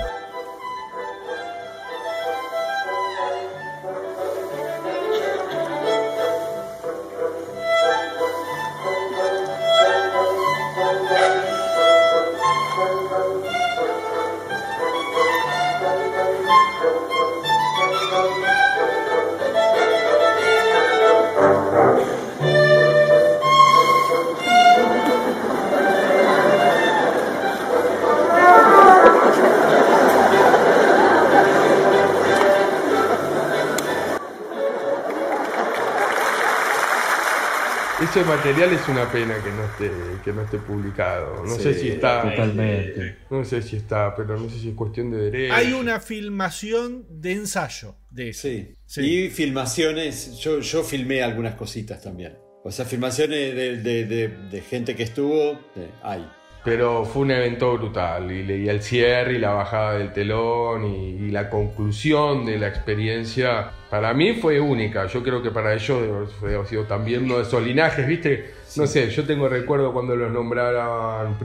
Ese 38.23 38.31
material 38.31 38.73
es 38.73 38.89
una 38.89 39.11
pena 39.11 39.35
que 39.43 39.51
no 39.51 39.65
esté, 39.65 39.91
que 40.25 40.33
no 40.33 40.43
esté 40.43 40.59
publicado. 40.59 41.45
No 41.45 41.57
sé 41.59 41.75
Sí, 41.75 41.81
si 41.81 41.89
está. 41.89 42.23
totalmente. 42.23 43.17
No 43.31 43.45
sé 43.45 43.63
si 43.63 43.77
está, 43.77 44.15
pero 44.15 44.39
no 44.39 44.49
sé 44.49 44.61
si 44.61 44.69
es 44.69 44.75
cuestión 44.77 45.11
de 45.11 45.31
derecho. 45.31 45.55
Hay 45.55 45.73
una 45.73 45.99
filmación 45.99 47.05
de 47.11 47.33
ensayo 47.33 47.97
de 48.11 48.29
eso. 48.29 48.49
Sí. 48.87 49.01
Y 49.01 49.29
filmaciones, 49.31 50.39
yo, 50.39 50.61
yo 50.61 50.85
filmé 50.85 51.23
algunas 51.23 51.55
cositas 51.57 52.01
también. 52.01 52.37
O 52.65 52.71
sea, 52.71 52.85
filmaciones 52.85 53.55
de, 53.57 53.77
de- 53.79 54.05
de- 54.07 54.29
de 54.29 54.61
gente 54.61 54.95
que 54.95 55.03
estuvo, 55.03 55.53
eh, 55.75 55.91
hay. 56.03 56.25
Pero 56.65 57.05
fue 57.05 57.23
un 57.23 57.33
evento 57.33 57.77
brutal 57.77 58.31
y 58.31 58.45
leí 58.45 58.69
el 58.69 58.83
cierre 58.83 59.35
y 59.35 59.39
la 59.39 59.53
bajada 59.53 59.99
del 59.99 60.13
telón 60.13 60.85
y, 60.85 61.09
y 61.27 61.31
la 61.31 61.51
conclusión 61.51 62.47
de 62.47 62.57
la 62.59 62.69
experiencia 62.69 63.71
para 63.91 64.15
mí 64.15 64.35
fue 64.35 64.61
única. 64.61 65.07
Yo 65.07 65.23
creo 65.23 65.43
que 65.43 65.51
para 65.51 65.75
ellos 65.75 66.31
haber 66.41 66.67
sido 66.67 66.85
también 66.85 67.25
uno 67.25 67.39
de 67.39 67.43
esos 67.43 67.63
linajes, 67.63 68.07
¿viste? 68.07 68.55
No 68.77 68.87
sé, 68.87 69.11
yo 69.11 69.25
tengo 69.25 69.49
recuerdo 69.49 69.93
cuando 69.93 70.17
los 70.17 70.33
nombraron 70.33 71.37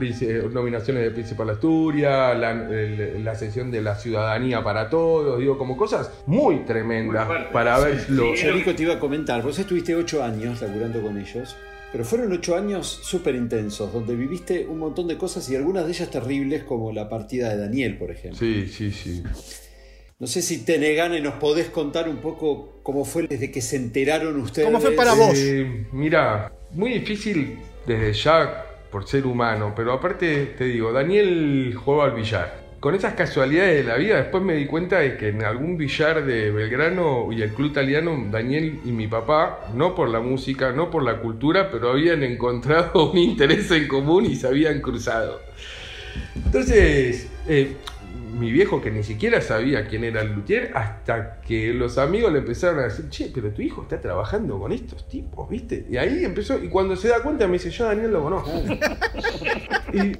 nominaciones 0.54 1.02
de 1.02 1.10
Príncipe 1.10 1.42
de 1.42 1.46
la 1.46 1.52
Asturias, 1.52 2.38
la, 2.38 2.54
la 2.54 3.34
sesión 3.34 3.70
de 3.70 3.82
la 3.82 3.96
ciudadanía 3.96 4.62
para 4.62 4.88
todos, 4.88 5.38
digo, 5.38 5.58
como 5.58 5.76
cosas 5.76 6.22
muy 6.24 6.60
tremendas 6.60 7.28
para 7.52 7.78
verlo. 7.80 8.34
Yo, 8.34 8.54
Nico, 8.54 8.74
te 8.74 8.84
iba 8.84 8.94
a 8.94 8.98
comentar, 8.98 9.42
vos 9.42 9.58
estuviste 9.58 9.94
ocho 9.94 10.24
años 10.24 10.62
laburando 10.62 11.02
con 11.02 11.18
ellos, 11.18 11.54
pero 11.92 12.04
fueron 12.04 12.32
ocho 12.32 12.56
años 12.56 12.86
súper 13.02 13.34
intensos, 13.34 13.92
donde 13.92 14.14
viviste 14.14 14.66
un 14.66 14.78
montón 14.78 15.08
de 15.08 15.16
cosas 15.16 15.48
y 15.50 15.56
algunas 15.56 15.84
de 15.86 15.92
ellas 15.92 16.10
terribles, 16.10 16.64
como 16.64 16.92
la 16.92 17.08
partida 17.08 17.48
de 17.50 17.56
Daniel, 17.56 17.96
por 17.96 18.10
ejemplo. 18.10 18.38
Sí, 18.38 18.66
sí, 18.68 18.92
sí. 18.92 19.22
No 20.18 20.26
sé 20.26 20.42
si 20.42 20.64
Tenegane 20.64 21.20
nos 21.20 21.34
podés 21.34 21.68
contar 21.68 22.08
un 22.08 22.16
poco 22.16 22.80
cómo 22.82 23.04
fue 23.04 23.28
desde 23.28 23.50
que 23.50 23.60
se 23.60 23.76
enteraron 23.76 24.38
ustedes. 24.40 24.66
¿Cómo 24.66 24.80
fue 24.80 24.90
para 24.90 25.14
vos? 25.14 25.32
Eh, 25.36 25.86
mira, 25.92 26.52
muy 26.72 26.92
difícil 26.92 27.58
desde 27.86 28.12
ya 28.12 28.66
por 28.90 29.06
ser 29.06 29.26
humano, 29.26 29.72
pero 29.76 29.92
aparte 29.92 30.54
te 30.58 30.64
digo, 30.64 30.92
Daniel 30.92 31.74
jugaba 31.76 32.06
al 32.06 32.16
billar. 32.16 32.67
Con 32.80 32.94
esas 32.94 33.14
casualidades 33.14 33.78
de 33.78 33.82
la 33.82 33.96
vida, 33.96 34.18
después 34.18 34.40
me 34.44 34.54
di 34.54 34.66
cuenta 34.66 35.00
de 35.00 35.16
que 35.16 35.30
en 35.30 35.42
algún 35.42 35.76
billar 35.76 36.24
de 36.24 36.52
Belgrano 36.52 37.32
y 37.32 37.42
el 37.42 37.52
club 37.52 37.70
italiano, 37.70 38.16
Daniel 38.30 38.78
y 38.84 38.92
mi 38.92 39.08
papá, 39.08 39.68
no 39.74 39.96
por 39.96 40.08
la 40.08 40.20
música, 40.20 40.70
no 40.70 40.88
por 40.88 41.02
la 41.02 41.18
cultura, 41.18 41.72
pero 41.72 41.90
habían 41.90 42.22
encontrado 42.22 43.10
un 43.12 43.18
interés 43.18 43.68
en 43.72 43.88
común 43.88 44.26
y 44.26 44.36
se 44.36 44.46
habían 44.46 44.80
cruzado. 44.80 45.40
Entonces, 46.36 47.28
eh, 47.48 47.74
mi 48.38 48.52
viejo 48.52 48.80
que 48.80 48.92
ni 48.92 49.02
siquiera 49.02 49.40
sabía 49.40 49.88
quién 49.88 50.04
era 50.04 50.20
el 50.20 50.34
luthier, 50.34 50.70
hasta 50.74 51.40
que 51.40 51.72
los 51.72 51.98
amigos 51.98 52.32
le 52.32 52.38
empezaron 52.38 52.78
a 52.78 52.84
decir, 52.84 53.08
che, 53.08 53.32
pero 53.34 53.50
tu 53.50 53.60
hijo 53.60 53.82
está 53.82 54.00
trabajando 54.00 54.56
con 54.56 54.70
estos 54.70 55.08
tipos, 55.08 55.50
¿viste? 55.50 55.84
Y 55.90 55.96
ahí 55.96 56.24
empezó, 56.24 56.62
y 56.62 56.68
cuando 56.68 56.94
se 56.94 57.08
da 57.08 57.24
cuenta 57.24 57.48
me 57.48 57.54
dice, 57.54 57.70
yo 57.70 57.86
a 57.86 57.88
Daniel 57.88 58.12
lo 58.12 58.22
conozco. 58.22 58.50
y 59.92 60.12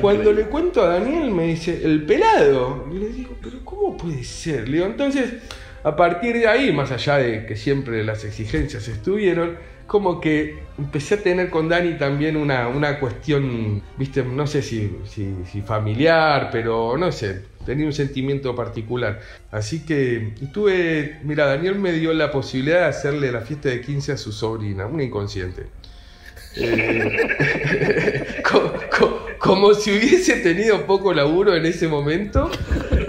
cuando 0.00 0.32
le 0.32 0.44
cuento 0.44 0.82
a 0.82 0.88
Daniel 0.98 1.30
me 1.30 1.44
dice, 1.48 1.80
el 1.84 2.04
pelado. 2.04 2.86
Y 2.92 2.98
le 2.98 3.08
digo, 3.08 3.36
pero 3.42 3.64
¿cómo 3.64 3.96
puede 3.96 4.22
ser? 4.24 4.68
Le 4.68 4.76
digo, 4.78 4.86
entonces, 4.86 5.34
a 5.82 5.96
partir 5.96 6.34
de 6.36 6.46
ahí, 6.46 6.72
más 6.72 6.90
allá 6.92 7.18
de 7.18 7.46
que 7.46 7.56
siempre 7.56 8.02
las 8.04 8.24
exigencias 8.24 8.88
estuvieron, 8.88 9.56
como 9.86 10.18
que 10.20 10.60
empecé 10.78 11.16
a 11.16 11.22
tener 11.22 11.50
con 11.50 11.68
Dani 11.68 11.98
también 11.98 12.36
una, 12.36 12.68
una 12.68 12.98
cuestión, 12.98 13.82
viste, 13.98 14.22
no 14.22 14.46
sé 14.46 14.62
si, 14.62 14.96
si, 15.04 15.34
si 15.50 15.60
familiar, 15.60 16.48
pero 16.50 16.96
no 16.96 17.12
sé, 17.12 17.42
tenía 17.66 17.84
un 17.84 17.92
sentimiento 17.92 18.54
particular. 18.56 19.20
Así 19.50 19.84
que 19.84 20.32
tuve, 20.54 21.18
mira, 21.22 21.44
Daniel 21.46 21.74
me 21.78 21.92
dio 21.92 22.14
la 22.14 22.30
posibilidad 22.30 22.80
de 22.80 22.86
hacerle 22.86 23.30
la 23.30 23.42
fiesta 23.42 23.68
de 23.68 23.82
15 23.82 24.12
a 24.12 24.16
su 24.16 24.32
sobrina, 24.32 24.86
una 24.86 25.02
inconsciente. 25.02 25.66
Eh, 26.56 28.42
co- 28.50 28.72
co- 28.96 29.26
como 29.44 29.74
si 29.74 29.90
hubiese 29.90 30.36
tenido 30.36 30.86
poco 30.86 31.12
laburo 31.12 31.54
en 31.54 31.66
ese 31.66 31.86
momento. 31.86 32.50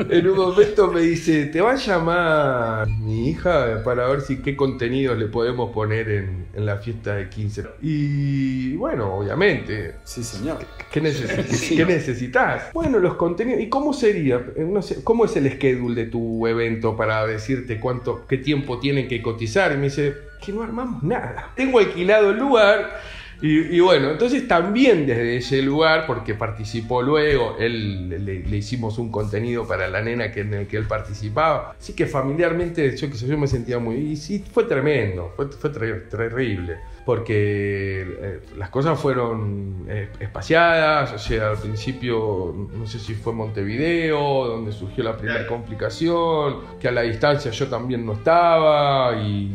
En 0.09 0.27
un 0.27 0.35
momento 0.37 0.91
me 0.91 0.99
dice, 0.99 1.45
te 1.45 1.61
va 1.61 1.71
a 1.71 1.75
llamar 1.75 2.87
mi 2.89 3.29
hija 3.29 3.81
para 3.83 4.07
ver 4.09 4.19
si 4.19 4.41
qué 4.41 4.55
contenido 4.55 5.15
le 5.15 5.27
podemos 5.27 5.71
poner 5.73 6.09
en, 6.09 6.47
en 6.53 6.65
la 6.65 6.77
fiesta 6.77 7.15
de 7.15 7.29
15. 7.29 7.63
Y 7.81 8.75
bueno, 8.75 9.15
obviamente. 9.15 9.95
Sí, 10.03 10.23
señor. 10.23 10.57
¿Qué, 10.91 11.01
¿qué 11.01 11.85
necesitas? 11.85 12.73
Bueno, 12.73 12.99
los 12.99 13.15
contenidos. 13.15 13.61
¿Y 13.61 13.69
cómo 13.69 13.93
sería? 13.93 14.35
Eh, 14.57 14.67
No 14.69 14.81
sé, 14.81 15.03
¿Cómo 15.03 15.23
es 15.23 15.35
el 15.37 15.49
schedule 15.53 15.95
de 16.03 16.11
tu 16.11 16.45
evento 16.47 16.97
para 16.97 17.25
decirte 17.25 17.79
cuánto, 17.79 18.25
qué 18.27 18.37
tiempo 18.37 18.79
tienen 18.79 19.07
que 19.07 19.21
cotizar? 19.21 19.71
Y 19.71 19.77
me 19.77 19.83
dice, 19.83 20.13
que 20.45 20.51
no 20.51 20.63
armamos 20.63 21.01
nada. 21.01 21.51
Tengo 21.55 21.79
alquilado 21.79 22.31
el 22.31 22.37
lugar. 22.37 22.99
Y, 23.41 23.75
y 23.75 23.79
bueno, 23.81 24.11
entonces 24.11 24.47
también 24.47 25.05
desde 25.05 25.37
ese 25.37 25.61
lugar, 25.61 26.05
porque 26.25 26.33
participó 26.33 27.03
luego, 27.03 27.55
él 27.59 28.09
le, 28.09 28.39
le 28.39 28.57
hicimos 28.57 28.97
un 28.97 29.11
contenido 29.11 29.67
para 29.67 29.87
la 29.87 30.01
nena 30.01 30.31
que, 30.31 30.41
en 30.41 30.55
el 30.55 30.65
que 30.65 30.77
él 30.77 30.85
participaba. 30.87 31.75
Así 31.79 31.93
que 31.93 32.07
familiarmente 32.07 32.97
yo, 32.97 33.11
qué 33.11 33.15
sé, 33.15 33.27
yo 33.27 33.37
me 33.37 33.45
sentía 33.45 33.77
muy... 33.77 33.97
Y 33.97 34.15
sí, 34.15 34.43
fue 34.51 34.63
tremendo, 34.63 35.31
fue, 35.35 35.49
fue 35.49 35.69
ter- 35.69 36.09
terrible. 36.09 36.77
Porque 37.05 38.01
eh, 38.01 38.39
las 38.57 38.71
cosas 38.71 38.99
fueron 38.99 39.85
eh, 39.87 40.09
espaciadas, 40.19 41.13
o 41.13 41.19
sea, 41.19 41.51
al 41.51 41.57
principio 41.59 42.55
no 42.75 42.87
sé 42.87 42.97
si 42.97 43.13
fue 43.13 43.31
Montevideo, 43.31 44.47
donde 44.47 44.71
surgió 44.71 45.03
la 45.03 45.15
primera 45.15 45.45
complicación, 45.45 46.61
que 46.79 46.87
a 46.87 46.91
la 46.91 47.01
distancia 47.03 47.51
yo 47.51 47.67
también 47.67 48.03
no 48.03 48.13
estaba 48.13 49.15
y 49.21 49.53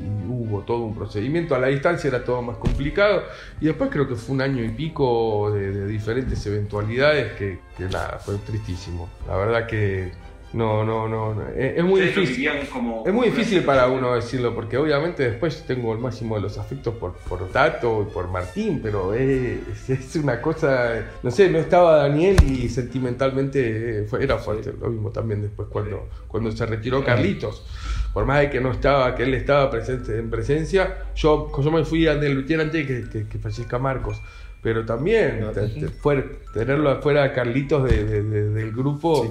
todo 0.62 0.78
un 0.78 0.94
procedimiento. 0.94 1.54
A 1.54 1.58
la 1.58 1.68
distancia 1.68 2.08
era 2.08 2.24
todo 2.24 2.42
más 2.42 2.56
complicado 2.56 3.24
y 3.60 3.66
después 3.66 3.90
creo 3.90 4.08
que 4.08 4.16
fue 4.16 4.34
un 4.34 4.42
año 4.42 4.64
y 4.64 4.70
pico 4.70 5.52
de, 5.52 5.72
de 5.72 5.86
diferentes 5.86 6.44
eventualidades 6.46 7.32
que, 7.32 7.60
que 7.76 7.84
nada, 7.84 8.18
fue 8.18 8.36
tristísimo. 8.38 9.08
La 9.26 9.36
verdad 9.36 9.66
que 9.66 10.12
no, 10.52 10.84
no, 10.84 11.08
no, 11.08 11.34
no. 11.34 11.48
Es, 11.48 11.78
es 11.78 11.84
muy 11.84 12.00
difícil. 12.08 12.44
como- 12.72 13.04
Es 13.06 13.12
muy 13.12 13.28
difícil 13.30 13.62
para 13.62 13.86
uno 13.88 14.14
decirlo 14.14 14.54
porque 14.54 14.76
obviamente 14.78 15.22
después 15.22 15.64
tengo 15.66 15.92
el 15.92 15.98
máximo 16.00 16.34
de 16.36 16.42
los 16.42 16.58
afectos 16.58 16.94
por, 16.96 17.12
por 17.14 17.48
Tato 17.50 18.06
y 18.08 18.12
por 18.12 18.28
Martín, 18.28 18.80
pero 18.82 19.14
es, 19.14 19.88
es 19.88 20.16
una 20.16 20.40
cosa, 20.42 21.04
no 21.22 21.30
sé, 21.30 21.48
no 21.50 21.58
estaba 21.58 21.96
Daniel 21.98 22.36
y 22.48 22.68
sentimentalmente 22.68 24.00
eh, 24.00 24.04
fue- 24.08 24.22
era 24.24 24.38
fuerte. 24.38 24.72
Lo 24.80 24.88
mismo 24.90 25.10
también 25.10 25.42
después 25.42 25.68
cuando, 25.70 26.08
cuando 26.28 26.50
se 26.52 26.66
retiró 26.66 27.04
Carlitos. 27.04 27.64
Por 28.12 28.26
más 28.26 28.40
de 28.40 28.50
que 28.50 28.60
no 28.60 28.72
estaba, 28.72 29.14
que 29.14 29.22
él 29.22 29.34
estaba 29.34 29.70
presente 29.70 30.18
en 30.18 30.30
presencia, 30.30 31.04
yo, 31.14 31.48
yo 31.62 31.70
me 31.70 31.84
fui 31.84 32.08
a 32.08 32.16
del 32.16 32.38
antes 32.60 32.72
de 32.72 32.86
que, 32.86 33.08
que, 33.08 33.28
que 33.28 33.38
fallezca 33.38 33.78
Marcos. 33.78 34.20
Pero 34.62 34.84
también 34.84 35.40
te- 35.54 35.68
te- 35.68 35.88
fue- 35.88 36.40
tenerlo 36.52 36.90
afuera 36.90 37.24
a 37.24 37.32
Carlitos 37.32 37.88
de- 37.88 38.04
de- 38.04 38.22
de- 38.22 38.48
del 38.50 38.72
grupo 38.72 39.22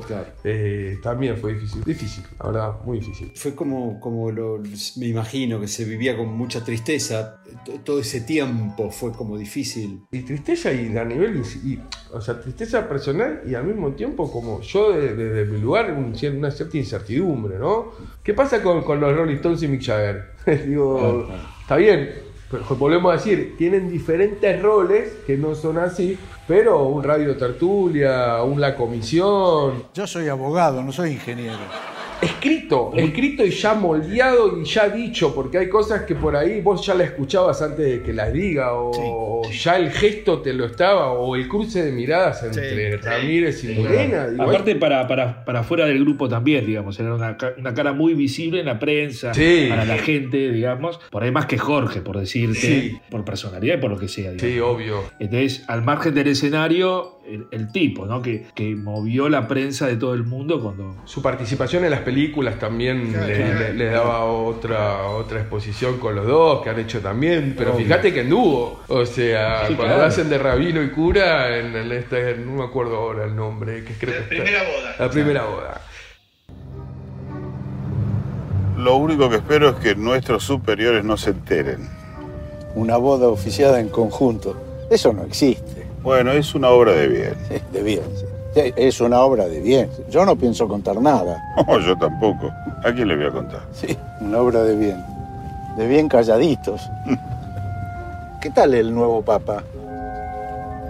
eh, 0.43 0.97
también 1.03 1.37
fue 1.37 1.53
difícil. 1.53 1.83
Difícil, 1.83 2.23
la 2.39 2.45
verdad, 2.47 2.71
muy 2.83 2.99
difícil. 2.99 3.31
Fue 3.35 3.53
como, 3.53 3.99
como 3.99 4.31
lo, 4.31 4.59
me 4.97 5.05
imagino 5.07 5.59
que 5.59 5.67
se 5.67 5.85
vivía 5.85 6.17
con 6.17 6.29
mucha 6.29 6.63
tristeza. 6.63 7.41
Todo 7.83 7.99
ese 7.99 8.21
tiempo 8.21 8.89
fue 8.89 9.11
como 9.11 9.37
difícil. 9.37 10.01
Y 10.11 10.21
tristeza 10.21 10.71
y 10.71 10.95
a 10.97 11.05
nivel, 11.05 11.41
y, 11.63 11.79
o 12.11 12.21
sea, 12.21 12.39
tristeza 12.41 12.87
personal 12.87 13.41
y 13.45 13.53
al 13.53 13.65
mismo 13.65 13.91
tiempo 13.93 14.31
como 14.31 14.61
yo 14.61 14.91
de- 14.93 15.13
de- 15.15 15.29
desde 15.29 15.51
mi 15.51 15.59
lugar 15.61 15.91
un 15.93 16.13
una 16.39 16.51
cierta 16.51 16.77
incertidumbre, 16.77 17.57
¿no? 17.59 17.91
¿Qué 18.23 18.33
pasa 18.33 18.61
con, 18.63 18.83
con 18.83 18.99
los 18.99 19.15
Rolling 19.15 19.35
Stones 19.35 19.61
y 19.63 19.67
Mick 19.67 19.83
Jagger? 19.83 20.31
Digo, 20.67 21.27
está 21.61 21.75
bien, 21.75 22.09
pero 22.49 22.63
volvemos 22.75 23.11
a 23.11 23.17
decir, 23.17 23.55
tienen 23.57 23.89
diferentes 23.89 24.61
roles 24.61 25.13
que 25.27 25.37
no 25.37 25.55
son 25.55 25.77
así, 25.77 26.17
pero 26.47 26.83
un 26.83 27.03
radio 27.03 27.37
tertulia, 27.37 28.41
un 28.43 28.59
La 28.59 28.75
Comisión, 28.75 29.83
Yo 29.93 30.07
soy 30.07 30.27
abogado, 30.27 30.81
no 30.81 30.91
soy 30.91 31.11
ingeniero. 31.11 31.57
Escrito, 32.21 32.91
escrito 32.95 33.45
y 33.45 33.51
ya 33.51 33.73
moldeado 33.73 34.59
y 34.59 34.65
ya 34.65 34.89
dicho, 34.89 35.33
porque 35.33 35.57
hay 35.57 35.69
cosas 35.69 36.03
que 36.03 36.15
por 36.15 36.35
ahí 36.35 36.61
vos 36.61 36.85
ya 36.85 36.93
las 36.95 37.07
escuchabas 37.07 37.61
antes 37.61 37.85
de 37.85 38.01
que 38.03 38.13
las 38.13 38.31
diga, 38.33 38.73
o 38.73 39.41
ya 39.49 39.77
el 39.77 39.89
gesto 39.91 40.41
te 40.41 40.53
lo 40.53 40.65
estaba, 40.65 41.11
o 41.13 41.35
el 41.35 41.47
cruce 41.47 41.83
de 41.83 41.91
miradas 41.91 42.43
entre 42.43 42.97
Ramírez 42.97 43.63
y 43.63 43.69
Morena. 43.79 44.27
digo, 44.27 44.43
Aparte, 44.43 44.75
para, 44.75 45.07
para, 45.07 45.45
para 45.45 45.63
fuera 45.63 45.85
del 45.85 45.99
grupo 45.99 46.27
también, 46.27 46.65
digamos, 46.65 46.99
era 46.99 47.13
una, 47.13 47.37
una 47.57 47.73
cara 47.73 47.93
muy 47.93 48.13
visible 48.13 48.59
en 48.59 48.65
la 48.65 48.79
prensa, 48.79 49.33
Sí. 49.33 49.67
para 49.69 49.85
la 49.85 49.97
gente, 49.97 50.51
digamos. 50.51 50.99
Por 51.09 51.23
ahí 51.23 51.31
más 51.31 51.45
que 51.45 51.57
Jorge, 51.57 52.01
por 52.01 52.19
decirte, 52.19 52.59
Sí. 52.59 52.99
por 53.09 53.23
personalidad 53.25 53.75
y 53.77 53.81
por 53.81 53.91
lo 53.91 53.97
que 53.97 54.07
sea. 54.07 54.31
digamos. 54.31 54.41
Sí, 54.41 54.59
obvio. 54.59 55.03
Entonces, 55.19 55.63
al 55.67 55.83
margen 55.83 56.13
del 56.13 56.27
escenario, 56.27 57.18
el, 57.29 57.47
el 57.51 57.71
tipo, 57.71 58.05
¿no? 58.05 58.21
Que, 58.21 58.47
que 58.55 58.75
movió 58.75 59.29
la 59.29 59.47
prensa 59.47 59.87
de 59.87 59.95
todo 59.95 60.13
el 60.13 60.23
mundo 60.23 60.61
cuando. 60.61 60.95
Su 61.05 61.21
participación 61.21 61.85
en 61.85 61.91
las 61.91 62.01
películas 62.01 62.57
también 62.59 63.11
Claro, 63.11 63.27
le, 63.27 63.35
claro. 63.35 63.59
le- 63.59 63.73
le 63.73 63.85
daba 63.85 64.25
otra, 64.25 65.03
otra 65.07 65.39
exposición 65.41 65.97
con 65.99 66.15
los 66.15 66.25
dos, 66.27 66.61
que 66.63 66.69
han 66.69 66.79
hecho 66.79 66.99
también. 67.01 67.53
Pero 67.57 67.73
Obvio. 67.75 67.85
fíjate 67.85 68.13
que 68.13 68.21
anduvo. 68.21 68.79
O 68.87 69.05
sea, 69.05 69.67
Sí, 69.67 69.75
cuando 69.75 69.95
claro. 69.95 70.07
hacen 70.09 70.29
de 70.29 70.37
rabino 70.37 70.81
y 70.81 70.89
cura, 70.89 71.57
en, 71.57 71.75
en 71.75 71.91
esta, 71.91 72.17
no 72.43 72.53
me 72.53 72.63
acuerdo 72.63 72.95
ahora 72.97 73.25
el 73.25 73.35
nombre, 73.35 73.83
que 73.83 73.93
creo 73.93 74.13
que 74.13 74.19
está- 74.21 74.29
primera 74.43 74.63
boda. 74.63 74.95
La 74.99 75.09
primera 75.09 75.43
boda. 75.45 75.81
Lo 78.77 78.95
único 78.95 79.29
que 79.29 79.35
espero 79.37 79.69
es 79.69 79.75
que 79.75 79.95
nuestros 79.95 80.43
superiores 80.43 81.03
no 81.03 81.17
se 81.17 81.31
enteren. 81.31 81.87
Una 82.75 82.95
boda 82.97 83.27
oficiada 83.27 83.79
en 83.81 83.89
conjunto. 83.89 84.55
Eso 84.89 85.11
no 85.11 85.23
existe. 85.23 85.78
Bueno, 86.01 86.31
es 86.31 86.55
una 86.55 86.69
obra 86.69 86.93
de 86.93 87.07
bien. 87.07 87.33
De 87.73 87.83
bien, 87.83 88.03
sí. 88.15 88.25
Sí, 88.53 88.73
Es 88.77 88.99
una 88.99 89.19
obra 89.19 89.47
de 89.47 89.59
bien. 89.61 89.91
Yo 90.09 90.25
no 90.25 90.35
pienso 90.35 90.67
contar 90.67 90.99
nada. 91.01 91.41
No, 91.67 91.79
yo 91.79 91.95
tampoco. 91.97 92.51
¿A 92.83 92.91
quién 92.91 93.07
le 93.07 93.15
voy 93.15 93.25
a 93.25 93.31
contar? 93.31 93.61
Sí, 93.73 93.95
una 94.21 94.39
obra 94.39 94.63
de 94.63 94.75
bien. 94.75 95.03
De 95.77 95.87
bien 95.87 96.09
calladitos. 96.09 96.89
¿Qué 98.41 98.49
tal 98.49 98.73
el 98.73 98.93
nuevo 98.93 99.21
papa? 99.21 99.63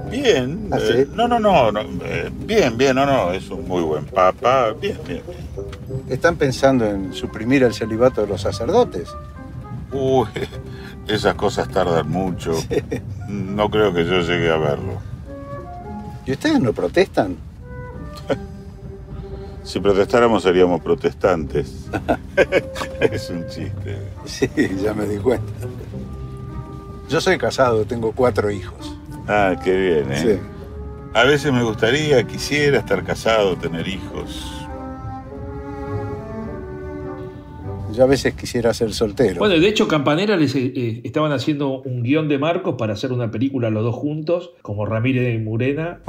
Bien. 0.09 0.69
¿Ah, 0.71 0.77
eh, 0.79 1.05
sí? 1.05 1.11
no, 1.15 1.27
no, 1.27 1.39
no. 1.39 1.71
no, 1.71 1.81
eh, 1.81 2.29
bien, 2.33 2.77
bien, 2.77 2.95
no, 2.95 3.05
no. 3.05 3.31
Es 3.33 3.49
un 3.49 3.67
muy 3.67 3.81
buen 3.83 4.05
papa. 4.05 4.71
Bien, 4.79 4.97
bien, 5.05 5.21
bien. 5.27 6.03
¿Están 6.07 6.35
pensando 6.35 6.85
en 6.85 7.13
suprimir 7.13 7.63
el 7.63 7.73
celibato 7.73 8.21
de 8.21 8.27
los 8.27 8.41
sacerdotes? 8.41 9.09
Uy, 9.91 10.27
esas 11.09 11.35
cosas 11.35 11.69
tardan 11.69 12.09
mucho. 12.09 12.53
No 13.27 13.69
creo 13.69 13.93
que 13.93 14.05
yo 14.05 14.21
llegue 14.21 14.51
a 14.51 14.57
verlo. 14.57 14.93
¿Y 16.25 16.31
ustedes 16.31 16.59
no 16.59 16.73
protestan? 16.73 17.37
Si 19.63 19.79
protestáramos 19.79 20.41
seríamos 20.41 20.81
protestantes. 20.81 21.85
es 23.01 23.29
un 23.29 23.47
chiste. 23.47 23.97
Sí, 24.25 24.49
ya 24.81 24.95
me 24.95 25.05
di 25.05 25.17
cuenta. 25.17 25.51
Yo 27.07 27.21
soy 27.21 27.37
casado, 27.37 27.85
tengo 27.85 28.11
cuatro 28.11 28.49
hijos. 28.49 28.95
Ah, 29.27 29.55
qué 29.63 29.75
bien, 29.75 30.11
¿eh? 30.11 30.21
Sí. 30.21 30.39
A 31.13 31.23
veces 31.23 31.51
me 31.51 31.63
gustaría, 31.63 32.23
quisiera 32.23 32.79
estar 32.79 33.03
casado, 33.03 33.55
tener 33.57 33.87
hijos. 33.87 34.58
Yo 37.99 38.05
a 38.05 38.07
veces 38.07 38.33
quisiera 38.33 38.73
ser 38.73 38.93
soltero. 38.93 39.39
Bueno, 39.39 39.59
de 39.59 39.67
hecho, 39.67 39.85
Campanera 39.85 40.37
les 40.37 40.55
eh, 40.55 40.71
eh, 40.73 41.01
estaban 41.03 41.33
haciendo 41.33 41.81
un 41.81 42.01
guion 42.01 42.29
de 42.29 42.37
Marcos 42.37 42.75
para 42.77 42.93
hacer 42.93 43.11
una 43.11 43.29
película 43.29 43.69
los 43.69 43.83
dos 43.83 43.93
juntos, 43.95 44.51
como 44.61 44.85
Ramírez 44.85 45.35
y 45.35 45.37
Murena. 45.43 45.99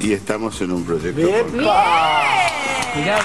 Y 0.00 0.12
estamos 0.14 0.58
en 0.62 0.72
un 0.72 0.82
proyecto. 0.82 1.20
con- 1.20 1.56
Mirá, 1.58 3.18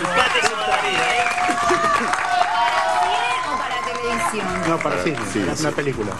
No, 4.68 4.78
para 4.80 5.02
cine, 5.02 5.16
una 5.62 5.72
película. 5.72 6.12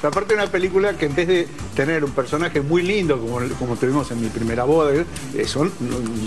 Pero 0.00 0.08
aparte 0.08 0.32
una 0.32 0.46
película 0.46 0.94
que 0.94 1.04
en 1.04 1.14
vez 1.14 1.28
de 1.28 1.48
tener 1.76 2.02
un 2.02 2.12
personaje 2.12 2.62
muy 2.62 2.80
lindo 2.80 3.18
como, 3.20 3.40
como 3.58 3.76
tuvimos 3.76 4.10
en 4.10 4.22
mi 4.22 4.28
primera 4.28 4.64
boda, 4.64 5.04
eh, 5.34 5.44
son 5.44 5.70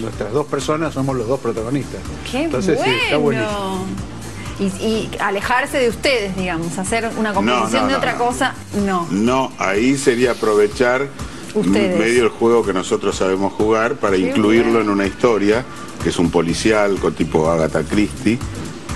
nuestras 0.01 0.31
dos 0.33 0.45
personas, 0.45 0.93
somos 0.93 1.15
los 1.15 1.27
dos 1.27 1.39
protagonistas. 1.39 1.99
¡Qué 2.31 2.43
Entonces 2.43 2.79
sí, 2.83 2.91
está 3.05 3.17
bueno! 3.17 3.41
buenísimo. 3.41 4.12
Y, 4.59 4.65
y 4.65 5.09
alejarse 5.19 5.79
de 5.79 5.89
ustedes, 5.89 6.35
digamos, 6.35 6.77
hacer 6.77 7.09
una 7.17 7.33
composición 7.33 7.83
no, 7.83 7.87
de 7.87 7.93
no, 7.93 7.97
otra 7.97 8.13
no. 8.13 8.17
cosa, 8.19 8.53
no. 8.85 9.07
No, 9.09 9.51
ahí 9.57 9.97
sería 9.97 10.31
aprovechar 10.31 11.07
Ustedes. 11.55 11.99
medio 11.99 12.23
el 12.23 12.29
juego 12.29 12.65
que 12.65 12.73
nosotros 12.73 13.15
sabemos 13.15 13.53
jugar 13.53 13.95
para 13.95 14.15
Qué 14.15 14.29
incluirlo 14.29 14.81
en 14.81 14.89
una 14.89 15.05
historia 15.05 15.65
que 16.03 16.09
es 16.09 16.19
un 16.19 16.29
policial 16.29 16.97
con 16.99 17.13
tipo 17.13 17.49
Agatha 17.49 17.83
Christie. 17.83 18.37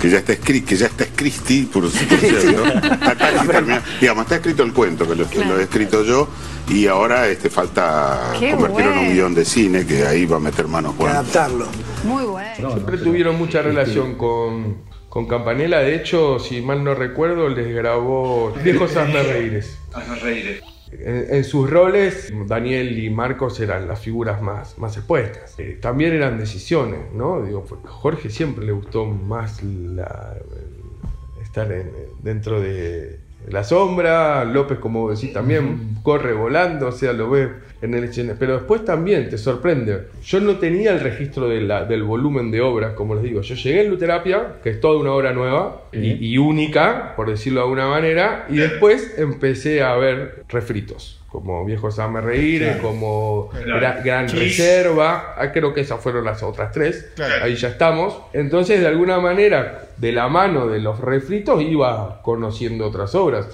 Que 0.00 0.08
ya 0.10 0.18
está 0.18 0.32
escrito, 0.32 0.68
que 0.68 0.76
ya 0.76 0.86
está 0.86 1.06
Christie, 1.06 1.66
por, 1.66 1.82
por 1.90 1.90
cierto. 1.90 2.64
Está 2.66 3.16
casi 3.16 3.48
terminado. 3.48 3.82
Digamos, 4.00 4.22
está 4.22 4.36
escrito 4.36 4.62
el 4.62 4.72
cuento, 4.72 5.08
que 5.08 5.16
lo, 5.16 5.58
he 5.58 5.62
escrito 5.64 6.04
yo, 6.04 6.28
y 6.68 6.86
ahora 6.86 7.26
este, 7.26 7.50
falta 7.50 8.32
Qué 8.38 8.52
convertirlo 8.52 8.92
en 8.92 8.98
un 8.98 9.12
guion 9.12 9.34
de 9.34 9.44
cine, 9.44 9.84
que 9.84 10.06
ahí 10.06 10.24
va 10.24 10.36
a 10.36 10.40
meter 10.40 10.68
mano 10.68 10.94
Juan. 10.96 11.10
Adaptarlo. 11.10 11.66
Muy 12.04 12.22
bueno. 12.22 12.70
Siempre 12.70 12.98
tuvieron 12.98 13.36
mucha 13.36 13.60
relación 13.60 14.14
con, 14.14 14.76
con 15.08 15.26
Campanella. 15.26 15.78
De 15.80 15.94
hecho, 15.94 16.38
si 16.38 16.60
mal 16.60 16.84
no 16.84 16.94
recuerdo, 16.94 17.48
les 17.48 17.74
grabó 17.74 18.52
Viejos 18.62 18.96
Hazme 18.96 19.22
Reíres. 19.22 19.78
En, 20.90 21.26
en 21.36 21.44
sus 21.44 21.68
roles, 21.68 22.32
Daniel 22.46 22.98
y 22.98 23.10
Marcos 23.10 23.60
eran 23.60 23.86
las 23.86 24.00
figuras 24.00 24.40
más, 24.40 24.78
más 24.78 24.96
expuestas. 24.96 25.54
Eh, 25.58 25.78
también 25.80 26.12
eran 26.14 26.38
decisiones, 26.38 27.12
¿no? 27.12 27.42
Digo, 27.42 27.66
Jorge 27.84 28.30
siempre 28.30 28.64
le 28.64 28.72
gustó 28.72 29.04
más 29.04 29.62
la- 29.62 30.36
estar 31.42 31.70
en- 31.72 31.90
dentro 32.22 32.60
de 32.60 33.20
la 33.50 33.64
sombra. 33.64 34.44
López, 34.44 34.78
como 34.78 35.10
decís, 35.10 35.32
también 35.32 35.96
corre 36.02 36.32
volando, 36.32 36.88
o 36.88 36.92
sea, 36.92 37.12
lo 37.12 37.30
ves 37.30 37.48
en 37.82 37.94
el. 37.94 38.08
Pero 38.38 38.54
después 38.54 38.84
también 38.84 39.28
te 39.28 39.38
sorprende. 39.38 40.08
Yo 40.24 40.40
no 40.40 40.56
tenía 40.56 40.92
el 40.92 41.00
registro 41.00 41.48
de 41.48 41.60
la- 41.60 41.84
del 41.84 42.02
volumen 42.02 42.50
de 42.50 42.60
obras, 42.60 42.92
como 42.94 43.14
les 43.14 43.22
digo. 43.24 43.40
Yo 43.42 43.54
llegué 43.54 43.82
en 43.82 43.90
Luterapia, 43.90 44.54
que 44.62 44.70
es 44.70 44.80
toda 44.80 44.98
una 44.98 45.12
obra 45.12 45.32
nueva 45.32 45.82
y, 45.92 46.32
y 46.34 46.38
única, 46.38 47.14
por 47.16 47.28
decirlo 47.28 47.60
de 47.60 47.64
alguna 47.64 47.88
manera, 47.88 48.46
y 48.48 48.56
después 48.56 49.14
empecé 49.18 49.82
a 49.82 49.94
ver 49.96 50.44
refritos. 50.48 51.17
Como 51.28 51.64
Viejos 51.64 51.98
Hazme 51.98 52.20
Reír, 52.22 52.62
Claro. 52.62 52.82
como 52.82 53.50
Claro. 53.50 54.00
Gran. 54.02 54.28
Reserva, 54.28 55.34
ah, 55.36 55.52
creo 55.52 55.74
que 55.74 55.82
esas 55.82 56.00
fueron 56.00 56.24
las 56.24 56.42
otras 56.42 56.72
tres. 56.72 57.10
Claro. 57.14 57.44
Ahí 57.44 57.54
ya 57.54 57.68
estamos. 57.68 58.18
Entonces, 58.32 58.80
de 58.80 58.86
alguna 58.86 59.18
manera, 59.20 59.88
de 59.96 60.12
la 60.12 60.28
mano 60.28 60.66
de 60.66 60.78
los 60.80 61.00
refritos, 61.00 61.60
iba 61.62 62.22
conociendo 62.22 62.86
otras 62.86 63.14
obras. 63.14 63.46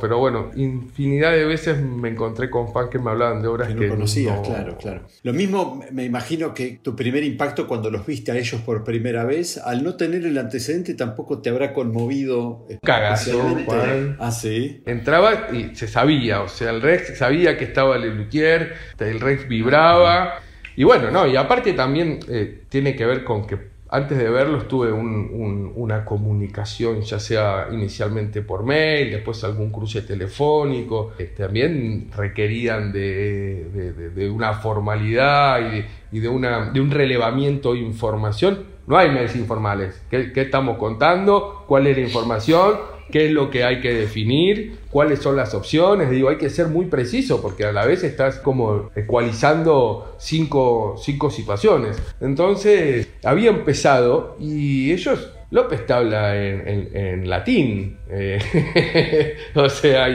Pero 0.00 0.18
bueno, 0.18 0.50
infinidad 0.56 1.32
de 1.32 1.44
veces 1.44 1.78
me 1.80 2.08
encontré 2.08 2.48
con 2.50 2.72
fans 2.72 2.90
que 2.90 2.98
me 2.98 3.10
hablaban 3.10 3.42
de 3.42 3.48
obras 3.48 3.68
que, 3.68 3.74
Que 3.74 3.86
no 3.86 3.94
conocías, 3.94 4.36
no- 4.36 4.42
claro, 4.42 4.76
claro. 4.78 5.02
Lo 5.22 5.32
mismo 5.32 5.82
me 5.92 6.04
imagino 6.04 6.54
que 6.54 6.78
tu 6.82 6.94
primer 6.96 7.24
impacto 7.24 7.66
cuando 7.66 7.90
los 7.90 8.06
viste 8.06 8.32
a 8.32 8.36
ellos 8.36 8.60
por 8.62 8.84
primera 8.84 9.24
vez, 9.24 9.58
al 9.58 9.82
no 9.84 9.94
tener 9.96 10.24
el 10.24 10.36
antecedente 10.38 10.94
tampoco 10.94 11.40
te 11.40 11.50
habrá 11.50 11.72
conmovido. 11.72 12.66
Cagazo. 12.82 13.40
Juan. 13.64 14.16
Ah, 14.18 14.30
sí. 14.30 14.82
Entraba 14.86 15.48
y 15.52 15.74
se 15.74 15.88
sabía, 15.88 16.42
o 16.42 16.48
sea, 16.48 16.70
el 16.70 16.82
Rex 16.82 17.18
sabía 17.18 17.56
que 17.58 17.64
estaba 17.64 17.98
Lelutier, 17.98 18.74
el 18.98 19.20
Rex 19.20 19.48
vibraba. 19.48 20.40
Y 20.76 20.84
bueno, 20.84 21.10
no, 21.10 21.26
y 21.26 21.36
aparte 21.36 21.72
también 21.72 22.20
eh, 22.28 22.62
tiene 22.68 22.94
que 22.94 23.06
ver 23.06 23.24
con 23.24 23.46
que 23.46 23.56
antes 23.88 24.18
de 24.18 24.28
verlos 24.28 24.66
tuve 24.68 24.90
un- 24.92 25.30
un- 25.32 25.72
una 25.76 26.04
comunicación, 26.04 27.02
ya 27.02 27.18
sea 27.20 27.68
inicialmente 27.72 28.42
por 28.42 28.64
mail, 28.64 29.10
después 29.12 29.42
algún 29.44 29.70
cruce 29.70 30.02
telefónico. 30.02 31.12
También 31.36 32.10
requerían 32.16 32.92
de, 32.92 34.30
una 34.30 34.54
formalidad 34.54 35.60
y, 35.60 36.18
de, 36.20 36.26
y 36.26 36.26
una, 36.26 36.72
un 36.74 36.90
relevamiento 36.90 37.72
de 37.74 37.80
información. 37.80 38.64
No 38.86 38.96
hay 38.96 39.10
mails 39.10 39.34
informales. 39.36 40.00
¿Qué, 40.10 40.32
qué 40.32 40.42
estamos 40.42 40.78
contando? 40.78 41.64
¿Cuál 41.66 41.86
es 41.88 41.96
la 41.96 42.02
información? 42.04 42.95
Qué 43.10 43.26
es 43.26 43.32
lo 43.32 43.50
que 43.50 43.64
hay 43.64 43.80
que 43.80 43.92
definir, 43.94 44.78
cuáles 44.90 45.20
son 45.20 45.36
las 45.36 45.54
opciones. 45.54 46.10
Digo, 46.10 46.28
hay 46.28 46.36
que 46.38 46.50
ser 46.50 46.68
muy 46.68 46.86
preciso 46.86 47.40
porque 47.42 47.64
a 47.64 47.72
la 47.72 47.84
vez 47.86 48.02
estás 48.04 48.36
como 48.38 48.90
ecualizando 48.96 50.14
cinco, 50.18 50.96
cinco 51.02 51.30
situaciones. 51.30 52.00
Entonces, 52.20 53.08
había 53.24 53.50
empezado 53.50 54.36
y 54.40 54.92
ellos, 54.92 55.30
López 55.50 55.88
habla 55.90 56.36
en, 56.36 56.66
en- 56.68 56.96
en 56.96 57.30
latín, 57.30 57.98
eh, 58.10 59.36
o 59.54 59.68
sea, 59.68 60.08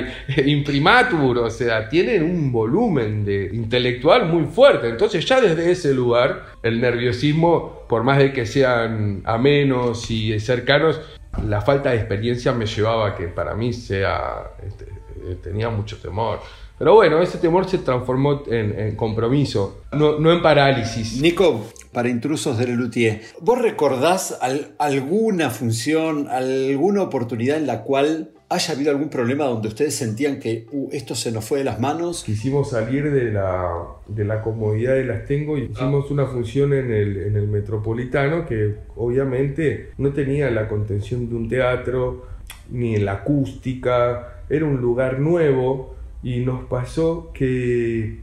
imprimatur, 0.46 1.38
o 1.40 1.50
sea, 1.50 1.88
tienen 1.90 2.24
un 2.24 2.52
volumen 2.52 3.24
de 3.24 3.50
intelectual 3.54 4.28
muy 4.28 4.46
fuerte. 4.46 4.90
Entonces, 4.90 5.26
ya 5.26 5.40
desde 5.40 5.72
ese 5.72 5.94
lugar, 5.94 6.48
el 6.64 6.82
nerviosismo, 6.82 7.86
por 7.88 8.04
más 8.04 8.18
de 8.18 8.34
que 8.34 8.46
sean 8.46 9.22
amenos 9.26 10.12
y 10.12 10.38
cercanos, 10.40 11.00
la 11.48 11.62
falta 11.62 11.92
de 11.92 11.98
experiencia 11.98 12.52
me 12.52 12.66
llevaba 12.66 13.10
a 13.10 13.16
que 13.16 13.28
para 13.28 13.54
mí 13.56 13.74
sea, 13.74 14.52
este, 14.66 14.86
eh, 15.26 15.38
tenía 15.42 15.70
mucho 15.70 15.98
temor. 15.98 16.40
Pero 16.78 16.96
bueno, 16.96 17.22
ese 17.22 17.38
temor 17.38 17.70
se 17.70 17.78
transformó 17.78 18.42
en, 18.48 18.96
compromiso, 18.96 19.82
no, 19.92 20.18
no 20.18 20.32
en 20.32 20.42
parálisis. 20.42 21.22
Nico, 21.22 21.68
para 21.94 22.10
intrusos 22.10 22.58
de 22.58 22.66
Lelutier, 22.68 23.22
¿vos 23.40 23.62
recordás 23.62 24.38
al- 24.42 24.72
alguna 24.80 25.52
función, 25.52 26.28
alguna 26.28 27.04
oportunidad 27.04 27.58
en 27.58 27.68
la 27.68 27.84
cual 27.84 28.32
haya 28.52 28.74
habido 28.74 28.92
algún 28.92 29.10
problema 29.10 29.46
donde 29.46 29.70
ustedes 29.70 29.96
sentían 29.96 30.38
que 30.40 30.68
"Uh, 30.72 30.90
esto 30.92 31.16
se 31.16 31.32
nos 31.32 31.46
fue 31.46 31.60
de 31.60 31.64
las 31.64 31.80
manos? 31.80 32.24
Quisimos 32.26 32.70
salir 32.72 33.10
de 33.12 33.32
la, 33.32 33.72
de 34.08 34.26
la 34.26 34.42
comodidad 34.42 34.94
de 34.96 35.06
las 35.06 35.26
tengo 35.26 35.58
y 35.58 35.64
hicimos 35.72 36.12
una 36.12 36.26
función 36.26 36.74
en 36.74 36.92
el, 36.92 37.18
en 37.18 37.36
el 37.38 37.48
Metropolitano 37.48 38.46
que 38.46 38.76
obviamente 38.96 39.92
no 39.98 40.12
tenía 40.12 40.52
la 40.52 40.68
contención 40.68 41.30
de 41.30 41.36
un 41.36 41.48
teatro 41.50 42.26
ni 42.70 42.98
la 42.98 43.14
acústica, 43.14 44.42
era 44.50 44.66
un 44.66 44.82
lugar 44.82 45.20
nuevo 45.20 45.96
y 46.22 46.42
nos 46.42 46.66
pasó 46.66 47.32
que 47.34 48.20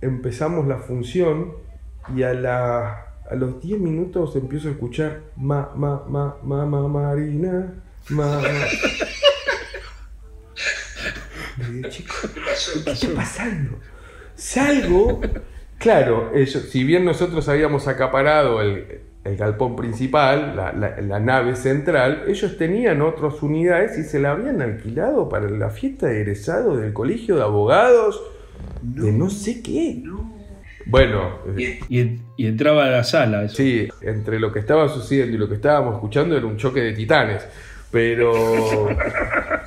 empezamos 0.00 0.66
la 0.68 0.78
función 0.78 1.52
y 2.16 2.22
a, 2.22 2.32
la, 2.34 3.06
a 3.30 3.34
los 3.34 3.60
10 3.60 3.80
minutos 3.80 4.36
empiezo 4.36 4.68
a 4.68 4.70
escuchar 4.72 5.20
ma, 5.36 5.70
ma, 5.74 6.04
ma, 6.08 6.36
ma, 6.44 6.64
ma, 6.64 6.86
Marina, 6.88 7.74
ma, 8.10 8.40
ma. 11.82 11.88
Le 11.88 11.88
digo, 11.88 11.88
"Chico, 11.90 12.14
¿qué 12.84 12.90
está 12.92 13.08
pasando? 13.14 13.78
Salgo, 14.36 15.20
claro, 15.78 16.32
ellos, 16.34 16.62
si 16.70 16.84
bien 16.84 17.04
nosotros 17.04 17.48
habíamos 17.48 17.86
acaparado 17.88 18.60
el, 18.62 19.00
el 19.24 19.36
galpón 19.36 19.76
principal, 19.76 20.54
la, 20.56 20.72
la- 20.72 21.00
la 21.00 21.20
nave 21.20 21.54
central, 21.56 22.24
ellos 22.26 22.56
tenían 22.58 23.00
otras 23.02 23.42
unidades 23.42 23.96
y 23.98 24.02
se 24.02 24.18
la 24.18 24.32
habían 24.32 24.60
alquilado 24.60 25.28
para 25.28 25.48
la 25.48 25.70
fiesta 25.70 26.08
de 26.08 26.20
egresado 26.20 26.76
del 26.76 26.92
colegio 26.92 27.36
de 27.36 27.42
abogados, 27.42 28.20
de 28.82 29.12
no 29.12 29.30
sé 29.30 29.62
qué. 29.62 30.02
Bueno, 30.86 31.38
Y, 31.88 32.18
y 32.36 32.46
entraba 32.46 32.84
a 32.84 32.90
la 32.90 33.04
sala. 33.04 33.44
eso. 33.44 33.56
Sí, 33.56 33.88
entre 34.02 34.38
lo 34.38 34.52
que 34.52 34.58
estaba 34.58 34.86
sucediendo 34.88 35.34
y 35.36 35.38
lo 35.38 35.48
que 35.48 35.54
estábamos 35.54 35.94
escuchando 35.94 36.36
era 36.36 36.44
un 36.44 36.56
choque 36.58 36.80
de 36.80 36.92
titanes. 36.92 37.46
Pero. 37.90 38.88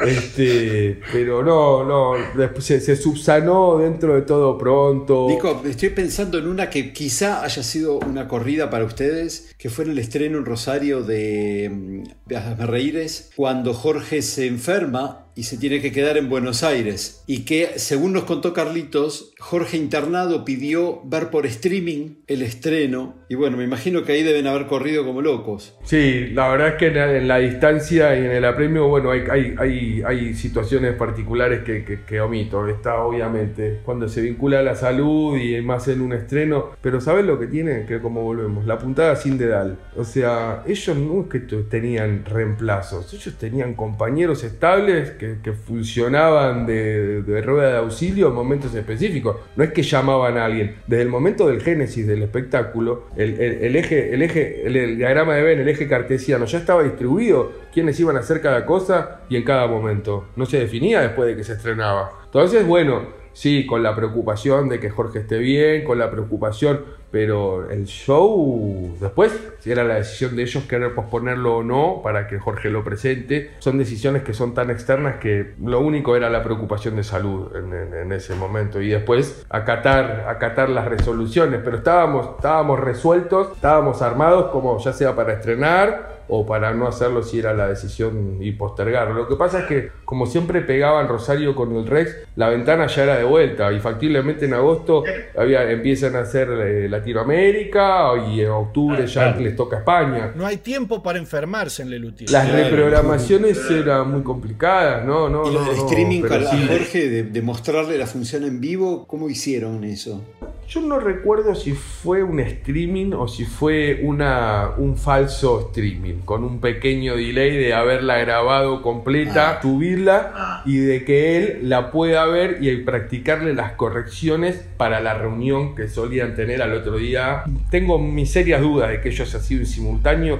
Este. 0.05 0.99
Pero 1.11 1.43
no, 1.43 1.83
no. 1.83 2.13
Se, 2.59 2.79
se 2.79 2.95
subsanó 2.95 3.77
dentro 3.77 4.15
de 4.15 4.21
todo 4.21 4.57
pronto. 4.57 5.27
Nico, 5.29 5.61
estoy 5.65 5.89
pensando 5.89 6.37
en 6.37 6.47
una 6.47 6.69
que 6.69 6.93
quizá 6.93 7.43
haya 7.43 7.63
sido 7.63 7.99
una 7.99 8.27
corrida 8.27 8.69
para 8.69 8.85
ustedes, 8.85 9.53
que 9.57 9.69
fue 9.69 9.85
en 9.85 9.91
el 9.91 9.99
estreno 9.99 10.37
en 10.37 10.45
Rosario 10.45 11.03
de, 11.03 11.69
mm, 11.71 12.03
de 12.25 12.37
Hazme 12.37 12.65
Reíres, 12.65 13.31
cuando 13.35 13.73
Jorge 13.73 14.21
se 14.21 14.47
enferma 14.47 15.26
y 15.37 15.43
se 15.43 15.57
tiene 15.57 15.81
que 15.81 15.91
quedar 15.91 16.17
en 16.17 16.29
Buenos 16.29 16.63
Aires. 16.63 17.23
Y 17.27 17.45
que, 17.45 17.77
según 17.77 18.13
nos 18.13 18.23
contó 18.23 18.53
Carlitos, 18.53 19.33
Jorge 19.39 19.77
internado 19.77 20.43
pidió 20.43 21.01
ver 21.05 21.29
por 21.29 21.45
streaming 21.45 22.15
el 22.25 22.41
estreno. 22.41 23.15
Y 23.29 23.35
bueno, 23.35 23.57
me 23.57 23.63
imagino 23.63 24.03
que 24.03 24.13
ahí 24.13 24.23
deben 24.23 24.47
haber 24.47 24.65
corrido 24.65 25.05
como 25.05 25.21
locos. 25.21 25.77
Sí, 25.83 26.29
la 26.33 26.49
verdad 26.49 26.69
es 26.69 26.73
que 26.75 26.87
en 26.87 27.27
la, 27.27 27.37
distancia 27.37 28.15
y 28.19 28.25
en 28.25 28.31
el 28.31 28.45
apremio, 28.45 28.87
bueno, 28.87 29.11
hay, 29.11 29.53
hay, 29.59 30.01
hay, 30.03 30.33
situaciones 30.33 30.95
particulares 30.95 31.63
que, 31.63 31.85
que- 31.85 32.01
que 32.03 32.19
omito. 32.19 32.67
Está 32.67 33.01
obviamente 33.01 33.81
cuando 33.85 34.09
se 34.09 34.21
vincula 34.21 34.59
a 34.59 34.63
la 34.63 34.75
salud 34.75 35.37
y 35.37 35.61
más 35.61 35.87
en 35.87 36.01
un 36.01 36.13
estreno. 36.13 36.71
Pero 36.81 36.99
¿sabes 36.99 37.25
lo 37.25 37.39
que 37.39 37.45
tienen? 37.47 37.85
Que 37.85 37.99
como 37.99 38.23
volvemos, 38.23 38.65
la 38.65 38.79
puntada 38.79 39.15
sin 39.15 39.37
dedal. 39.37 39.77
O 39.95 40.03
sea, 40.03 40.63
ellos 40.65 40.97
no 40.97 41.21
es 41.21 41.27
que 41.27 41.39
tenían 41.39 42.25
reemplazos, 42.25 43.13
ellos 43.13 43.35
tenían 43.37 43.75
compañeros 43.75 44.43
estables 44.43 45.11
que, 45.11 45.26
que 45.43 45.53
funcionaban 45.53 46.65
de, 46.65 47.41
rueda 47.43 47.71
de 47.71 47.77
auxilio 47.77 48.27
en 48.29 48.33
momentos 48.33 48.73
específicos. 48.73 49.37
No 49.55 49.63
es 49.63 49.71
que 49.71 49.83
llamaban 49.83 50.37
a 50.37 50.45
alguien. 50.45 50.75
Desde 50.87 51.03
el 51.03 51.09
momento 51.09 51.47
del 51.47 51.61
génesis 51.61 52.07
del 52.07 52.23
espectáculo, 52.23 53.05
el, 53.15 53.75
eje, 53.75 54.13
el 54.13 54.21
eje, 54.21 54.65
el, 54.65 54.75
el 54.75 54.97
diagrama 54.97 55.35
de 55.35 55.43
Venn, 55.43 55.59
el 55.59 55.69
eje 55.69 55.87
cartesiano, 55.87 56.45
ya 56.45 56.59
estaba 56.59 56.83
distribuido 56.83 57.51
quiénes 57.73 57.99
iban 57.99 58.15
a 58.17 58.19
hacer 58.19 58.41
cada 58.41 58.65
cosa 58.65 59.21
y 59.29 59.35
en 59.35 59.43
cada 59.43 59.67
momento. 59.67 60.29
No 60.35 60.45
se 60.45 60.59
definía 60.59 61.01
después 61.01 61.27
de 61.27 61.35
que 61.35 61.43
se 61.43 61.53
estrenaba. 61.53 62.11
Entonces, 62.25 62.65
bueno, 62.65 63.03
sí, 63.33 63.65
con 63.65 63.83
la 63.83 63.95
preocupación 63.95 64.67
de 64.67 64.79
que 64.79 64.89
Jorge 64.89 65.19
esté 65.19 65.37
bien, 65.37 65.83
con 65.83 65.99
la 65.99 66.09
preocupación, 66.09 66.81
pero 67.11 67.69
el 67.69 67.85
show, 67.85 68.95
después, 68.99 69.31
si 69.59 69.71
era 69.71 69.83
la 69.83 69.95
decisión 69.95 70.35
de 70.35 70.43
ellos 70.43 70.63
querer 70.65 70.93
posponerlo 70.93 71.57
o 71.57 71.63
no 71.63 72.01
para 72.03 72.27
que 72.27 72.39
Jorge 72.39 72.69
lo 72.69 72.83
presente, 72.83 73.51
son 73.59 73.77
decisiones 73.77 74.23
que 74.23 74.33
son 74.33 74.53
tan 74.53 74.69
externas 74.69 75.15
que 75.17 75.53
lo 75.63 75.79
único 75.79 76.15
era 76.15 76.29
la 76.29 76.43
preocupación 76.43 76.95
de 76.95 77.03
salud 77.03 77.55
en, 77.55 77.73
en- 77.73 77.93
en 77.93 78.11
ese 78.11 78.35
momento. 78.35 78.81
Y 78.81 78.89
después 78.89 79.45
acatar, 79.49 80.25
acatar 80.27 80.69
las 80.69 80.85
resoluciones, 80.87 81.61
pero 81.63 81.77
estábamos, 81.77 82.35
estábamos 82.37 82.79
resueltos, 82.79 83.53
estábamos 83.55 84.01
armados 84.01 84.51
como 84.51 84.77
ya 84.79 84.93
sea 84.93 85.15
para 85.15 85.33
estrenar 85.33 86.16
o 86.29 86.45
para 86.45 86.73
no 86.73 86.87
hacerlo 86.87 87.23
si 87.23 87.39
era 87.39 87.53
la 87.53 87.67
decisión 87.67 88.37
y 88.41 88.51
postergarlo. 88.51 89.13
Lo 89.13 89.27
que 89.27 89.35
pasa 89.35 89.59
es 89.61 89.65
que 89.65 89.91
como 90.05 90.25
siempre 90.25 90.61
pegaban 90.61 91.07
Rosario 91.07 91.55
con 91.55 91.75
el 91.75 91.85
Rex, 91.85 92.15
la 92.35 92.49
ventana 92.49 92.87
ya 92.87 93.03
era 93.03 93.17
de 93.17 93.23
vuelta 93.23 93.71
y 93.71 93.79
factiblemente 93.79 94.45
en 94.45 94.53
agosto 94.53 95.03
había, 95.37 95.69
empiezan 95.69 96.15
a 96.15 96.19
hacer 96.19 96.49
eh, 96.49 96.89
Latinoamérica 96.89 98.11
y 98.29 98.41
en 98.41 98.49
octubre 98.49 99.05
ya 99.07 99.35
les 99.35 99.55
toca 99.55 99.77
España. 99.77 100.31
No 100.35 100.45
hay 100.45 100.57
tiempo 100.57 101.01
para 101.01 101.19
enfermarse 101.19 101.81
en 101.81 101.89
Lelutier. 101.89 102.29
Las 102.29 102.51
reprogramaciones 102.51 103.69
eran 103.69 104.11
muy 104.11 104.23
complicadas, 104.23 105.05
¿no? 105.05 105.29
no 105.29 105.49
Y 105.49 105.53
lo 105.53 105.61
no, 105.61 105.65
no, 105.65 105.71
streaming 105.71 106.23
sí. 106.23 106.67
Jorge, 106.67 107.09
de, 107.09 107.23
de 107.23 107.41
mostrarle 107.41 107.97
la 107.97 108.07
función 108.07 108.43
en 108.43 108.59
vivo, 108.59 109.05
¿cómo 109.07 109.29
hicieron 109.29 109.83
eso? 109.83 110.21
Yo 110.69 110.81
no 110.81 110.99
recuerdo 110.99 111.55
si 111.55 111.71
fue 111.71 112.23
un 112.23 112.41
streaming 112.41 113.13
o 113.13 113.29
si 113.29 113.45
fue 113.45 114.01
una, 114.03 114.71
un 114.75 114.97
falso 114.97 115.67
streaming, 115.67 116.15
con 116.25 116.43
un 116.43 116.59
pequeño 116.59 117.15
delay 117.15 117.55
de 117.55 117.73
haberla 117.73 118.17
grabado 118.17 118.81
completa, 118.81 119.61
subirla 119.61 120.63
y 120.65 120.75
de 120.79 121.05
que 121.05 121.37
él 121.37 121.69
la 121.69 121.89
pueda 121.89 122.25
ver 122.25 122.57
y 122.59 122.75
practicarle 122.83 123.53
las 123.53 123.73
correcciones 123.73 124.61
para 124.75 124.99
la 124.99 125.13
reunión 125.13 125.73
que 125.73 125.87
solían 125.87 126.35
tener 126.35 126.61
al 126.61 126.73
otro 126.73 126.97
día. 126.97 127.45
Tengo 127.71 127.97
mis 127.97 128.29
serias 128.29 128.59
dudas 128.59 128.89
de 128.89 128.99
que 128.99 129.07
ello 129.07 129.23
haya 129.23 129.39
sido 129.39 129.61
en 129.61 129.67
simultáneo. 129.67 130.39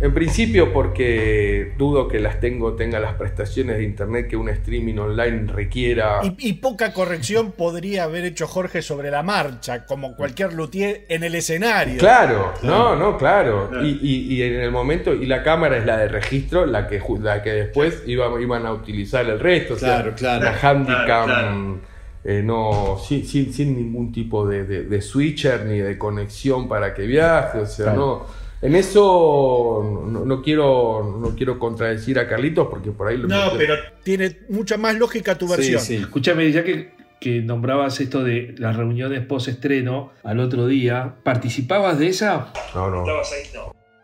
En 0.00 0.12
principio 0.12 0.72
porque 0.72 1.74
dudo 1.78 2.08
que 2.08 2.18
las 2.18 2.40
tengo, 2.40 2.72
tenga 2.74 2.98
las 2.98 3.14
prestaciones 3.14 3.76
de 3.76 3.84
internet 3.84 4.26
que 4.26 4.36
un 4.36 4.48
streaming 4.48 4.96
online 4.98 5.52
requiera. 5.52 6.18
Y, 6.24 6.48
y 6.48 6.52
poca 6.54 6.92
corrección 6.92 7.52
podría 7.52 8.04
haber 8.04 8.24
hecho 8.24 8.48
Jorge 8.48 8.82
sobre 8.82 9.12
la 9.12 9.22
marcha, 9.22 9.86
como 9.86 10.16
cualquier 10.16 10.54
luthier 10.54 11.04
en 11.08 11.22
el 11.22 11.36
escenario. 11.36 11.98
Claro, 12.00 12.52
no, 12.64 12.96
no, 12.96 13.16
claro. 13.16 13.70
Y, 13.84 13.90
y- 14.02 14.34
y 14.34 14.42
en 14.42 14.54
el 14.60 14.72
momento, 14.72 15.14
y 15.14 15.26
la 15.26 15.44
cámara 15.44 15.76
es 15.76 15.86
la 15.86 15.96
de 15.98 16.08
registro, 16.08 16.66
la 16.66 16.88
que, 16.88 17.00
ju- 17.00 17.20
la 17.20 17.40
que 17.42 17.50
después 17.52 18.02
iba- 18.06 18.40
iban 18.40 18.66
a 18.66 18.72
utilizar 18.72 19.24
el 19.26 19.38
resto. 19.38 19.74
o 19.74 19.78
sea, 19.78 19.98
Claro, 20.02 20.14
claro. 20.16 20.44
La 20.46 20.50
handicam, 20.68 21.04
Claro, 21.06 21.24
claro. 21.26 21.78
eh, 22.24 22.42
no, 22.44 22.98
sin, 23.06 23.24
sin- 23.24 23.52
sin 23.52 23.76
ningún 23.76 24.10
tipo 24.10 24.48
de, 24.48 24.64
de- 24.64 24.82
de 24.82 25.00
switcher 25.00 25.64
ni 25.64 25.78
de 25.78 25.96
conexión 25.96 26.68
para 26.68 26.92
que 26.92 27.02
viaje. 27.02 27.58
O 27.58 27.66
sea, 27.66 27.84
Claro. 27.84 27.98
no. 28.28 28.41
En 28.62 28.76
eso 28.76 29.82
no, 30.08 30.24
no 30.24 30.40
quiero, 30.40 31.18
no 31.20 31.34
quiero 31.34 31.58
contradecir 31.58 32.20
a 32.20 32.28
Carlitos 32.28 32.68
porque 32.70 32.92
por 32.92 33.08
ahí 33.08 33.16
lo 33.16 33.26
No, 33.26 33.52
pero 33.58 33.74
tiene 34.04 34.38
mucha 34.48 34.76
más 34.76 34.94
lógica 34.94 35.36
tu 35.36 35.48
versión. 35.48 35.82
Escúchame, 36.00 36.50
ya 36.52 36.62
que, 36.62 36.92
que 37.20 37.40
nombrabas 37.40 38.00
esto 38.00 38.22
de 38.22 38.54
las 38.58 38.76
reuniones 38.76 39.26
post-estreno 39.26 40.12
al 40.22 40.38
otro 40.38 40.66
día, 40.68 41.16
¿participabas 41.24 41.98
de 41.98 42.06
esa? 42.06 42.52
No, 42.72 42.88
no. 42.88 43.04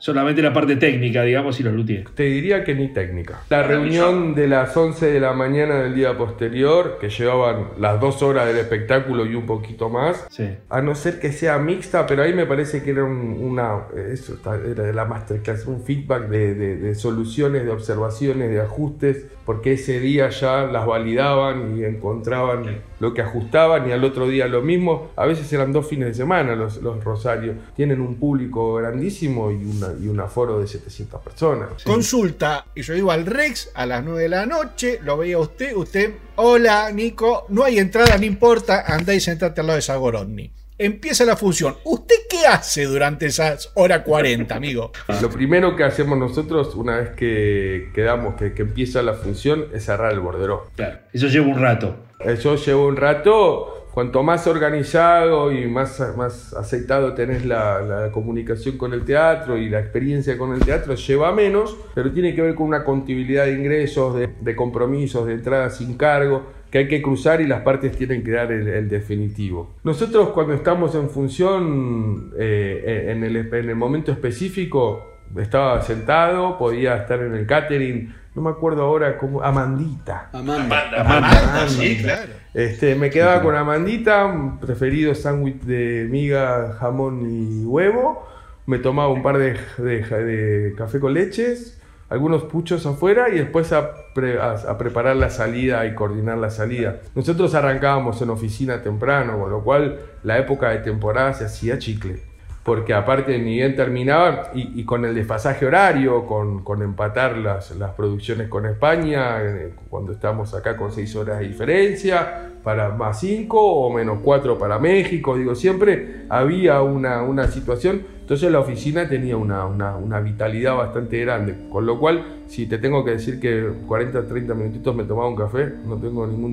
Solamente 0.01 0.40
la 0.42 0.53
parte 0.53 0.76
técnica, 0.76 1.22
digamos, 1.22 1.59
y 1.59 1.62
los 1.64 1.74
luthiers. 1.74 2.11
Te 2.14 2.22
diría 2.24 2.62
que 2.62 2.74
ni 2.74 2.88
técnica. 2.88 3.40
La 3.51 3.62
reunión 3.64 4.34
de 4.34 4.46
las 4.46 4.76
11 4.76 5.07
de 5.12 5.18
la 5.20 5.32
mañana 5.32 5.80
del 5.82 5.94
día 5.94 6.16
posterior, 6.16 6.99
que 7.01 7.11
llevaban 7.11 7.68
las 7.78 8.01
dos 8.01 8.22
horas 8.22 8.46
del 8.46 8.59
espectáculo 8.59 9.26
y 9.26 9.34
un 9.34 9.44
poquito 9.46 9.88
más, 9.88 10.26
a 10.70 10.80
no 10.82 10.94
ser 10.94 11.18
que 11.18 11.32
sea 11.32 11.59
mixta, 11.59 12.07
pero 12.07 12.22
ahí 12.22 12.32
me 12.32 12.46
parece 12.46 12.82
que 12.82 12.90
era 12.92 13.03
un- 13.05 13.36
una, 13.40 13.86
eso 14.12 14.34
está- 14.34 14.55
era 14.57 14.84
de 14.84 14.92
la 14.92 15.05
masterclass, 15.05 15.66
un 15.66 15.82
feedback 15.82 16.28
de, 16.28 16.55
de- 16.55 16.76
de 16.76 16.94
soluciones, 16.94 17.64
de 17.64 17.70
observaciones, 17.70 18.51
de 18.51 18.61
ajustes, 18.61 19.26
porque 19.44 19.72
ese 19.72 19.99
día 19.99 20.28
ya 20.28 20.62
las 20.66 20.86
validaban 20.86 21.76
y 21.76 21.84
encontraban 21.84 22.82
lo 23.01 23.14
que 23.14 23.22
ajustaban 23.22 23.88
y 23.88 23.92
al 23.92 24.05
otro 24.05 24.28
día 24.28 24.46
lo 24.49 24.62
mismo. 24.62 25.11
A 25.16 25.26
veces 25.26 25.53
eran 25.53 25.72
dos 25.72 25.86
fines 25.86 26.09
de 26.09 26.14
semana 26.14 26.55
los, 26.55 26.82
los 26.82 27.03
Rosarios. 27.03 27.57
Tienen 27.76 28.01
un 28.01 28.16
público 28.16 28.74
grandísimo 28.74 29.51
y, 29.51 29.64
una, 29.64 29.88
y 30.01 30.09
un 30.09 30.20
aforo 30.20 30.61
de 30.61 30.66
700 30.66 31.20
personas. 31.22 31.84
Consulta, 31.84 32.66
y 32.74 32.82
yo 32.82 32.94
iba 32.94 33.14
al 33.14 33.26
Rex 33.26 33.70
a 33.74 33.86
las 33.86 34.05
9 34.05 34.22
de 34.22 34.28
la 34.28 34.46
noche, 34.46 35.01
lo 35.03 35.16
veía 35.16 35.38
usted, 35.38 35.74
usted, 35.74 36.14
hola 36.36 36.90
Nico, 36.92 37.46
no 37.49 37.64
hay 37.64 37.78
entrada, 37.78 38.16
no 38.18 38.24
importa, 38.24 38.84
andá 38.86 39.14
y 39.14 39.20
sentate 39.20 39.61
al 39.61 39.66
lado 39.66 39.76
de 39.76 39.82
Zagorodny. 39.82 40.57
Empieza 40.80 41.24
la 41.24 41.36
función. 41.36 41.74
¿Usted 41.82 42.14
qué 42.30 42.46
hace 42.46 42.84
durante 42.84 43.26
esas 43.26 43.72
hora 43.74 44.04
40, 44.04 44.54
amigo? 44.54 44.92
Lo 45.20 45.28
primero 45.28 45.74
que 45.74 45.82
hacemos 45.82 46.16
nosotros 46.16 46.76
una 46.76 46.98
vez 46.98 47.10
que 47.10 47.90
quedamos, 47.92 48.36
que, 48.36 48.52
que 48.52 48.62
empieza 48.62 49.02
la 49.02 49.14
función, 49.14 49.66
es 49.74 49.86
cerrar 49.86 50.12
el 50.12 50.20
bordero. 50.20 50.68
Claro, 50.76 50.98
eso 51.12 51.26
lleva 51.26 51.46
un 51.48 51.60
rato. 51.60 51.96
Eso 52.20 52.54
lleva 52.54 52.86
un 52.86 52.96
rato. 52.96 53.88
Cuanto 53.92 54.22
más 54.22 54.46
organizado 54.46 55.50
y 55.50 55.66
más, 55.66 56.00
más 56.16 56.54
aceitado 56.54 57.14
tenés 57.14 57.44
la, 57.44 57.80
la 57.80 58.12
comunicación 58.12 58.78
con 58.78 58.92
el 58.92 59.04
teatro 59.04 59.58
y 59.58 59.68
la 59.68 59.80
experiencia 59.80 60.38
con 60.38 60.54
el 60.54 60.60
teatro, 60.60 60.94
lleva 60.94 61.32
menos, 61.32 61.76
pero 61.96 62.12
tiene 62.12 62.32
que 62.32 62.42
ver 62.42 62.54
con 62.54 62.68
una 62.68 62.84
continuidad 62.84 63.46
de 63.46 63.54
ingresos, 63.54 64.14
de, 64.14 64.28
de 64.40 64.54
compromisos, 64.54 65.26
de 65.26 65.32
entradas 65.32 65.78
sin 65.78 65.96
cargo, 65.96 66.46
que 66.70 66.78
hay 66.78 66.88
que 66.88 67.00
cruzar 67.02 67.40
y 67.40 67.46
las 67.46 67.62
partes 67.62 67.96
tienen 67.96 68.22
que 68.22 68.32
dar 68.32 68.52
el, 68.52 68.68
el 68.68 68.88
definitivo. 68.88 69.74
Nosotros 69.84 70.30
cuando 70.30 70.54
estamos 70.54 70.94
en 70.94 71.08
función, 71.10 72.32
eh, 72.38 73.06
en, 73.08 73.24
el, 73.24 73.36
en 73.36 73.68
el 73.70 73.76
momento 73.76 74.12
específico, 74.12 75.04
estaba 75.36 75.80
sentado, 75.82 76.56
podía 76.58 76.96
estar 76.96 77.20
en 77.22 77.34
el 77.34 77.46
catering, 77.46 78.14
no 78.34 78.42
me 78.42 78.50
acuerdo 78.50 78.82
ahora 78.82 79.18
cómo, 79.18 79.42
Amandita. 79.42 80.30
Amanda. 80.32 80.84
Amanda, 81.00 81.68
sí, 81.68 81.98
claro. 82.02 82.32
Este, 82.54 82.94
me 82.94 83.10
quedaba 83.10 83.42
con 83.42 83.54
Amandita, 83.56 84.56
preferido 84.60 85.14
sándwich 85.14 85.60
de 85.62 86.06
miga, 86.10 86.76
jamón 86.78 87.26
y 87.30 87.64
huevo. 87.64 88.26
Me 88.66 88.78
tomaba 88.78 89.08
un 89.08 89.22
par 89.22 89.38
de, 89.38 89.56
de- 89.78 90.02
de 90.02 90.74
café 90.76 91.00
con 91.00 91.14
leches, 91.14 91.77
algunos 92.09 92.44
puchos 92.44 92.86
afuera 92.86 93.28
y 93.28 93.38
después 93.38 93.72
a, 93.72 93.90
pre- 94.14 94.40
a- 94.40 94.52
a 94.52 94.78
preparar 94.78 95.16
la 95.16 95.30
salida 95.30 95.84
y 95.86 95.94
coordinar 95.94 96.38
la 96.38 96.50
salida. 96.50 97.00
Nosotros 97.14 97.54
arrancábamos 97.54 98.20
en 98.22 98.30
oficina 98.30 98.82
temprano, 98.82 99.38
con 99.38 99.50
lo 99.50 99.62
cual 99.62 99.98
la 100.22 100.38
época 100.38 100.70
de 100.70 100.78
temporada 100.78 101.34
se 101.34 101.44
hacía 101.44 101.78
chicle. 101.78 102.26
Porque 102.64 102.92
aparte 102.92 103.38
ni 103.38 103.54
bien 103.56 103.76
terminaban, 103.76 104.40
y, 104.54 104.80
y 104.80 104.84
con 104.84 105.06
el 105.06 105.14
desfasaje 105.14 105.64
horario, 105.64 106.26
con, 106.26 106.62
con 106.62 106.82
empatar 106.82 107.38
las, 107.38 107.70
las 107.76 107.92
producciones 107.92 108.48
con 108.48 108.66
España, 108.66 109.42
eh, 109.42 109.72
cuando 109.88 110.12
estamos 110.12 110.54
acá 110.54 110.76
con 110.76 110.92
seis 110.92 111.16
horas 111.16 111.38
de 111.38 111.48
diferencia, 111.48 112.50
para 112.62 112.90
más 112.90 113.20
cinco 113.20 113.59
o 113.62 113.90
menos 113.90 114.18
cuatro 114.22 114.59
para 114.59 114.78
México, 114.78 115.36
digo, 115.38 115.54
siempre 115.54 116.26
había 116.28 116.82
una, 116.82 117.22
una 117.22 117.46
situación, 117.48 118.02
entonces 118.28 118.52
la 118.52 118.60
oficina 118.60 119.08
tenía 119.08 119.38
una, 119.38 119.64
una, 119.64 119.96
una 119.96 120.20
vitalidad 120.20 120.76
bastante 120.76 121.18
grande, 121.18 121.54
con 121.72 121.86
lo 121.86 121.98
cual, 121.98 122.22
si 122.46 122.66
te 122.66 122.76
tengo 122.76 123.02
que 123.02 123.12
decir 123.12 123.40
que 123.40 123.66
40, 123.86 124.28
30 124.28 124.52
minutitos 124.52 124.94
me 124.94 125.04
tomaba 125.04 125.30
un 125.30 125.34
café, 125.36 125.72
no 125.86 125.96
tengo 125.96 126.26
ningún, 126.26 126.52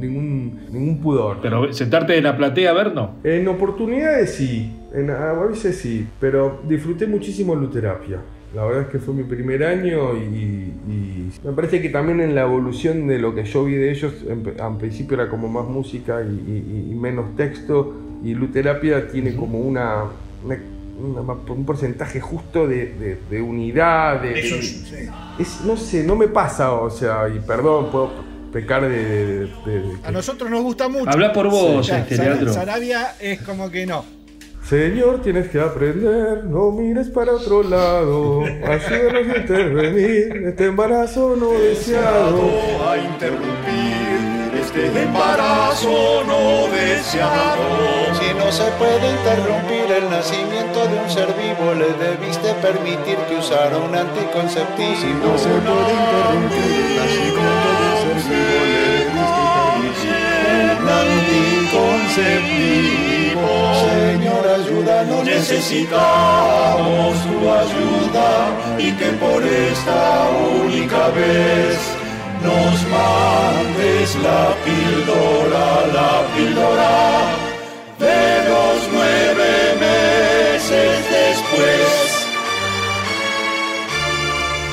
ningún, 0.00 0.60
ningún 0.70 1.00
pudor. 1.00 1.38
Pero 1.42 1.72
sentarte 1.72 2.16
en 2.16 2.22
la 2.22 2.36
platea 2.36 2.70
a 2.70 2.74
ver, 2.74 2.94
no. 2.94 3.16
En 3.24 3.48
oportunidades 3.48 4.34
sí, 4.34 4.72
en, 4.94 5.10
a 5.10 5.32
veces 5.32 5.76
sí, 5.78 6.06
pero 6.20 6.60
disfruté 6.68 7.08
muchísimo 7.08 7.56
Luterapia. 7.56 8.18
La 8.54 8.64
verdad 8.64 8.82
es 8.82 8.88
que 8.90 9.00
fue 9.00 9.12
mi 9.12 9.24
primer 9.24 9.64
año 9.64 10.14
y, 10.14 10.20
y 10.88 11.32
me 11.44 11.50
parece 11.54 11.82
que 11.82 11.88
también 11.88 12.20
en 12.20 12.36
la 12.36 12.42
evolución 12.42 13.08
de 13.08 13.18
lo 13.18 13.34
que 13.34 13.42
yo 13.42 13.64
vi 13.64 13.74
de 13.74 13.90
ellos, 13.90 14.14
en, 14.28 14.44
al 14.60 14.78
principio 14.78 15.16
era 15.20 15.28
como 15.28 15.48
más 15.48 15.64
música 15.66 16.22
y, 16.22 16.26
y- 16.28 16.92
y 16.92 16.94
menos 16.94 17.34
texto, 17.34 17.94
y 18.22 18.32
Luterapia 18.34 19.08
tiene 19.08 19.34
como 19.34 19.58
una, 19.58 20.04
una- 20.44 20.54
una- 20.54 20.75
un 20.98 21.64
porcentaje 21.66 22.20
justo 22.20 22.66
de, 22.66 22.86
de- 22.94 23.18
de 23.30 23.42
unidad, 23.42 24.20
de, 24.22 24.28
de- 24.30 24.40
Eso 24.40 24.54
es- 24.56 24.68
sí. 24.88 25.08
es- 25.38 25.60
no 25.64 25.76
sé, 25.76 26.02
no 26.04 26.16
me 26.16 26.28
pasa, 26.28 26.72
o 26.72 26.90
sea, 26.90 27.28
y 27.28 27.38
perdón, 27.40 27.90
puedo 27.90 28.10
pecar 28.52 28.82
de... 28.82 28.88
de- 28.88 29.38
de- 29.66 29.80
de- 29.80 29.96
A 30.04 30.10
nosotros 30.10 30.50
nos 30.50 30.62
gusta 30.62 30.88
mucho. 30.88 31.08
Habla 31.10 31.32
por 31.32 31.48
vos, 31.50 31.86
Ya, 31.86 31.98
este. 32.00 32.48
Sarabia 32.48 33.14
es 33.20 33.40
como 33.42 33.70
que 33.70 33.86
no. 33.86 34.04
Señor, 34.68 35.22
tienes 35.22 35.48
que 35.48 35.60
aprender, 35.60 36.44
no 36.44 36.72
mires 36.72 37.08
para 37.10 37.32
otro 37.32 37.62
lado, 37.62 38.40
ayúdanos 38.42 39.28
a 39.34 39.36
intervenir, 39.38 40.42
este 40.48 40.66
embarazo 40.66 41.36
no 41.36 41.52
deseado. 41.52 42.40
a 42.90 42.98
interrumpir 42.98 44.35
este 44.84 45.02
embarazo 45.02 46.22
no 46.26 46.68
deseado. 46.68 48.14
Si 48.18 48.34
no 48.34 48.50
se 48.52 48.64
puede 48.72 49.10
interrumpir 49.10 49.90
el 49.90 50.10
nacimiento 50.10 50.86
de 50.86 50.98
un 50.98 51.08
ser 51.10 51.32
vivo, 51.34 51.72
le 51.74 51.92
debiste 52.04 52.52
permitir 52.54 53.16
que 53.28 53.36
usara 53.36 53.76
un 53.78 53.94
anticonceptivo. 53.94 54.96
Si 55.00 55.06
no 55.06 55.38
se 55.38 55.48
puede 55.48 55.92
interrumpir 56.02 56.60
el 56.60 56.96
nacimiento 56.96 57.68
de 57.78 57.84
un 57.92 57.98
ser 58.04 58.18
vivo, 58.28 58.58
le 58.72 58.82
debiste 58.96 60.14
permitir 60.44 60.82
un 60.82 60.88
anticonceptivo. 60.88 63.44
Señor, 63.88 64.44
ayúdanos, 64.60 65.20
Necesitamos 65.24 67.12
tu 67.22 67.36
ayuda 67.50 68.28
y 68.78 68.92
que 68.92 69.08
por 69.12 69.42
esta 69.42 70.28
única 70.64 71.08
vez 71.08 71.95
nos 72.46 72.86
mandes 72.88 74.16
la 74.22 74.48
píldora, 74.64 75.86
la 75.92 76.22
píldora 76.34 76.94
de 77.98 78.48
los 78.48 78.88
nueve 78.92 79.74
meses 79.80 81.10
después. 81.10 82.26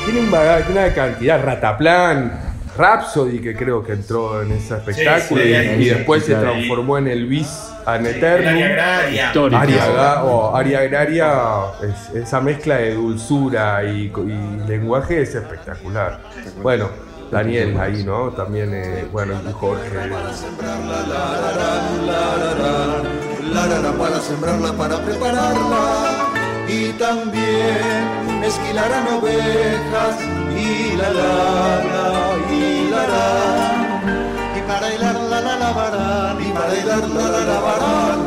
tiene 0.06 0.20
un 0.20 0.32
bagaje, 0.32 0.72
una 0.72 0.94
cantidad, 0.94 1.44
Rataplan, 1.44 2.40
Rhapsody, 2.78 3.40
que 3.40 3.56
creo 3.56 3.84
que 3.84 3.94
entró 3.94 4.42
en 4.42 4.52
ese 4.52 4.76
espectáculo 4.76 5.42
sí, 5.44 5.50
y, 5.50 5.54
sí, 5.56 5.70
y 5.80 5.84
sí, 5.84 5.90
después 5.90 6.24
sí, 6.26 6.32
se 6.34 6.38
transformó 6.40 6.98
en 6.98 7.08
el 7.08 7.26
bis 7.28 7.70
an 7.86 8.06
Eternum. 8.06 8.64
Aria 9.56 10.24
o 10.24 10.56
Aria 10.56 10.80
Agraria, 10.80 11.34
es- 11.84 12.16
esa 12.16 12.42
mezcla 12.42 12.78
de 12.78 12.96
dulzura 12.96 13.84
y, 13.84 14.12
y 14.12 14.68
lenguaje 14.68 15.22
es 15.22 15.36
espectacular. 15.36 16.20
Bueno, 16.64 16.90
Daniel 17.34 17.76
ahí, 17.80 18.04
¿no? 18.04 18.30
También, 18.32 18.70
eh, 18.74 19.08
bueno, 19.12 19.34
Jorge. 19.60 20.08
la 23.54 23.68
rara 23.68 23.92
para 23.98 24.20
sembrarla, 24.22 24.72
para 24.74 24.98
prepararla 24.98 26.34
y 26.68 26.90
también 26.94 28.44
esquilarán 28.44 29.08
ovejas 29.18 30.16
y 30.56 30.96
la 30.96 31.10
la 31.10 31.32
y 32.52 32.90
la 32.90 33.08
la 33.14 33.28
y 34.58 34.62
para 34.68 34.94
hilar 34.94 35.16
la 35.16 35.42
la 35.42 35.56
la 35.58 35.72
varán 35.72 36.42
y 36.42 36.52
para 36.52 36.76
hilar 36.76 37.10
la 37.10 37.30
la 37.30 37.42
la 37.50 37.60
varán 37.60 38.20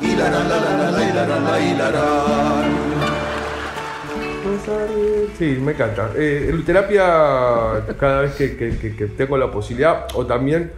y 0.00 0.14
la 0.14 0.30
la 0.30 0.42
la 0.44 0.58
la 0.60 0.90
la 0.90 0.90
la 0.90 1.74
la 1.74 1.90
la 1.90 2.89
la 4.66 4.86
Sí, 5.38 5.58
me 5.62 5.72
encanta. 5.72 6.10
Eh, 6.16 6.48
en 6.50 6.64
terapia, 6.64 7.02
cada 7.98 8.22
vez 8.22 8.34
que, 8.34 8.56
que- 8.56 8.76
que- 8.78 8.94
que 8.96 9.06
tengo 9.06 9.36
la 9.36 9.50
posibilidad, 9.50 10.06
o 10.14 10.26
también 10.26 10.70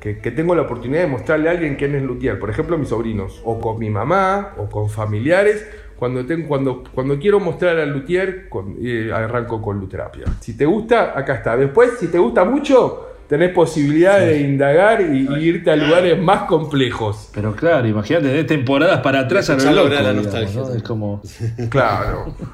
que, 0.00 0.18
que 0.18 0.30
tengo 0.30 0.54
la 0.54 0.62
oportunidad 0.62 1.00
de 1.02 1.06
mostrarle 1.08 1.48
a 1.48 1.52
alguien 1.52 1.76
quién 1.76 1.94
es 1.94 2.02
luthier, 2.02 2.38
por 2.38 2.50
ejemplo, 2.50 2.76
a 2.76 2.78
mis 2.78 2.88
sobrinos, 2.90 3.40
o 3.44 3.58
con 3.58 3.78
mi 3.78 3.88
mamá, 3.90 4.52
o 4.58 4.68
con 4.68 4.90
familiares, 4.90 5.66
cuando, 5.96 6.26
tengo, 6.26 6.46
cuando, 6.48 6.84
cuando 6.92 7.18
quiero 7.18 7.40
mostrar 7.40 7.78
al 7.78 7.90
luthier, 7.90 8.48
con- 8.48 8.76
eh, 8.82 9.10
arranco 9.14 9.62
con 9.62 9.78
luterapia. 9.80 10.24
Si 10.40 10.56
te 10.56 10.66
gusta, 10.66 11.18
acá 11.18 11.34
está. 11.36 11.56
Después, 11.56 11.92
si 11.98 12.08
te 12.08 12.18
gusta 12.18 12.44
mucho, 12.44 13.08
tenés 13.28 13.50
posibilidad 13.52 14.18
de 14.20 14.40
indagar 14.40 15.00
y, 15.00 15.26
y 15.26 15.44
irte 15.48 15.70
a 15.70 15.76
lugares 15.76 16.20
más 16.20 16.42
complejos. 16.42 17.30
Pero 17.32 17.54
claro, 17.56 17.86
imagínate, 17.88 18.26
de 18.28 18.44
temporadas 18.44 19.00
para 19.00 19.20
atrás 19.20 19.48
a 19.48 19.54
la 19.56 19.60
digamos, 19.70 20.14
nostalgia. 20.16 20.60
¿no? 20.60 20.74
Es 20.74 20.82
como... 20.82 21.22
Claro. 21.70 22.34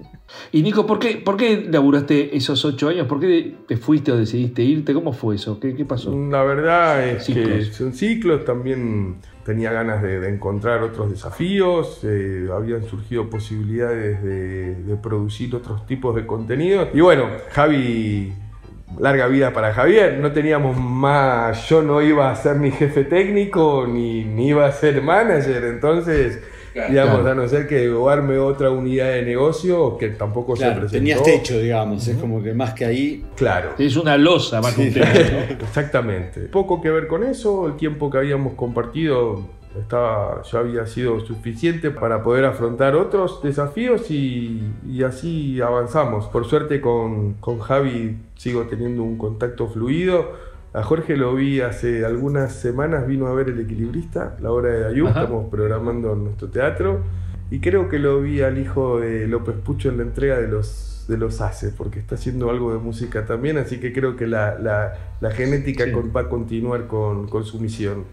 Y 0.53 0.63
Nico, 0.63 0.87
¿por 0.87 0.99
qué, 0.99 1.17
¿por 1.17 1.37
qué 1.37 1.69
laburaste 1.71 2.37
esos 2.37 2.65
ocho 2.65 2.89
años? 2.89 3.07
¿Por 3.07 3.21
qué 3.21 3.55
te 3.69 3.77
fuiste 3.77 4.11
o 4.11 4.17
decidiste 4.17 4.63
irte? 4.63 4.93
¿Cómo 4.93 5.13
fue 5.13 5.37
eso? 5.37 5.61
¿Qué, 5.61 5.75
qué 5.77 5.85
pasó? 5.85 6.13
La 6.31 6.43
verdad 6.43 7.07
es 7.09 7.25
que 7.27 7.35
Ciclos. 7.35 7.67
son 7.69 7.93
ciclos, 7.93 8.45
también 8.45 9.17
tenía 9.45 9.73
ganas 9.73 10.03
de, 10.03 10.21
de 10.21 10.29
encontrar 10.29 10.83
otros 10.83 11.11
desafíos, 11.11 12.01
eh, 12.05 12.49
habían 12.53 12.85
surgido 12.85 13.31
posibilidades 13.31 14.23
de, 14.23 14.75
de 14.75 14.97
producir 14.97 15.55
otros 15.55 15.87
tipos 15.87 16.15
de 16.17 16.27
contenidos. 16.27 16.89
Y 16.95 17.01
bueno, 17.01 17.27
Javi, 17.53 18.33
larga 18.99 19.29
vida 19.29 19.53
para 19.53 19.73
Javier, 19.73 20.19
no 20.21 20.33
teníamos 20.33 20.77
más, 20.77 21.69
yo 21.69 21.83
no 21.83 22.03
iba 22.03 22.31
a 22.31 22.35
ser 22.37 22.57
ni 22.57 22.71
jefe 22.71 23.05
técnico 23.05 23.87
ni, 23.87 24.25
ni 24.25 24.49
iba 24.49 24.67
a 24.67 24.73
ser 24.73 25.03
manager, 25.03 25.65
entonces... 25.65 26.43
Digamos, 26.75 27.21
Claro. 27.21 27.29
a 27.31 27.35
no 27.35 27.49
ser 27.49 27.67
que 27.67 27.93
arme 28.09 28.39
otra 28.39 28.71
unidad 28.71 29.09
de 29.11 29.23
negocio 29.23 29.99
que 29.99 30.11
tampoco 30.11 30.55
se 30.57 30.63
Claro, 30.65 30.81
presentó. 30.81 30.99
tenías 30.99 31.23
techo, 31.23 31.59
digamos. 31.59 32.07
Es 32.07 32.17
como 32.17 32.43
que 32.43 32.55
más 32.55 32.75
que 32.75 32.85
ahí. 32.85 33.25
Claro. 33.37 33.71
Es 33.79 33.97
una 33.97 34.17
losa 34.17 34.61
más 34.61 34.75
que 34.75 34.83
un 34.83 34.93
Sí. 34.93 35.01
Exactamente. 35.61 36.41
Poco 36.43 36.81
que 36.81 36.91
ver 36.91 37.07
con 37.07 37.25
eso, 37.25 37.67
el 37.67 37.77
tiempo 37.77 38.11
que 38.11 38.19
habíamos 38.19 38.55
compartido 38.55 39.43
estaba, 39.81 40.43
ya 40.43 40.59
había 40.59 40.87
sido 40.87 41.21
suficiente 41.21 41.91
para 41.91 42.23
poder 42.23 42.45
afrontar 42.45 42.97
otros 42.97 43.41
desafíos 43.43 44.11
y, 44.11 44.61
y 44.89 45.03
así 45.05 45.61
avanzamos. 45.61 46.27
Por 46.27 46.45
suerte 46.47 46.81
con, 46.81 47.35
con 47.35 47.61
Javi 47.61 48.17
sigo 48.37 48.63
teniendo 48.65 49.03
un 49.03 49.17
contacto 49.17 49.69
fluido. 49.69 50.50
A 50.73 50.85
Jorge 50.85 51.17
lo 51.17 51.35
vi 51.35 51.61
hace 51.61 52.05
algunas 52.05 52.55
semanas, 52.55 53.05
vino 53.07 53.27
a 53.27 53.35
ver 53.35 53.49
El 53.49 53.59
Equilibrista, 53.59 54.37
la 54.41 54.53
obra 54.53 54.71
de 54.71 55.01
Ajá. 55.09 55.23
estamos 55.23 55.51
programando 55.51 56.13
en 56.13 56.25
nuestro 56.25 56.49
teatro. 56.49 57.01
Y 57.51 57.59
creo 57.59 57.89
que 57.89 57.99
lo 57.99 58.21
vi 58.21 58.43
al 58.43 58.57
hijo 58.59 59.01
de 59.01 59.27
López 59.27 59.57
Pucho 59.57 59.89
en 59.89 59.97
la 59.97 60.05
entrega 60.05 60.39
de 60.39 60.47
los, 60.47 60.90
de 61.11 61.19
los 61.19 61.41
ACE, 61.43 61.71
porque 61.77 61.99
está 61.99 62.15
haciendo 62.15 62.49
algo 62.49 62.73
de 62.73 62.79
música 62.79 63.27
también, 63.27 63.59
así 63.59 63.79
que 63.81 63.93
creo 63.93 64.17
que 64.17 64.27
la, 64.27 64.59
la- 64.59 64.95
la 65.21 65.31
genética 65.33 65.91
con- 65.93 66.11
va 66.17 66.23
a 66.23 66.29
continuar 66.31 66.87
con, 66.87 67.29
con 67.29 67.45
su 67.45 67.61
misión. 67.61 68.05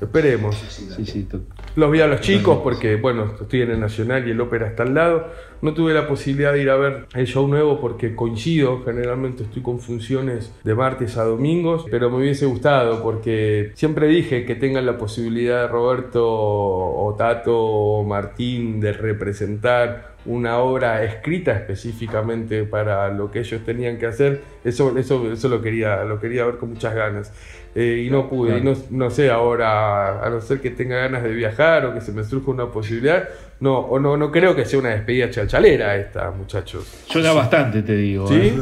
Esperemos. 0.00 0.54
Sí, 0.56 1.04
sí, 1.04 1.24
to- 1.24 1.40
Los 1.74 1.90
vi 1.90 2.00
a 2.00 2.06
los 2.06 2.20
chicos 2.20 2.60
porque, 2.62 2.94
bueno, 2.94 3.32
estoy 3.40 3.62
en 3.62 3.72
el 3.72 3.80
Nacional 3.80 4.28
y 4.28 4.30
el 4.30 4.40
ópera 4.40 4.68
está 4.68 4.84
al 4.84 4.94
lado. 4.94 5.26
No 5.62 5.74
tuve 5.74 5.92
la 5.94 6.06
posibilidad 6.06 6.52
de 6.52 6.62
ir 6.62 6.70
a 6.70 6.76
ver 6.76 7.06
el 7.14 7.26
show 7.26 7.48
nuevo 7.48 7.80
porque 7.80 8.14
coincido, 8.14 8.82
generalmente 8.84 9.42
estoy 9.42 9.62
con 9.62 9.80
funciones 9.80 10.52
de 10.62 10.74
martes 10.76 11.16
a 11.16 11.24
domingos, 11.24 11.86
pero 11.90 12.08
me 12.08 12.18
hubiese 12.18 12.46
gustado 12.46 13.02
porque 13.02 13.72
siempre 13.74 14.06
dije 14.06 14.44
que 14.44 14.54
tengan 14.54 14.86
la 14.86 14.96
posibilidad 14.96 15.68
Roberto 15.68 16.24
o 16.24 17.14
Tato 17.18 17.58
o 17.58 18.04
Martín 18.04 18.78
de 18.78 18.92
representar 18.92 20.16
una 20.28 20.58
obra 20.58 21.02
escrita 21.04 21.52
específicamente 21.52 22.64
para 22.64 23.08
lo 23.08 23.30
que 23.30 23.40
ellos 23.40 23.62
tenían 23.64 23.96
que 23.98 24.06
hacer. 24.06 24.42
Eso, 24.62 24.96
eso, 24.98 25.32
eso 25.32 25.48
lo 25.48 25.62
quería, 25.62 26.04
lo 26.04 26.20
quería 26.20 26.44
ver 26.44 26.58
con 26.58 26.70
muchas 26.70 26.94
ganas. 26.94 27.32
Eh, 27.74 28.04
y 28.06 28.10
no 28.10 28.28
pude, 28.28 28.58
y 28.58 28.60
no, 28.60 28.74
no 28.90 29.10
sé 29.10 29.30
ahora, 29.30 30.24
a 30.24 30.30
no 30.30 30.40
ser 30.40 30.60
que 30.60 30.70
tenga 30.70 30.96
ganas 30.96 31.22
de 31.22 31.30
viajar 31.30 31.86
o 31.86 31.94
que 31.94 32.00
se 32.00 32.12
me 32.12 32.24
surja 32.24 32.50
una 32.50 32.66
posibilidad, 32.72 33.28
no, 33.60 33.78
o 33.78 33.98
no, 33.98 34.16
no 34.16 34.30
creo 34.32 34.54
que 34.56 34.64
sea 34.64 34.78
una 34.78 34.90
despedida 34.90 35.30
chalchalera 35.30 35.96
esta, 35.96 36.30
muchachos. 36.30 36.86
Suena 37.08 37.32
bastante, 37.32 37.82
te 37.82 37.94
digo. 37.94 38.26
¿Sí? 38.26 38.34
¿eh? 38.34 38.54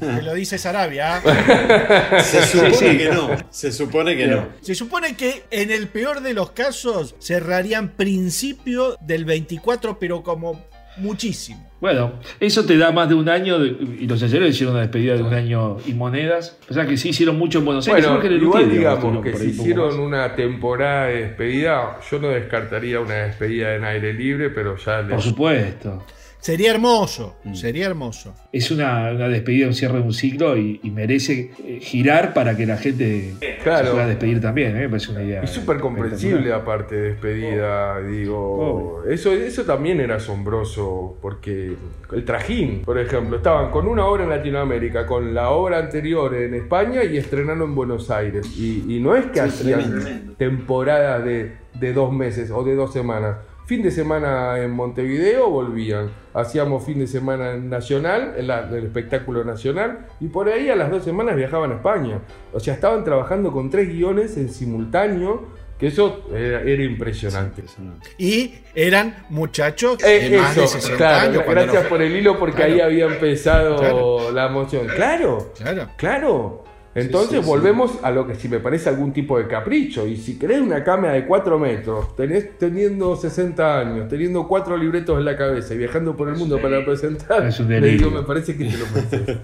Me 0.00 0.22
lo 0.22 0.34
dice 0.34 0.58
Sarabia. 0.58 1.20
Se 2.22 2.42
supone 2.42 2.74
Sí, 2.74 2.90
sí. 2.90 2.98
que 2.98 3.08
no. 3.10 3.28
Se 3.50 3.72
supone 3.72 4.16
que 4.16 4.26
no. 4.26 4.46
Se 4.60 4.74
supone 4.74 5.16
que 5.16 5.44
en 5.50 5.70
el 5.70 5.88
peor 5.88 6.20
de 6.20 6.32
los 6.34 6.50
casos 6.50 7.14
cerrarían 7.18 7.90
principio 7.90 8.96
del 9.00 9.24
24, 9.24 9.98
pero 9.98 10.22
como 10.22 10.64
muchísimo. 10.98 11.64
Bueno, 11.80 12.14
eso 12.40 12.64
te 12.64 12.78
da 12.78 12.90
más 12.90 13.08
de 13.08 13.14
un 13.14 13.28
año 13.28 13.58
de- 13.58 13.76
y 14.00 14.06
los 14.06 14.22
ayeros 14.22 14.48
hicieron 14.48 14.74
una 14.74 14.82
despedida 14.82 15.14
de 15.14 15.22
un 15.22 15.34
año 15.34 15.76
y 15.86 15.92
monedas. 15.92 16.56
O 16.70 16.74
sea 16.74 16.86
que 16.86 16.96
sí 16.96 17.10
hicieron 17.10 17.36
mucho 17.38 17.58
en 17.58 17.66
Buenos 17.66 17.86
Aires. 17.86 18.04
Bueno, 18.06 18.20
Creo 18.20 18.30
que 18.38 18.44
igual 18.44 18.62
Lutier, 18.62 18.78
digamos 18.78 19.22
que 19.24 19.36
si 19.36 19.46
hicieron 19.50 20.00
una 20.00 20.34
temporada 20.34 21.06
de 21.08 21.20
despedida, 21.26 21.98
yo 22.10 22.18
no 22.18 22.28
descartaría 22.28 23.00
una 23.00 23.14
despedida 23.14 23.74
en 23.74 23.84
aire 23.84 24.14
libre, 24.14 24.48
pero 24.50 24.76
ya 24.78 25.02
le- 25.02 25.10
Por 25.10 25.22
supuesto. 25.22 26.02
Sería 26.46 26.70
hermoso, 26.70 27.34
Mm. 27.42 27.54
sería 27.56 27.86
hermoso. 27.86 28.32
Es 28.52 28.70
una, 28.70 29.10
una 29.10 29.26
despedida, 29.28 29.66
un 29.66 29.74
cierre 29.74 29.94
de 29.98 30.02
un 30.04 30.12
ciclo 30.12 30.56
y, 30.56 30.78
y 30.80 30.90
merece 30.92 31.50
eh, 31.66 31.80
girar 31.82 32.32
para 32.34 32.56
que 32.56 32.66
la 32.66 32.76
gente 32.76 33.34
Claro. 33.64 33.86
se 33.88 33.92
pueda 33.94 34.06
despedir 34.06 34.40
también. 34.40 34.76
¿eh? 34.76 34.80
Me 34.82 34.88
parece 34.90 35.10
una 35.10 35.24
idea. 35.24 35.42
Es 35.42 35.50
súper 35.50 35.78
comprensible 35.80 36.52
aparte 36.52 36.94
de 36.94 37.08
despedida, 37.10 38.00
digo. 38.00 39.02
Eso, 39.10 39.32
eso 39.32 39.64
también 39.64 39.98
era 40.00 40.16
asombroso, 40.16 41.18
porque 41.20 41.72
el 42.12 42.24
trajín, 42.24 42.82
por 42.84 42.96
ejemplo, 43.00 43.38
estaban 43.38 43.72
con 43.72 43.88
una 43.88 44.06
obra 44.06 44.22
en 44.22 44.30
Latinoamérica, 44.30 45.04
con 45.04 45.34
la 45.34 45.50
obra 45.50 45.78
anterior 45.78 46.32
en 46.32 46.54
España 46.54 47.02
y 47.02 47.16
estrenando 47.16 47.64
en 47.64 47.74
Buenos 47.74 48.08
Aires. 48.08 48.46
Y, 48.56 48.84
y 48.88 49.00
no 49.00 49.16
es 49.16 49.26
que 49.26 49.40
Sí, 49.40 49.72
hacían 49.72 50.34
temporadas 50.38 51.24
de, 51.24 51.56
de 51.74 51.92
dos 51.92 52.12
meses 52.12 52.52
o 52.52 52.62
de 52.62 52.76
dos 52.76 52.92
semanas. 52.92 53.38
Fin 53.66 53.82
de 53.82 53.90
semana 53.90 54.58
en 54.60 54.70
Montevideo 54.70 55.50
volvían. 55.50 56.10
Hacíamos 56.34 56.84
fin 56.84 57.00
de 57.00 57.06
semana 57.08 57.52
en 57.54 57.68
Nacional, 57.68 58.34
en 58.36 58.46
la- 58.46 58.68
el 58.70 58.84
espectáculo 58.84 59.42
nacional, 59.44 60.06
y 60.20 60.28
por 60.28 60.48
ahí 60.48 60.68
a 60.68 60.76
las 60.76 60.88
dos 60.90 61.02
semanas 61.04 61.34
viajaban 61.34 61.72
a 61.72 61.74
España. 61.76 62.20
O 62.52 62.60
sea, 62.60 62.74
estaban 62.74 63.02
trabajando 63.02 63.50
con 63.50 63.68
tres 63.68 63.88
guiones 63.88 64.36
en 64.36 64.50
simultáneo, 64.50 65.48
que 65.80 65.88
eso 65.88 66.26
era, 66.32 66.62
era 66.62 66.84
impresionante. 66.84 67.64
Y 68.18 68.54
eran 68.74 69.16
muchachos 69.30 69.98
Eh, 70.04 70.30
de 70.30 70.38
más 70.38 70.54
de 70.54 70.64
eso, 70.64 70.74
60 70.78 70.96
claro, 70.96 71.30
años. 71.32 71.42
gracias 71.48 71.84
por 71.86 72.00
el 72.02 72.14
hilo 72.16 72.38
porque 72.38 72.56
Claro. 72.56 72.72
ahí 72.74 72.80
había 72.80 73.04
empezado 73.06 73.76
Claro. 73.76 74.30
la 74.30 74.46
emoción. 74.46 74.86
Claro, 74.86 75.52
Claro. 75.58 75.88
claro. 75.96 76.64
Entonces 76.96 77.38
sí, 77.38 77.42
sí. 77.44 77.48
volvemos 77.48 77.98
a 78.02 78.10
lo 78.10 78.26
que 78.26 78.34
si 78.34 78.48
me 78.48 78.58
parece 78.58 78.88
algún 78.88 79.12
tipo 79.12 79.38
de 79.38 79.46
capricho. 79.46 80.06
Y 80.06 80.16
si 80.16 80.38
querés 80.38 80.60
una 80.60 80.82
cámara 80.82 81.12
de 81.12 81.26
4 81.26 81.58
metros, 81.58 82.16
tenés, 82.16 82.58
teniendo 82.58 83.14
60 83.16 83.78
años, 83.80 84.08
teniendo 84.08 84.48
cuatro 84.48 84.76
libretos 84.76 85.18
en 85.18 85.24
la 85.24 85.36
cabeza 85.36 85.74
y 85.74 85.78
viajando 85.78 86.16
por 86.16 86.28
el 86.28 86.36
mundo 86.36 86.60
para 86.60 86.84
presentar, 86.84 87.48
le 87.68 87.80
digo, 87.92 88.10
me 88.10 88.22
parece 88.22 88.56
que 88.56 88.64
te 88.64 88.76
lo 88.78 88.86
mereces. 88.94 89.36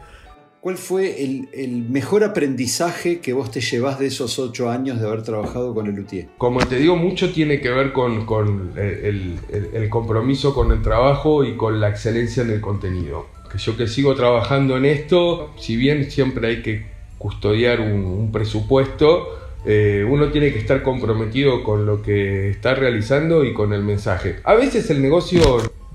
¿Cuál 0.60 0.78
fue 0.78 1.22
el, 1.22 1.50
el 1.52 1.82
mejor 1.90 2.24
aprendizaje 2.24 3.20
que 3.20 3.34
vos 3.34 3.50
te 3.50 3.60
llevás 3.60 3.98
de 3.98 4.06
esos 4.06 4.38
ocho 4.38 4.70
años 4.70 4.98
de 4.98 5.06
haber 5.06 5.22
trabajado 5.22 5.74
con 5.74 5.86
el 5.88 5.94
Luthier? 5.94 6.28
Como 6.38 6.58
te 6.60 6.76
digo, 6.76 6.96
mucho 6.96 7.30
tiene 7.34 7.60
que 7.60 7.68
ver 7.68 7.92
con, 7.92 8.24
con 8.24 8.72
el, 8.76 9.38
el- 9.52 9.70
el 9.74 9.90
compromiso 9.90 10.54
con 10.54 10.72
el 10.72 10.80
trabajo 10.80 11.44
y 11.44 11.54
con 11.58 11.80
la 11.80 11.90
excelencia 11.90 12.42
en 12.44 12.50
el 12.50 12.62
contenido. 12.62 13.26
Que 13.54 13.60
yo 13.60 13.76
que 13.76 13.86
sigo 13.86 14.14
trabajando 14.14 14.76
en 14.76 14.84
esto, 14.84 15.52
si 15.58 15.76
bien 15.76 16.10
siempre 16.10 16.48
hay 16.48 16.62
que 16.62 16.86
custodiar 17.18 17.80
un, 17.80 18.04
un 18.04 18.32
presupuesto, 18.32 19.38
eh, 19.64 20.04
uno 20.06 20.28
tiene 20.28 20.52
que 20.52 20.58
estar 20.58 20.82
comprometido 20.82 21.62
con 21.64 21.86
lo 21.86 22.02
que 22.02 22.50
está 22.50 22.74
realizando 22.74 23.44
y 23.44 23.54
con 23.54 23.72
el 23.72 23.82
mensaje. 23.82 24.36
A 24.44 24.54
veces 24.54 24.90
el 24.90 25.00
negocio 25.00 25.40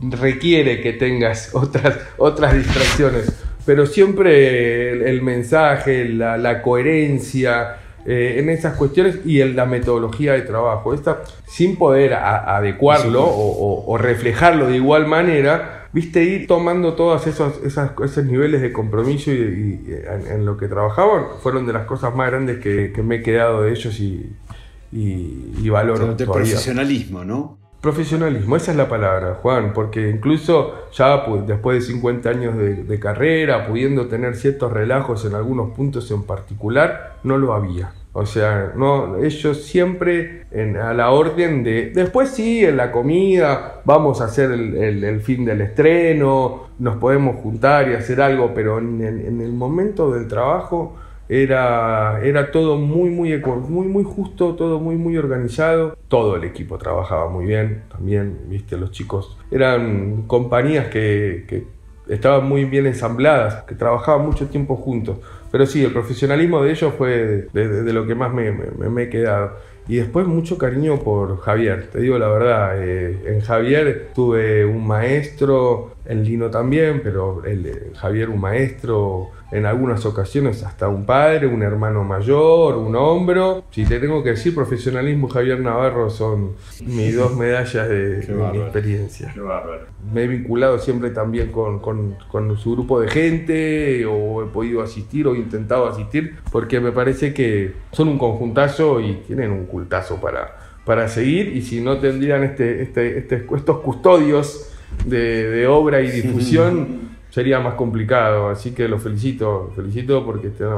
requiere 0.01 0.81
que 0.81 0.93
tengas 0.93 1.49
otras, 1.53 1.99
otras 2.17 2.53
distracciones. 2.55 3.31
Pero 3.65 3.85
siempre 3.85 4.91
el, 4.93 5.01
el 5.03 5.21
mensaje, 5.21 6.05
la, 6.09 6.37
la 6.37 6.61
coherencia 6.61 7.75
eh, 8.07 8.37
en 8.39 8.49
esas 8.49 8.75
cuestiones 8.75 9.19
y 9.25 9.41
en 9.41 9.55
la 9.55 9.65
metodología 9.65 10.33
de 10.33 10.41
trabajo. 10.41 10.93
Esta, 10.93 11.21
sin 11.45 11.75
poder 11.75 12.13
a- 12.13 12.55
adecuarlo 12.57 13.21
o, 13.23 13.51
o- 13.51 13.91
o 13.91 13.97
reflejarlo 13.97 14.67
de 14.67 14.77
igual 14.77 15.05
manera, 15.05 15.78
viste, 15.93 16.23
ir 16.23 16.47
tomando 16.47 16.93
todos 16.93 17.25
esos, 17.27 17.61
esas- 17.63 17.91
esos 18.03 18.25
niveles 18.25 18.61
de 18.61 18.71
compromiso 18.73 19.31
y, 19.31 19.35
y 19.35 19.93
en, 19.93 20.27
en 20.31 20.45
lo 20.45 20.57
que 20.57 20.67
trabajaban, 20.67 21.25
fueron 21.41 21.65
de 21.65 21.73
las 21.73 21.85
cosas 21.85 22.15
más 22.15 22.29
grandes 22.29 22.59
que, 22.59 22.91
que 22.93 23.03
me 23.03 23.17
he 23.17 23.21
quedado 23.23 23.63
de 23.63 23.71
ellos 23.71 23.99
y, 23.99 24.35
y, 24.91 25.53
y 25.61 25.69
valoro. 25.69 26.07
De 26.15 26.25
todavía. 26.25 26.33
profesionalismo, 26.45 27.23
¿no? 27.25 27.57
Profesionalismo, 27.81 28.57
esa 28.57 28.71
es 28.71 28.77
la 28.77 28.89
palabra, 28.89 29.35
Juan, 29.41 29.71
porque 29.73 30.09
incluso 30.09 30.89
ya 30.91 31.25
pues, 31.25 31.47
después 31.47 31.79
de 31.79 31.93
50 31.93 32.29
años 32.29 32.57
de, 32.57 32.83
de 32.83 32.99
carrera, 32.99 33.67
pudiendo 33.67 34.07
tener 34.07 34.35
ciertos 34.35 34.73
relajos 34.73 35.23
en 35.23 35.33
algunos 35.33 35.71
puntos 35.71 36.11
en 36.11 36.23
particular, 36.23 37.19
no 37.23 37.37
lo 37.37 37.53
había. 37.53 37.93
O 38.11 38.25
sea, 38.25 38.73
no, 38.75 39.17
ellos 39.17 39.63
siempre 39.65 40.45
en- 40.51 40.77
a 40.77 40.93
la 40.93 41.11
orden 41.11 41.63
de... 41.63 41.91
Después 41.91 42.29
sí, 42.29 42.65
en 42.65 42.77
la 42.77 42.91
comida, 42.91 43.81
vamos 43.85 44.19
a 44.21 44.25
hacer 44.25 44.51
el, 44.51 44.75
el- 45.03 45.21
fin 45.21 45.45
del 45.45 45.61
estreno, 45.61 46.69
nos 46.79 46.97
podemos 46.97 47.35
juntar 47.37 47.89
y 47.89 47.93
hacer 47.93 48.19
algo, 48.21 48.51
pero 48.55 48.79
en 48.79 49.01
el, 49.03 49.21
en 49.25 49.41
el 49.41 49.51
momento 49.51 50.11
del 50.11 50.27
trabajo 50.27 50.95
era, 51.27 52.19
era 52.23 52.51
todo 52.51 52.77
muy, 52.77 53.09
muy, 53.11 53.37
muy, 53.67 53.87
muy 53.87 54.03
justo, 54.03 54.55
todo 54.55 54.79
muy, 54.79 54.95
muy 54.95 55.15
organizado. 55.17 55.95
Todo 56.07 56.35
el 56.35 56.43
equipo 56.45 56.77
trabajaba 56.79 57.29
muy 57.29 57.45
bien 57.45 57.83
también, 57.91 58.39
viste, 58.47 58.75
los 58.77 58.91
chicos 58.91 59.37
eran 59.51 60.23
compañías 60.25 60.87
que, 60.87 61.45
que 61.47 61.67
estaban 62.07 62.47
muy 62.49 62.65
bien 62.65 62.87
ensambladas, 62.87 63.63
que 63.65 63.75
trabajaban 63.75 64.25
mucho 64.25 64.47
tiempo 64.47 64.75
juntos. 64.75 65.17
Pero 65.51 65.65
sí, 65.65 65.83
el 65.83 65.91
profesionalismo 65.91 66.63
de 66.63 66.71
ellos 66.71 66.93
fue 66.97 67.47
de, 67.53 67.93
lo 67.93 68.05
que 68.05 68.15
más 68.15 68.33
me 68.33 69.03
he 69.03 69.09
quedado. 69.09 69.53
Y 69.89 69.95
después 69.95 70.27
mucho 70.27 70.55
cariño 70.59 70.99
por 70.99 71.39
Javier, 71.39 71.87
te 71.91 71.99
digo 71.99 72.19
la 72.19 72.27
verdad, 72.27 72.73
eh, 72.77 73.23
en 73.25 73.41
Javier 73.41 74.09
tuve 74.13 74.63
un 74.63 74.85
maestro, 74.85 75.95
en 76.05 76.23
Lino 76.23 76.51
también, 76.51 77.01
pero 77.03 77.43
el, 77.43 77.65
eh, 77.65 77.91
Javier 77.95 78.29
un 78.29 78.39
maestro, 78.39 79.31
en 79.51 79.65
algunas 79.65 80.05
ocasiones 80.05 80.63
hasta 80.63 80.87
un 80.89 81.05
padre, 81.05 81.47
un 81.47 81.63
hermano 81.63 82.03
mayor, 82.03 82.75
un 82.77 82.95
hombro. 82.95 83.63
Si 83.71 83.83
te 83.85 83.99
tengo 83.99 84.21
que 84.23 84.29
decir, 84.31 84.53
profesionalismo 84.53 85.27
y 85.27 85.31
Javier 85.31 85.59
Navarro 85.59 86.09
son 86.09 86.51
mis 86.85 87.15
dos 87.15 87.35
medallas 87.35 87.89
de, 87.89 88.09
de 88.21 88.33
mi 88.51 88.57
experiencia. 88.65 89.31
Qué. 89.33 89.41
Me 90.13 90.23
he 90.23 90.27
vinculado 90.27 90.77
siempre 90.79 91.09
también 91.09 91.51
con, 91.51 91.79
con- 91.79 92.15
con 92.31 92.57
su 92.57 92.73
grupo 92.73 92.99
de 93.01 93.07
gente, 93.09 94.05
o 94.05 94.43
he 94.43 94.45
podido 94.47 94.81
asistir 94.83 95.25
o 95.27 95.35
intentado 95.35 95.87
asistir, 95.87 96.35
porque 96.51 96.79
me 96.79 96.91
parece 96.91 97.33
que 97.33 97.73
son 97.91 98.07
un 98.09 98.17
conjuntazo 98.19 98.99
y 99.01 99.15
tienen 99.27 99.51
un 99.51 99.65
cultazo 99.65 100.21
para, 100.21 100.57
para 100.85 101.07
seguir, 101.07 101.55
y 101.55 101.61
si 101.63 101.81
no 101.81 101.97
tendrían 101.97 102.43
este, 102.43 102.83
este, 102.83 103.17
este- 103.17 103.45
estos 103.55 103.79
custodios 103.79 104.71
de, 105.05 105.49
de 105.49 105.67
obra 105.67 106.01
y 106.01 106.09
difusión, 106.11 106.99
sería 107.39 107.59
más 107.59 107.75
complicado. 107.75 108.49
Así 108.49 108.71
que 108.71 108.87
los 108.87 109.01
felicito, 109.01 109.71
felicito 109.75 110.25
porque 110.25 110.49
tienen 110.49 110.75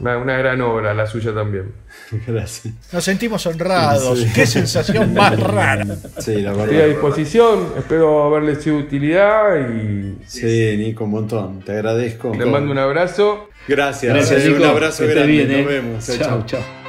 una, 0.00 0.18
una 0.18 0.36
gran 0.36 0.60
obra, 0.60 0.92
la 0.92 1.06
suya 1.06 1.32
también. 1.32 1.72
Gracias. 2.26 2.74
Nos 2.92 3.04
sentimos 3.04 3.46
honrados. 3.46 4.18
Sí. 4.18 4.28
Qué 4.34 4.44
sensación 4.46 5.14
más 5.14 5.38
rara. 5.54 5.84
Sí, 6.18 6.42
la 6.42 6.52
Estoy 6.52 6.76
a 6.80 6.86
disposición, 6.86 7.68
espero 7.78 8.24
haberles 8.24 8.62
sido 8.62 8.76
de 8.78 8.82
utilidad 8.82 9.70
y 9.70 10.18
Sí, 10.26 10.74
Nico, 10.78 11.04
un 11.04 11.10
montón. 11.10 11.60
Te 11.60 11.72
agradezco. 11.72 12.34
le 12.34 12.44
mando 12.46 12.72
un 12.72 12.78
abrazo. 12.78 13.48
Gracias. 13.68 14.12
Gracias, 14.12 14.44
Nico. 14.44 14.56
Un 14.62 14.64
abrazo 14.68 15.06
Que 15.06 15.14
grande. 15.14 15.32
bien, 15.32 15.48
Nos 15.48 15.58
eh. 15.60 15.64
vemos. 15.64 16.06
Chao, 16.18 16.44
Chao, 16.46 16.83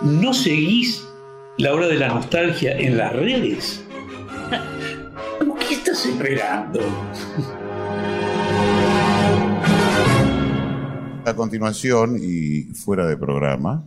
¿No 0.00 0.32
seguís 0.32 1.06
la 1.58 1.74
hora 1.74 1.88
de 1.88 1.96
la 1.96 2.08
nostalgia 2.08 2.78
en 2.78 2.96
las 2.96 3.12
redes? 3.12 3.84
¿Por 5.44 5.58
qué 5.58 5.74
estás 5.74 6.06
esperando? 6.06 6.80
A 11.24 11.34
continuación 11.34 12.18
y 12.22 12.62
fuera 12.74 13.06
de 13.06 13.16
programa, 13.16 13.84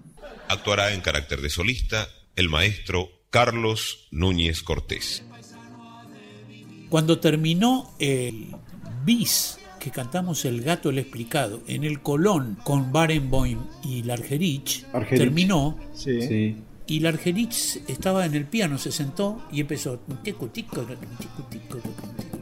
Actuará 0.48 0.94
en 0.94 1.02
carácter 1.02 1.42
de 1.42 1.50
solista 1.50 2.08
el 2.36 2.50
maestro 2.50 3.10
Carlos 3.30 4.08
Núñez 4.12 4.62
Cortés. 4.62 5.24
Cuando 6.90 7.20
terminó 7.20 7.96
el 7.98 8.56
bis 9.04 9.58
que 9.80 9.90
cantamos 9.90 10.46
El 10.46 10.62
gato 10.62 10.92
el 10.92 11.00
explicado 11.00 11.62
en 11.68 11.84
el 11.84 12.02
Colón 12.02 12.58
con 12.64 12.92
Barenboim 12.92 13.60
y 13.84 14.04
Largerich, 14.04 14.86
Argerich. 14.94 15.20
terminó 15.20 15.78
Sí. 15.94 16.22
Sí. 16.22 16.56
y 16.86 17.00
Largerich 17.00 17.82
estaba 17.88 18.26
en 18.26 18.36
el 18.36 18.46
piano, 18.46 18.78
se 18.78 18.92
sentó 18.92 19.44
y 19.52 19.62
empezó 19.62 20.00
tico, 20.24 20.48
tico, 20.50 20.82
tico, 20.82 21.44
tico, 21.50 21.78
tico. 21.78 22.33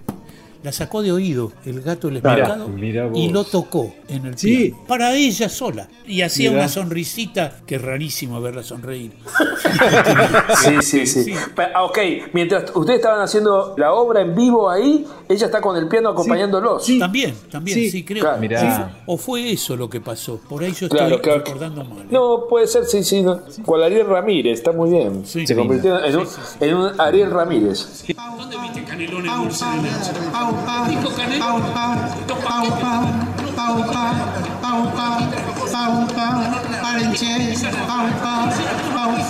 La 0.63 0.71
sacó 0.71 1.01
de 1.01 1.11
oído 1.11 1.51
el 1.65 1.81
gato 1.81 2.07
el 2.07 2.15
Mirá, 2.15 2.33
explicado 2.33 2.67
mirá 2.69 3.05
vos. 3.07 3.17
y 3.17 3.29
lo 3.29 3.43
tocó 3.43 3.93
en 4.07 4.25
el 4.27 4.37
Sí. 4.37 4.69
piano. 4.69 4.85
Para 4.87 5.13
ella 5.15 5.49
sola. 5.49 5.87
Y 6.05 6.21
hacía 6.21 6.49
Mirá. 6.51 6.61
una 6.63 6.69
sonrisita 6.69 7.57
que 7.65 7.75
es 7.75 7.81
rarísimo 7.81 8.39
verla 8.41 8.61
sonreír. 8.63 9.13
Sí, 10.81 10.81
sí, 10.81 11.05
sí. 11.07 11.33
Ah, 11.73 11.83
Ok, 11.85 11.97
mientras 12.33 12.71
ustedes 12.75 12.99
estaban 12.99 13.21
haciendo 13.21 13.73
la 13.77 13.93
obra 13.93 14.21
en 14.21 14.35
vivo 14.35 14.69
ahí, 14.69 15.05
ella 15.27 15.45
está 15.47 15.61
con 15.61 15.75
el 15.77 15.87
piano 15.87 16.09
acompañándolos. 16.09 16.85
También, 16.99 17.33
también, 17.49 17.89
sí, 17.91 18.03
creo. 18.03 18.21
Claro, 18.21 18.39
mirá. 18.39 18.59
Sí, 18.59 18.93
O 19.07 19.17
fue 19.17 19.51
eso 19.51 19.75
lo 19.75 19.89
que 19.89 19.99
pasó. 20.01 20.39
Por 20.47 20.63
ahí 20.63 20.71
yo 20.73 20.85
estoy 20.85 20.99
Claro, 20.99 21.21
claro. 21.21 21.39
recordando 21.39 21.83
mal. 21.85 22.05
No, 22.09 22.45
puede 22.49 22.67
ser, 22.67 22.85
sí, 22.85 23.03
sí. 23.03 23.21
No. 23.23 23.41
Con 23.65 23.81
Ariel 23.81 24.05
Ramírez, 24.07 24.59
está 24.59 24.71
muy 24.71 24.89
bien. 24.91 25.25
Se 25.25 25.55
convirtió 25.55 26.03
en 26.03 26.15
un, 26.17 26.27
en 26.59 26.75
un 26.75 27.01
Ariel 27.01 27.31
Ramírez. 27.31 28.05
¿Dónde 28.37 28.57
viste 28.59 28.83
canelones 28.83 29.35
dulce 29.35 29.65
de 29.65 29.75
leche? 29.81 30.11
Dijo 30.87 31.15
canelón. 31.15 31.61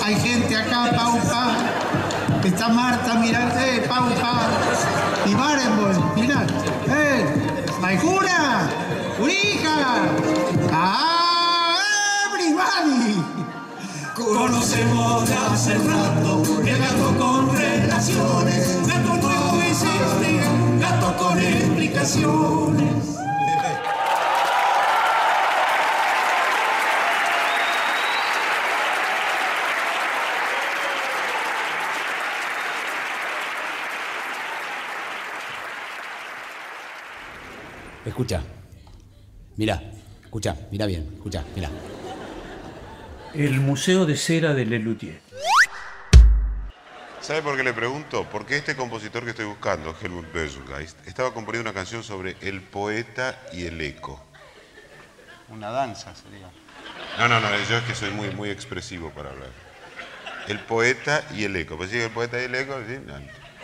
Hay 0.04 0.16
gente 0.20 0.58
acá, 0.58 0.92
paupa. 0.96 1.52
Está 2.44 2.68
Marta, 2.70 3.14
mirá, 3.16 3.52
eh, 3.64 3.86
paupa. 3.88 4.42
Y 5.26 5.34
Barenboim, 5.36 6.16
mirá, 6.16 6.44
eh. 6.88 7.52
Maijura, 7.80 8.70
Urija, 9.20 10.10
ah, 10.72 11.78
everybody. 12.28 13.24
Conocemos 14.16 15.30
de 15.30 15.34
hace 15.36 15.74
rato 15.76 16.44
el 16.66 16.78
gato 16.78 17.18
con 17.18 17.56
relaciones, 17.56 18.88
gato 18.88 19.16
nuevo 19.16 19.62
existe, 19.62 20.42
con 21.18 21.40
explicaciones. 21.40 23.18
Escucha. 38.06 38.42
Mira, 39.58 39.82
escucha, 40.24 40.56
mira 40.72 40.86
bien, 40.86 41.08
escucha, 41.14 41.44
mira. 41.56 41.70
El 43.34 43.60
Museo 43.60 44.06
de 44.06 44.18
Cera 44.18 44.54
de 44.54 44.66
Lelutier. 44.66 45.31
¿Sabe 47.22 47.44
por 47.44 47.56
qué 47.56 47.64
le 47.64 47.72
pregunto? 47.72 48.28
Porque 48.32 48.58
este 48.58 48.76
compositor 48.76 49.24
que 49.24 49.30
estoy 49.30 49.46
buscando, 49.46 49.96
Helmut 50.02 50.34
Berggeist, 50.34 51.08
estaba 51.08 51.32
componiendo 51.36 51.70
una 51.70 51.76
canción 51.76 52.04
sobre 52.04 52.36
el 52.42 52.62
poeta 52.62 53.40
y 53.54 53.68
el 53.68 53.80
eco. 53.80 54.20
Una 55.50 55.70
danza 55.70 56.16
sería. 56.16 56.50
No, 57.20 57.28
no, 57.28 57.40
no, 57.40 57.50
yo 57.70 57.78
es 57.78 57.84
que 57.84 57.94
soy 57.94 58.10
muy, 58.10 58.32
muy 58.32 58.50
expresivo 58.50 59.12
para 59.12 59.30
hablar. 59.30 59.52
El 60.48 60.62
poeta 60.62 61.24
y 61.36 61.44
el 61.44 61.56
eco. 61.56 61.78
Pues 61.78 61.92
sí, 61.92 62.00
el 62.00 62.10
poeta 62.10 62.42
y 62.42 62.46
el 62.46 62.56
eco, 62.56 62.82
sí, 62.88 63.00
no, 63.06 63.16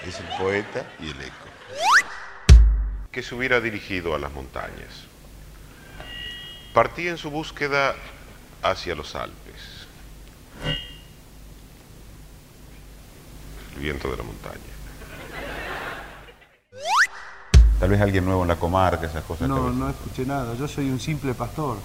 es 0.08 0.20
el 0.20 0.28
poeta 0.38 0.86
y 1.00 1.10
el 1.10 1.20
eco. 1.20 2.54
Que 3.12 3.24
se 3.24 3.34
hubiera 3.34 3.60
dirigido 3.60 4.14
a 4.14 4.20
las 4.20 4.32
montañas. 4.34 5.08
Partí 6.76 7.08
en 7.08 7.18
su 7.18 7.32
búsqueda 7.32 7.96
hacia 8.62 8.94
los 8.94 9.16
Alpes. 9.16 9.77
El 13.78 13.84
viento 13.84 14.10
de 14.10 14.18
la 14.18 14.24
montaña. 14.24 14.56
Tal 17.80 17.90
vez 17.90 18.02
alguien 18.02 18.26
nuevo 18.26 18.42
en 18.42 18.48
la 18.48 18.56
comarca, 18.56 19.06
esas 19.06 19.24
cosas. 19.24 19.48
No, 19.48 19.70
no 19.70 19.88
escuché 19.90 20.26
nada. 20.26 20.56
Yo 20.56 20.68
soy 20.68 20.90
un 20.90 21.00
simple 21.00 21.36
pastor. 21.36 21.78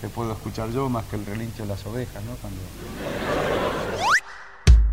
Que 0.00 0.08
puedo 0.08 0.32
escuchar 0.32 0.70
yo 0.70 0.88
más 0.88 1.04
que 1.04 1.16
el 1.16 1.26
relincho 1.26 1.62
de 1.62 1.68
las 1.68 1.84
ovejas, 1.86 2.22
¿no? 2.24 2.34
Cuando... 2.36 2.60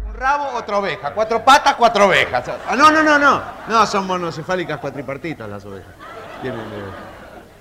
Un 0.08 0.14
rabo, 0.14 0.58
otra 0.58 0.78
oveja. 0.80 1.14
Cuatro 1.14 1.44
patas, 1.44 1.76
cuatro 1.76 2.08
ovejas. 2.08 2.44
Ah, 2.68 2.76
no, 2.76 2.92
no, 2.92 3.02
no, 3.02 3.18
no. 3.18 3.42
No, 3.70 3.86
son 3.86 4.06
monocefálicas 4.08 4.80
cuatripartitas 4.80 5.50
las 5.50 5.64
ovejas. 5.66 5.94
Tienen. 6.42 6.60
eh, 6.60 6.92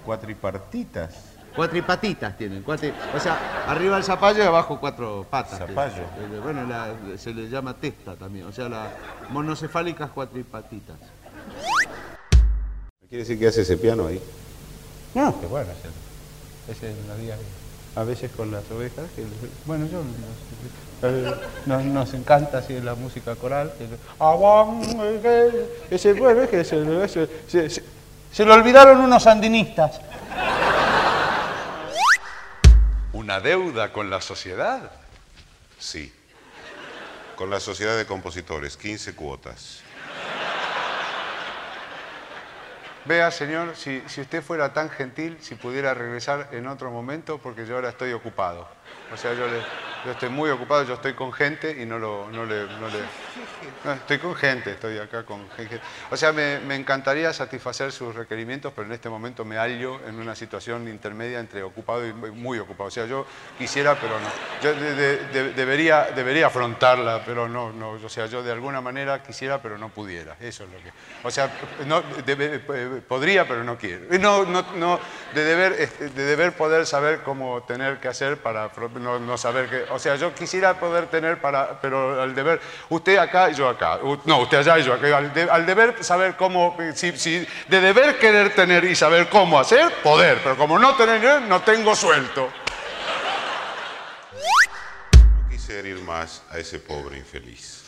¿Cuatripartitas? 0.04 1.29
Cuatripatitas 1.54 2.36
tienen. 2.38 2.64
cuatri- 2.64 2.92
O 3.14 3.18
sea, 3.20 3.64
arriba 3.66 3.96
el 3.96 4.04
zapallo 4.04 4.42
y 4.42 4.46
abajo 4.46 4.78
cuatro 4.80 5.26
patas. 5.28 5.58
Zapallo. 5.58 6.02
Eh, 6.02 6.40
Bueno, 6.42 6.64
la- 6.64 6.94
se 7.18 7.32
le 7.34 7.48
llama 7.48 7.74
testa 7.74 8.14
también. 8.14 8.46
O 8.46 8.52
sea, 8.52 8.68
las 8.68 8.88
monocefálicas 9.30 10.10
cuatripatitas. 10.10 10.96
¿Quiere 13.08 13.24
decir 13.24 13.38
que 13.38 13.48
hace 13.48 13.62
ese 13.62 13.76
piano 13.76 14.06
ahí? 14.06 14.20
No, 15.14 15.38
que 15.40 15.46
bueno, 15.46 15.66
ese, 15.72 16.72
ese 16.72 16.90
es 16.92 17.06
la 17.08 17.16
día 17.16 17.34
a 17.96 18.04
veces 18.04 18.30
con 18.36 18.52
las 18.52 18.62
ovejas. 18.70 19.10
que- 19.16 19.24
bueno, 19.66 19.86
yo 19.86 19.98
nos, 19.98 21.12
eh, 21.12 21.34
nos, 21.66 21.82
nos 21.84 22.14
encanta 22.14 22.58
así 22.58 22.80
la 22.80 22.94
música 22.94 23.34
coral. 23.34 23.72
que- 23.76 23.88
eh, 25.02 25.70
Ese, 25.90 26.12
bueno, 26.12 26.42
es 26.42 26.50
que 26.50 26.62
se- 26.64 27.08
se- 27.68 27.82
se 28.32 28.44
lo 28.44 28.54
olvidaron 28.54 29.00
unos 29.00 29.24
sandinistas. 29.24 30.00
¿Una 33.30 33.38
deuda 33.38 33.92
con 33.92 34.10
la 34.10 34.20
sociedad? 34.20 34.90
Sí. 35.78 36.12
Con 37.36 37.48
la 37.48 37.60
Sociedad 37.60 37.96
de 37.96 38.04
Compositores, 38.04 38.76
15 38.76 39.14
cuotas. 39.14 39.82
Vea, 43.04 43.30
señor, 43.30 43.76
si, 43.76 44.02
si 44.08 44.22
usted 44.22 44.42
fuera 44.42 44.72
tan 44.72 44.90
gentil, 44.90 45.38
si 45.40 45.54
pudiera 45.54 45.94
regresar 45.94 46.48
en 46.50 46.66
otro 46.66 46.90
momento, 46.90 47.38
porque 47.38 47.66
yo 47.66 47.76
ahora 47.76 47.90
estoy 47.90 48.12
ocupado. 48.14 48.66
O 49.12 49.16
sea, 49.16 49.34
yo, 49.34 49.46
le- 49.48 49.64
yo 50.04 50.12
estoy 50.12 50.28
muy 50.28 50.50
ocupado, 50.50 50.82
yo 50.84 50.94
estoy 50.94 51.14
con 51.14 51.32
gente 51.32 51.76
y 51.82 51.84
no, 51.84 51.98
lo, 51.98 52.28
no 52.30 52.44
le... 52.46 52.64
no 52.64 52.88
le- 52.88 53.00
no, 53.84 53.92
estoy 53.92 54.18
con 54.18 54.34
gente, 54.34 54.72
estoy 54.72 54.98
acá 54.98 55.24
con 55.24 55.48
gente. 55.50 55.78
O 56.10 56.16
sea, 56.16 56.32
me, 56.32 56.56
encantaría 56.74 57.32
satisfacer 57.32 57.92
sus 57.92 58.14
requerimientos, 58.14 58.72
pero 58.74 58.86
en 58.86 58.92
este 58.92 59.08
momento 59.08 59.44
me 59.44 59.56
hallo 59.56 60.00
en 60.06 60.16
una 60.18 60.34
situación 60.34 60.88
intermedia 60.88 61.38
entre 61.40 61.62
ocupado 61.62 62.06
y 62.06 62.12
muy 62.12 62.58
ocupado. 62.58 62.88
O 62.88 62.90
sea, 62.90 63.06
yo 63.06 63.26
quisiera, 63.58 63.94
pero 64.00 64.18
no. 64.20 64.28
Yo 64.62 64.74
de- 64.74 64.94
de- 64.94 65.16
de- 65.26 65.52
debería, 65.54 66.08
debería 66.14 66.46
afrontarla, 66.46 67.22
pero 67.24 67.48
no, 67.48 67.72
no. 67.72 67.92
O 67.92 68.08
sea, 68.08 68.26
yo 68.26 68.42
de 68.42 68.52
alguna 68.52 68.80
manera 68.80 69.22
quisiera, 69.22 69.60
pero 69.60 69.76
no 69.78 69.88
pudiera. 69.90 70.36
Eso 70.40 70.64
es 70.64 70.70
lo 70.70 70.78
que... 70.82 70.92
O 71.22 71.30
sea, 71.30 71.50
no, 71.86 72.02
eh, 72.26 73.02
podría, 73.06 73.46
pero 73.46 73.64
no 73.64 73.76
quiero. 73.76 74.06
No, 74.18 74.44
no, 74.44 74.62
no, 74.76 75.00
de 75.34 75.44
deber, 75.44 75.72
este, 75.78 76.08
de 76.10 76.24
deber 76.24 76.52
poder 76.52 76.86
saber 76.86 77.20
cómo 77.22 77.62
tener 77.62 77.98
que 77.98 78.08
hacer 78.08 78.38
para 78.38 78.68
no, 79.00 79.18
no 79.18 79.36
saber 79.38 79.68
qué. 79.68 79.84
O 79.90 79.98
sea, 79.98 80.16
yo 80.16 80.34
quisiera 80.34 80.78
poder 80.78 81.06
tener 81.06 81.40
para, 81.40 81.80
pero 81.80 82.20
al 82.22 82.34
deber, 82.34 82.60
usted 82.88 83.16
acá 83.16 83.50
y 83.50 83.54
yo 83.54 83.68
acá. 83.68 83.96
U- 84.02 84.20
No, 84.24 84.38
usted 84.38 84.58
allá 84.58 84.78
y 84.78 84.84
yo 84.84 84.94
acá. 84.94 85.16
Al, 85.16 85.32
de- 85.34 85.50
al 85.50 85.66
deber 85.66 86.04
saber 86.04 86.36
cómo, 86.36 86.76
si, 86.94 87.16
si- 87.18 87.46
de 87.68 87.80
deber 87.80 88.18
querer 88.18 88.54
tener 88.54 88.84
y 88.84 88.94
saber 88.94 89.28
cómo 89.28 89.58
hacer, 89.58 89.92
poder. 90.02 90.38
Pero 90.42 90.56
como 90.56 90.78
no 90.78 90.94
tener, 90.96 91.42
no 91.42 91.60
tengo 91.62 91.96
suelto. 91.96 92.48
No 95.14 95.50
quise 95.50 95.78
herir 95.78 96.00
más 96.02 96.42
a 96.50 96.58
ese 96.58 96.78
pobre 96.78 97.18
infeliz. 97.18 97.78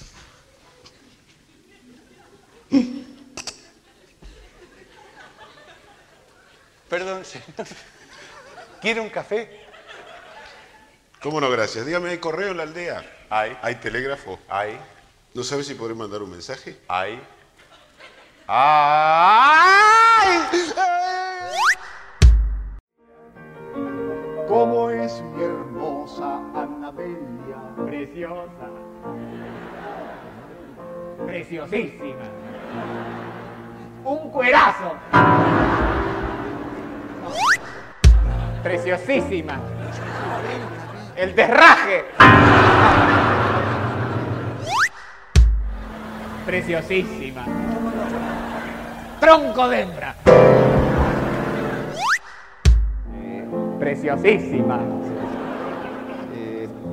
Perdón, 6.89 7.25
señor. 7.25 7.47
¿Quiere 8.81 9.01
un 9.01 9.09
café? 9.11 9.62
¿Cómo 11.23 11.41
no, 11.41 11.49
gracias? 11.51 11.87
Dígame, 11.87 12.11
¿hay 12.11 12.19
correo 12.19 12.51
en 12.51 12.57
la 12.57 12.65
aldea? 12.65 13.05
Hay. 13.31 13.57
¿Hay 13.63 13.77
telégrafo? 13.77 14.41
Hay. 14.49 14.77
¿No 15.35 15.45
sabe 15.45 15.63
si 15.63 15.75
podré 15.75 15.95
mandar 15.95 16.21
un 16.21 16.33
mensaje? 16.33 16.81
Hay. 16.89 17.23
¡Ay! 18.49 20.41
¿Cómo 24.49 24.91
es 24.91 25.21
mi 25.21 25.45
hermosa 25.45 26.41
Anabelia? 26.57 27.73
Preciosa. 27.87 28.69
Preciosísima. 31.25 32.25
Un 34.05 34.31
cuerazo. 34.33 34.97
Preciosísima. 38.65 39.61
El 41.17 41.35
derraje. 41.35 42.05
Preciosísima. 46.47 47.45
Tronco 49.21 49.69
de 49.69 49.81
hembra. 49.83 50.15
Preciosísima. 53.79 54.79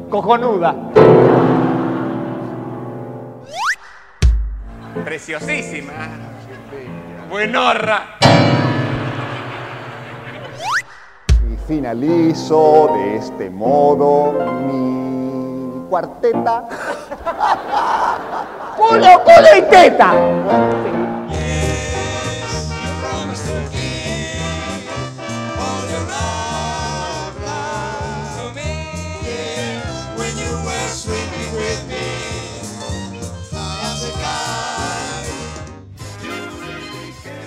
Cojonuda. 0.09 0.75
Preciosísima. 5.05 5.93
Buenorra. 7.29 8.17
Y 11.47 11.57
finalizo 11.69 12.89
de 12.95 13.17
este 13.17 13.49
modo 13.51 14.33
mi 14.65 15.87
cuarteta. 15.87 16.67
¡Culo, 18.75 19.23
culo 19.23 19.55
y 19.55 19.61
teta! 19.69 20.15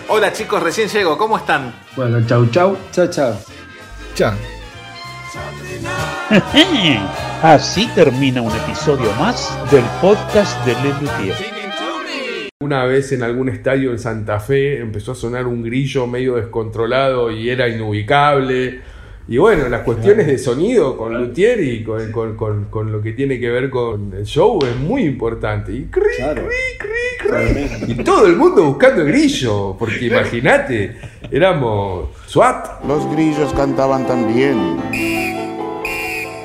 Hola 0.09 0.33
chicos, 0.33 0.63
recién 0.63 0.89
llego, 0.89 1.19
¿cómo 1.19 1.39
están? 1.39 1.75
Bueno, 1.97 2.25
chau, 2.25 2.47
chau. 2.51 2.77
Chao, 2.93 3.09
chao. 3.09 3.35
Chao. 4.15 4.35
Así 7.43 7.89
termina 7.95 8.41
un 8.43 8.53
episodio 8.55 9.13
más 9.19 9.57
del 9.71 9.85
podcast 10.01 10.65
de 10.65 10.75
Lelutier. 10.75 11.35
Una 12.61 12.85
vez 12.85 13.11
en 13.13 13.23
algún 13.23 13.49
estadio 13.49 13.91
en 13.91 13.99
Santa 13.99 14.39
Fe 14.39 14.79
empezó 14.79 15.13
a 15.13 15.15
sonar 15.15 15.47
un 15.47 15.63
grillo 15.63 16.07
medio 16.07 16.37
descontrolado 16.37 17.31
y 17.31 17.51
era 17.51 17.69
inubicable. 17.69 18.81
Y 19.29 19.39
bueno, 19.39 19.69
las 19.69 19.83
cuestiones 19.83 20.27
de 20.27 20.39
sonido 20.39 20.97
con 20.97 21.15
Luthier 21.21 21.61
y 21.61 21.83
con, 21.85 22.13
con- 22.13 22.37
con- 22.37 22.65
con 22.67 22.93
lo 22.93 23.01
que 23.03 23.13
tiene 23.13 23.41
que 23.41 23.51
ver 23.51 23.71
con 23.71 24.13
el 24.17 24.25
show 24.25 24.59
es 24.65 24.77
muy 24.77 25.03
importante. 25.03 25.73
Y, 25.73 25.85
cri, 25.87 26.03
cri, 26.17 26.25
cri, 26.35 26.79
cri. 26.79 26.89
Y 27.87 27.95
todo 28.03 28.27
el 28.27 28.37
mundo 28.37 28.65
buscando 28.65 29.03
el 29.03 29.09
grillo, 29.09 29.77
porque 29.79 30.07
imagínate, 30.07 30.97
éramos 31.31 32.09
SWAT. 32.27 32.85
Los 32.87 33.11
grillos 33.13 33.53
cantaban 33.55 34.07
también. 34.07 34.77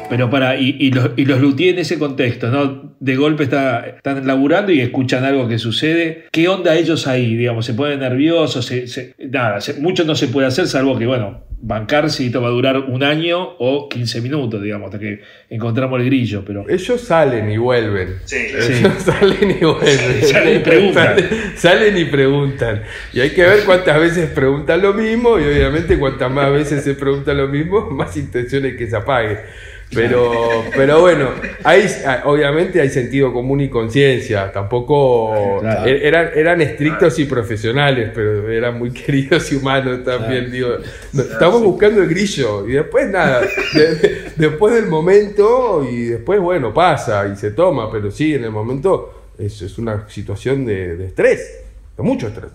Pero 0.09 0.29
para, 0.29 0.55
y, 0.55 0.77
y 0.79 0.91
los, 0.91 1.09
y 1.17 1.25
los 1.25 1.41
en 1.59 1.79
ese 1.79 1.99
contexto, 1.99 2.47
¿no? 2.49 2.95
De 2.99 3.15
golpe 3.17 3.43
está, 3.43 3.85
están 3.87 4.25
laburando 4.25 4.71
y 4.71 4.79
escuchan 4.79 5.25
algo 5.25 5.49
que 5.49 5.59
sucede. 5.59 6.27
¿Qué 6.31 6.47
onda 6.47 6.75
ellos 6.75 7.07
ahí? 7.07 7.35
Digamos, 7.35 7.65
se 7.65 7.73
ponen 7.73 7.99
nerviosos, 7.99 8.65
se- 8.65 8.87
se- 8.87 9.15
nada, 9.29 9.59
se- 9.59 9.73
mucho 9.81 10.05
no 10.05 10.15
se 10.15 10.29
puede 10.29 10.47
hacer, 10.47 10.67
salvo 10.67 10.97
que, 10.97 11.05
bueno, 11.05 11.41
bancarse 11.59 12.23
y 12.23 12.27
esto 12.27 12.41
va 12.41 12.49
a 12.49 12.51
durar 12.51 12.77
un 12.77 13.03
año 13.03 13.55
o 13.57 13.89
15 13.89 14.21
minutos, 14.21 14.61
digamos, 14.61 14.87
hasta 14.87 14.99
que 14.99 15.21
encontramos 15.49 15.99
el 15.99 16.05
grillo. 16.05 16.43
Pero 16.45 16.69
Ellos 16.69 17.01
salen 17.01 17.49
y 17.49 17.57
vuelven. 17.57 18.19
Sí. 18.25 18.35
Ellos 18.35 18.93
salen 18.99 19.51
y 19.59 19.65
vuelven. 19.65 20.23
Salen 20.23 20.55
y 20.55 20.59
preguntan. 20.59 21.17
Salen, 21.17 21.29
salen 21.55 21.97
y 21.97 22.05
preguntan. 22.05 22.83
Y 23.13 23.19
hay 23.21 23.31
que 23.31 23.43
ver 23.43 23.63
cuántas 23.65 23.99
veces 23.99 24.29
preguntan 24.29 24.81
lo 24.81 24.93
mismo 24.93 25.39
y 25.39 25.43
obviamente 25.43 25.97
cuantas 25.97 26.31
más 26.31 26.51
veces 26.51 26.83
se 26.83 26.93
pregunta 26.93 27.33
lo 27.33 27.47
mismo, 27.47 27.89
más 27.89 28.15
intenciones 28.17 28.75
que 28.77 28.87
se 28.87 28.95
apague. 28.95 29.39
Pero, 29.93 30.65
pero 30.75 30.99
bueno, 30.99 31.29
hay, 31.63 31.85
obviamente 32.25 32.81
hay 32.81 32.89
sentido 32.89 33.31
común 33.31 33.61
y 33.61 33.69
conciencia. 33.69 34.51
Tampoco 34.51 35.59
Claro. 35.61 35.85
er- 35.89 36.01
eran, 36.03 36.29
eran 36.35 36.61
estrictos 36.61 37.17
y 37.19 37.25
profesionales, 37.25 38.11
pero 38.13 38.49
eran 38.51 38.77
muy 38.77 38.91
queridos 39.05 39.49
y 39.51 39.55
humanos 39.55 40.03
también. 40.03 40.51
Digo, 40.51 40.69
estamos 41.13 41.63
buscando 41.63 42.01
el 42.03 42.09
grillo 42.09 42.67
y 42.67 42.73
después 42.73 43.07
nada. 43.09 43.41
de- 43.73 43.95
de- 43.95 44.21
después 44.35 44.73
del 44.75 44.87
momento 44.87 45.87
y 45.89 46.05
después, 46.07 46.39
bueno, 46.41 46.73
pasa 46.73 47.27
y 47.31 47.37
se 47.37 47.51
toma, 47.51 47.89
pero 47.91 48.11
sí, 48.11 48.35
en 48.35 48.43
el 48.43 48.51
momento 48.51 49.31
es, 49.39 49.61
es 49.61 49.77
una 49.77 50.07
situación 50.09 50.65
de, 50.65 50.97
de 50.97 51.05
estrés, 51.07 51.61
de 51.95 52.03
mucho 52.03 52.27
estrés. 52.27 52.51